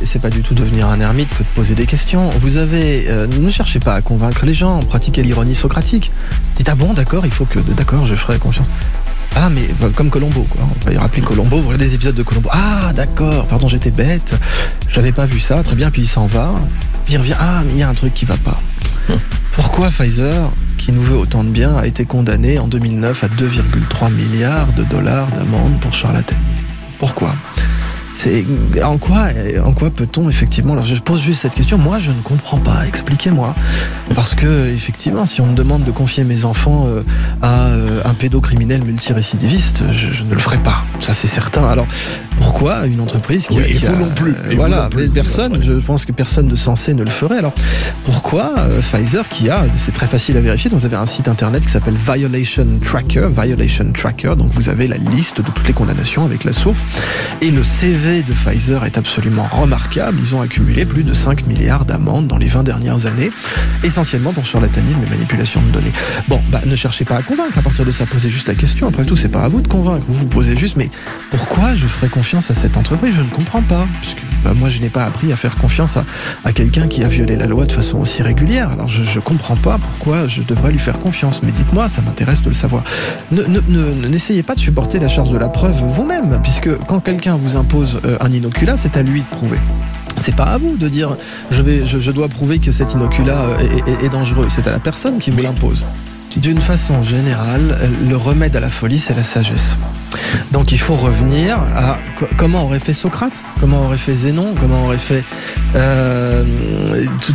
Et 0.00 0.06
c'est 0.06 0.20
pas 0.20 0.30
du 0.30 0.42
tout 0.42 0.54
devenir 0.54 0.88
un 0.88 1.00
ermite 1.00 1.28
que 1.36 1.42
de 1.42 1.48
poser 1.48 1.74
des 1.74 1.86
questions. 1.86 2.30
Vous 2.40 2.56
avez, 2.56 3.06
euh, 3.08 3.26
ne 3.26 3.50
cherchez 3.50 3.80
pas 3.80 3.94
à 3.94 4.00
convaincre 4.00 4.46
les 4.46 4.54
gens, 4.54 4.78
pratiquez 4.78 5.22
l'ironie 5.24 5.56
socratique. 5.56 6.12
Dites 6.56 6.68
ah 6.68 6.76
bon, 6.76 6.94
d'accord, 6.94 7.26
il 7.26 7.32
faut 7.32 7.44
que, 7.44 7.58
d'accord, 7.58 8.06
je 8.06 8.14
ferai 8.14 8.38
confiance. 8.38 8.70
Ah 9.36 9.48
mais 9.50 9.68
comme 9.94 10.10
Colombo, 10.10 10.42
quoi. 10.42 10.62
On 10.62 10.84
va 10.84 10.92
y 10.92 10.96
rappeler 10.96 11.22
Colombo. 11.22 11.60
Vous 11.60 11.76
des 11.76 11.94
épisodes 11.94 12.14
de 12.14 12.22
Colombo. 12.22 12.48
Ah 12.52 12.92
d'accord, 12.94 13.46
pardon, 13.46 13.68
j'étais 13.68 13.90
bête. 13.90 14.36
J'avais 14.90 15.12
pas 15.12 15.26
vu 15.26 15.40
ça. 15.40 15.62
Très 15.62 15.76
bien. 15.76 15.90
Puis 15.90 16.02
il 16.02 16.08
s'en 16.08 16.26
va. 16.26 16.52
Puis 17.04 17.14
il 17.14 17.18
revient. 17.18 17.36
Ah 17.38 17.62
mais 17.64 17.72
il 17.72 17.78
y 17.78 17.82
a 17.82 17.88
un 17.88 17.94
truc 17.94 18.14
qui 18.14 18.24
va 18.24 18.36
pas. 18.36 18.60
Pourquoi 19.52 19.88
Pfizer, 19.88 20.50
qui 20.76 20.92
nous 20.92 21.02
veut 21.02 21.16
autant 21.16 21.42
de 21.42 21.50
bien, 21.50 21.76
a 21.76 21.86
été 21.86 22.04
condamné 22.04 22.58
en 22.58 22.68
2009 22.68 23.24
à 23.24 23.28
2,3 23.28 24.12
milliards 24.12 24.72
de 24.74 24.84
dollars 24.84 25.28
d'amende 25.32 25.80
pour 25.80 25.92
charlatanisme 25.92 26.64
Pourquoi? 26.98 27.34
C'est 28.18 28.44
en 28.82 28.98
quoi, 28.98 29.28
en 29.64 29.72
quoi 29.72 29.90
peut-on 29.90 30.28
effectivement 30.28 30.72
Alors 30.72 30.84
je 30.84 30.94
pose 31.00 31.22
juste 31.22 31.42
cette 31.42 31.54
question. 31.54 31.78
Moi, 31.78 32.00
je 32.00 32.10
ne 32.10 32.20
comprends 32.22 32.58
pas. 32.58 32.84
Expliquez-moi, 32.86 33.54
parce 34.16 34.34
que 34.34 34.68
effectivement, 34.74 35.24
si 35.24 35.40
on 35.40 35.46
me 35.46 35.54
demande 35.54 35.84
de 35.84 35.92
confier 35.92 36.24
mes 36.24 36.44
enfants 36.44 36.86
euh, 36.88 37.02
à 37.42 37.66
euh, 37.68 38.00
un 38.04 38.14
pédocriminel 38.14 38.82
multirécidiviste, 38.82 39.84
je, 39.92 40.12
je 40.12 40.24
ne 40.24 40.34
le 40.34 40.40
ferai 40.40 40.58
pas. 40.58 40.82
Ça, 41.00 41.12
c'est 41.12 41.28
certain. 41.28 41.64
Alors 41.68 41.86
pourquoi 42.40 42.86
une 42.86 43.00
entreprise 43.00 43.46
qui, 43.46 43.56
Oui, 43.58 43.62
a, 43.62 43.68
et 43.68 43.72
qui 43.74 43.86
vous 43.86 43.94
a- 43.94 43.98
non 43.98 44.10
plus, 44.10 44.30
et 44.30 44.50
vous 44.50 44.56
voilà, 44.56 44.84
non 44.84 44.88
plus. 44.90 45.04
mais 45.04 45.08
personne. 45.10 45.60
Je 45.62 45.72
pense 45.74 46.04
que 46.04 46.10
personne 46.12 46.48
de 46.48 46.56
sensé 46.56 46.94
ne 46.94 47.04
le 47.04 47.10
ferait. 47.10 47.38
Alors 47.38 47.52
pourquoi 48.04 48.54
euh, 48.58 48.80
Pfizer, 48.80 49.28
qui 49.28 49.48
a, 49.48 49.64
c'est 49.76 49.92
très 49.94 50.06
facile 50.08 50.36
à 50.36 50.40
vérifier. 50.40 50.70
Donc 50.70 50.80
vous 50.80 50.86
avez 50.86 50.96
un 50.96 51.06
site 51.06 51.28
internet 51.28 51.64
qui 51.64 51.70
s'appelle 51.70 51.94
Violation 51.94 52.66
Tracker, 52.84 53.28
Violation 53.30 53.86
Tracker. 53.94 54.34
Donc 54.36 54.50
vous 54.52 54.68
avez 54.68 54.88
la 54.88 54.96
liste 54.96 55.36
de 55.40 55.42
toutes 55.50 55.68
les 55.68 55.74
condamnations 55.74 56.24
avec 56.24 56.42
la 56.42 56.52
source. 56.52 56.84
Et 57.42 57.50
le 57.52 57.62
CV 57.62 58.07
de 58.08 58.32
Pfizer 58.32 58.84
est 58.86 58.96
absolument 58.96 59.46
remarquable. 59.52 60.18
Ils 60.20 60.34
ont 60.34 60.40
accumulé 60.40 60.86
plus 60.86 61.04
de 61.04 61.12
5 61.12 61.46
milliards 61.46 61.84
d'amendes 61.84 62.26
dans 62.26 62.38
les 62.38 62.46
20 62.46 62.62
dernières 62.62 63.04
années, 63.06 63.30
essentiellement 63.84 64.32
pour 64.32 64.46
charlatanisme 64.46 64.98
et 65.06 65.10
manipulation 65.10 65.60
de 65.60 65.70
données. 65.70 65.92
Bon, 66.26 66.40
bah, 66.50 66.60
ne 66.66 66.74
cherchez 66.74 67.04
pas 67.04 67.16
à 67.16 67.22
convaincre. 67.22 67.58
À 67.58 67.62
partir 67.62 67.84
de 67.84 67.90
ça, 67.90 68.06
posez 68.06 68.30
juste 68.30 68.48
la 68.48 68.54
question. 68.54 68.88
Après 68.88 69.04
tout, 69.04 69.16
c'est 69.16 69.28
pas 69.28 69.42
à 69.44 69.48
vous 69.48 69.60
de 69.60 69.68
convaincre. 69.68 70.04
Vous 70.08 70.14
vous 70.14 70.26
posez 70.26 70.56
juste, 70.56 70.76
mais 70.76 70.88
pourquoi 71.30 71.74
je 71.74 71.86
ferais 71.86 72.08
confiance 72.08 72.50
à 72.50 72.54
cette 72.54 72.76
entreprise? 72.78 73.14
Je 73.14 73.22
ne 73.22 73.28
comprends 73.28 73.62
pas. 73.62 73.86
Puisque 74.00 74.22
bah, 74.42 74.54
moi, 74.54 74.70
je 74.70 74.80
n'ai 74.80 74.88
pas 74.88 75.04
appris 75.04 75.30
à 75.30 75.36
faire 75.36 75.56
confiance 75.56 75.96
à, 75.98 76.04
à 76.44 76.52
quelqu'un 76.52 76.88
qui 76.88 77.04
a 77.04 77.08
violé 77.08 77.36
la 77.36 77.46
loi 77.46 77.66
de 77.66 77.72
façon 77.72 77.98
aussi 77.98 78.22
régulière. 78.22 78.70
Alors, 78.70 78.88
je, 78.88 79.04
je 79.04 79.20
comprends 79.20 79.56
pas 79.56 79.76
pourquoi 79.78 80.26
je 80.28 80.40
devrais 80.42 80.72
lui 80.72 80.78
faire 80.78 80.98
confiance. 80.98 81.42
Mais 81.42 81.52
dites-moi, 81.52 81.88
ça 81.88 82.00
m'intéresse 82.00 82.40
de 82.40 82.48
le 82.48 82.54
savoir. 82.54 82.84
Ne- 83.32 83.42
ne- 83.44 83.60
ne- 83.68 84.08
N'essayez 84.08 84.42
pas 84.42 84.54
de 84.54 84.60
supporter 84.60 84.98
la 84.98 85.08
charge 85.08 85.30
de 85.30 85.36
la 85.36 85.48
preuve 85.48 85.76
vous-même, 85.82 86.40
puisque 86.42 86.74
quand 86.86 87.00
quelqu'un 87.00 87.36
vous 87.36 87.56
impose 87.56 87.97
un 88.20 88.30
inoculat, 88.30 88.76
c'est 88.76 88.96
à 88.96 89.02
lui 89.02 89.20
de 89.20 89.26
prouver. 89.26 89.58
C'est 90.16 90.34
pas 90.34 90.44
à 90.44 90.58
vous 90.58 90.76
de 90.76 90.88
dire 90.88 91.16
je 91.50 91.62
vais, 91.62 91.86
je, 91.86 91.98
je 92.00 92.10
dois 92.10 92.28
prouver 92.28 92.58
que 92.58 92.72
cet 92.72 92.92
inoculat 92.94 93.40
euh, 93.40 93.58
est, 93.60 93.88
est- 93.88 94.04
est 94.06 94.08
dangereux. 94.08 94.46
C'est 94.48 94.66
à 94.66 94.72
la 94.72 94.80
personne 94.80 95.18
qui 95.18 95.30
vous 95.30 95.42
l'impose. 95.42 95.84
D'une 96.40 96.60
façon 96.60 97.02
générale, 97.02 97.76
le 98.08 98.16
remède 98.16 98.54
à 98.54 98.60
la 98.60 98.68
folie, 98.70 98.98
c'est 98.98 99.14
la 99.14 99.22
sagesse. 99.22 99.76
Donc 100.52 100.72
il 100.72 100.78
faut 100.78 100.94
revenir 100.94 101.58
à 101.76 101.98
co- 102.18 102.26
comment 102.36 102.64
aurait 102.64 102.78
fait 102.78 102.92
Socrate, 102.94 103.44
comment 103.60 103.84
aurait 103.84 103.98
fait 103.98 104.14
Zénon, 104.14 104.54
comment 104.58 104.86
aurait 104.86 104.96
fait 104.98 105.22
euh, 105.76 106.44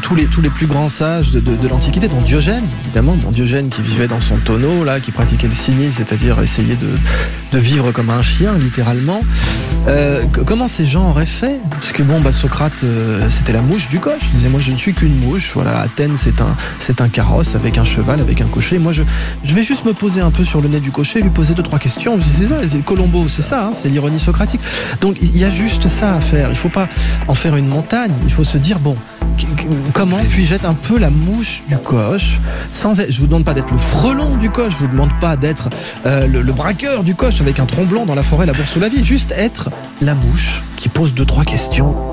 tous- 0.01 0.15
les 0.41 0.49
plus 0.49 0.65
grands 0.67 0.89
sages 0.89 1.31
de, 1.31 1.67
l'Antiquité, 1.67 2.07
dont 2.07 2.21
Diogène, 2.21 2.63
évidemment, 2.85 3.15
Diogène 3.31 3.69
qui 3.69 3.81
vivait 3.81 4.07
dans 4.07 4.19
son 4.19 4.37
tonneau 4.37 4.83
là, 4.83 4.99
qui 4.99 5.11
pratiquait 5.11 5.47
le 5.47 5.53
cynisme, 5.53 5.97
c'est-à-dire 5.97 6.41
essayer 6.41 6.75
de, 6.75 7.57
vivre 7.57 7.91
comme 7.91 8.09
un 8.09 8.23
chien, 8.23 8.53
littéralement. 8.57 9.21
Euh, 9.87 10.23
comment 10.45 10.67
ces 10.67 10.85
gens 10.87 11.09
auraient 11.09 11.25
fait? 11.25 11.57
Parce 11.69 11.91
que 11.91 12.01
bon, 12.01 12.19
bah, 12.19 12.31
Socrate, 12.31 12.83
euh, 12.83 13.29
c'était 13.29 13.53
la 13.53 13.61
mouche 13.61 13.89
du 13.89 13.99
coche. 13.99 14.21
Il 14.29 14.35
disait, 14.37 14.49
moi, 14.49 14.59
je 14.59 14.71
ne 14.71 14.77
suis 14.77 14.93
qu'une 14.93 15.15
mouche. 15.19 15.51
Voilà, 15.53 15.79
Athènes, 15.79 16.15
c'est 16.17 17.01
un, 17.01 17.09
carrosse 17.09 17.53
avec 17.55 17.77
un 17.77 17.83
cheval, 17.83 18.19
avec 18.21 18.41
un 18.41 18.47
cocher. 18.47 18.79
Je, 18.93 19.03
je 19.43 19.53
vais 19.53 19.63
juste 19.63 19.85
me 19.85 19.93
poser 19.93 20.21
un 20.21 20.31
peu 20.31 20.45
sur 20.45 20.61
le 20.61 20.69
nez 20.69 20.79
du 20.79 20.91
cocher, 20.91 21.21
lui 21.21 21.29
poser 21.29 21.53
deux, 21.53 21.63
trois 21.63 21.79
questions. 21.79 22.17
C'est 22.21 22.45
ça, 22.45 22.55
c'est 22.67 22.83
Colombo, 22.83 23.27
c'est 23.27 23.41
ça, 23.41 23.65
hein, 23.65 23.71
c'est 23.73 23.89
l'ironie 23.89 24.19
socratique. 24.19 24.61
Donc, 25.01 25.17
il 25.21 25.37
y 25.37 25.43
a 25.43 25.49
juste 25.49 25.87
ça 25.87 26.15
à 26.15 26.19
faire. 26.19 26.49
Il 26.49 26.55
faut 26.55 26.69
pas 26.69 26.87
en 27.27 27.33
faire 27.33 27.55
une 27.55 27.67
montagne. 27.67 28.11
Il 28.25 28.31
faut 28.31 28.43
se 28.43 28.57
dire, 28.57 28.79
bon, 28.79 28.95
comment 29.93 30.19
puis-je 30.29 30.55
être 30.55 30.65
un 30.65 30.73
peu 30.73 30.99
la 30.99 31.09
mouche 31.09 31.63
du 31.67 31.77
coche 31.77 32.39
sans 32.71 32.99
être, 32.99 33.11
je 33.11 33.19
vous 33.19 33.27
demande 33.27 33.45
pas 33.45 33.53
d'être 33.53 33.71
le 33.71 33.77
frelon 33.77 34.35
du 34.37 34.49
coche, 34.49 34.73
je 34.73 34.77
vous 34.79 34.87
demande 34.87 35.11
pas 35.19 35.35
d'être 35.37 35.69
euh, 36.05 36.27
le, 36.27 36.41
le 36.41 36.53
braqueur 36.53 37.03
du 37.03 37.15
coche 37.15 37.41
avec 37.41 37.59
un 37.59 37.65
tromblon 37.65 38.05
dans 38.05 38.15
la 38.15 38.23
forêt, 38.23 38.45
la 38.45 38.53
bourse 38.53 38.75
ou 38.75 38.79
la 38.79 38.89
vie, 38.89 39.03
juste 39.03 39.31
être 39.31 39.69
la 40.01 40.13
mouche 40.15 40.63
qui 40.77 40.89
pose 40.89 41.13
deux 41.13 41.25
trois 41.25 41.45
questions. 41.45 42.12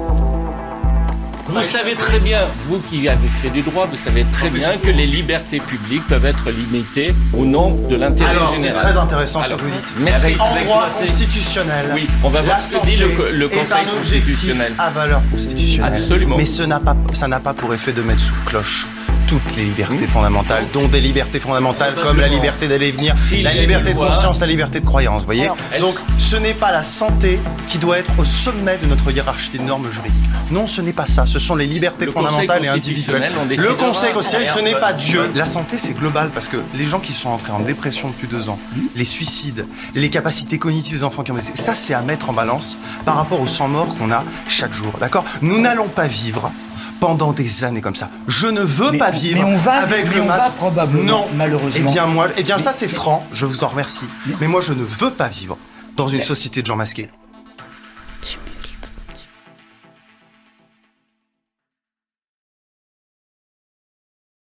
Vous 1.50 1.62
savez 1.64 1.94
très 1.94 2.20
bien, 2.20 2.46
vous 2.64 2.78
qui 2.80 3.08
avez 3.08 3.28
fait 3.28 3.50
du 3.50 3.62
droit, 3.62 3.86
vous 3.90 3.96
savez 3.96 4.24
très 4.32 4.50
bien 4.50 4.76
que 4.78 4.90
les 4.90 5.06
libertés 5.06 5.58
publiques 5.60 6.06
peuvent 6.06 6.24
être 6.24 6.50
limitées 6.50 7.12
au 7.36 7.44
nom 7.44 7.72
de 7.88 7.96
l'intérêt 7.96 8.30
Alors, 8.30 8.50
c'est 8.54 8.62
général. 8.62 8.82
très 8.82 8.96
intéressant 8.96 9.42
ce 9.42 9.48
que 9.50 9.54
vous 9.60 9.70
dites. 9.70 9.94
Merci. 9.98 10.36
En 10.38 10.54
droit 10.64 10.88
constitutionnel, 10.98 11.86
Oui, 11.94 12.06
on 12.22 12.30
va 12.30 12.42
voir 12.42 12.60
ce 12.60 12.76
que 12.78 12.86
dit 12.86 12.96
le 12.96 13.30
le 13.32 13.48
Conseil 13.48 13.84
un 13.92 13.96
constitutionnel. 13.96 14.72
à 14.78 14.90
valeur 14.90 15.22
constitutionnelle. 15.30 15.94
Absolument. 15.94 16.36
Mais 16.36 16.44
ce 16.44 16.62
n'a 16.62 16.78
pas, 16.80 16.96
ça 17.14 17.26
n'a 17.26 17.40
pas 17.40 17.52
pour 17.54 17.74
effet 17.74 17.92
de 17.92 18.02
mettre 18.02 18.20
sous 18.20 18.34
cloche 18.46 18.86
toutes 19.30 19.54
les 19.54 19.62
libertés 19.62 20.08
fondamentales, 20.08 20.64
dont 20.72 20.88
des 20.88 21.00
libertés 21.00 21.38
fondamentales 21.38 21.94
comme 22.02 22.18
la 22.18 22.26
liberté 22.26 22.66
d'aller 22.66 22.88
et 22.88 22.90
venir, 22.90 23.14
la 23.44 23.54
liberté 23.54 23.92
de 23.92 23.98
conscience, 23.98 24.40
la 24.40 24.48
liberté 24.48 24.80
de 24.80 24.84
croyance, 24.84 25.20
vous 25.20 25.26
voyez 25.26 25.48
Donc, 25.78 25.94
ce 26.18 26.34
n'est 26.34 26.52
pas 26.52 26.72
la 26.72 26.82
santé 26.82 27.38
qui 27.68 27.78
doit 27.78 27.98
être 27.98 28.10
au 28.18 28.24
sommet 28.24 28.76
de 28.78 28.86
notre 28.86 29.08
hiérarchie 29.12 29.50
des 29.50 29.60
normes 29.60 29.88
juridiques. 29.88 30.20
Non, 30.50 30.66
ce 30.66 30.80
n'est 30.80 30.92
pas 30.92 31.06
ça. 31.06 31.26
Ce 31.26 31.38
sont 31.38 31.54
les 31.54 31.66
libertés 31.66 32.06
Le 32.06 32.10
fondamentales 32.10 32.64
et 32.64 32.68
individuelles. 32.68 33.30
Le 33.56 33.74
Conseil 33.74 34.12
constitutionnel, 34.12 34.52
ce 34.52 34.64
n'est 34.64 34.80
pas 34.80 34.92
Dieu. 34.92 35.30
La 35.36 35.46
santé, 35.46 35.78
c'est 35.78 35.94
global 35.94 36.30
parce 36.34 36.48
que 36.48 36.56
les 36.74 36.84
gens 36.84 36.98
qui 36.98 37.12
sont 37.12 37.28
entrés 37.28 37.52
en 37.52 37.60
dépression 37.60 38.08
depuis 38.08 38.26
deux 38.26 38.48
ans, 38.48 38.58
les 38.96 39.04
suicides, 39.04 39.64
les 39.94 40.10
capacités 40.10 40.58
cognitives 40.58 40.98
des 40.98 41.04
enfants 41.04 41.22
qui 41.22 41.30
ont 41.30 41.36
baissé, 41.36 41.52
ça, 41.54 41.76
c'est 41.76 41.94
à 41.94 42.00
mettre 42.00 42.30
en 42.30 42.32
balance 42.32 42.78
par 43.04 43.14
rapport 43.14 43.40
aux 43.40 43.46
100 43.46 43.68
morts 43.68 43.94
qu'on 43.94 44.10
a 44.10 44.24
chaque 44.48 44.72
jour. 44.72 44.92
D'accord? 44.98 45.24
Nous 45.40 45.60
n'allons 45.60 45.86
pas 45.86 46.08
vivre 46.08 46.50
pendant 47.00 47.32
des 47.32 47.64
années 47.64 47.80
comme 47.80 47.96
ça. 47.96 48.10
Je 48.28 48.46
ne 48.46 48.60
veux 48.60 48.92
Mais- 48.92 48.98
pas 48.98 49.10
vivre 49.10 49.42
mais 49.42 49.54
on 49.54 49.56
va- 49.56 49.72
avec 49.82 50.06
mais 50.08 50.14
le 50.16 50.22
on 50.22 50.26
masque. 50.26 50.40
va 50.44 50.50
probablement, 50.50 51.04
non, 51.04 51.26
malheureusement. 51.34 51.86
Eh 51.88 51.92
bien 51.92 52.06
moi, 52.06 52.28
eh 52.36 52.42
bien 52.42 52.58
ça 52.58 52.72
c'est 52.76 52.88
franc. 52.88 53.26
Je 53.32 53.46
vous 53.46 53.64
en 53.64 53.68
remercie. 53.68 54.04
Mais 54.40 54.46
moi, 54.46 54.60
je 54.60 54.72
ne 54.72 54.84
veux 54.84 55.10
pas 55.10 55.28
vivre 55.28 55.56
dans 55.96 56.06
une 56.08 56.20
société 56.20 56.60
de 56.62 56.66
gens 56.66 56.76
masqués. 56.76 57.08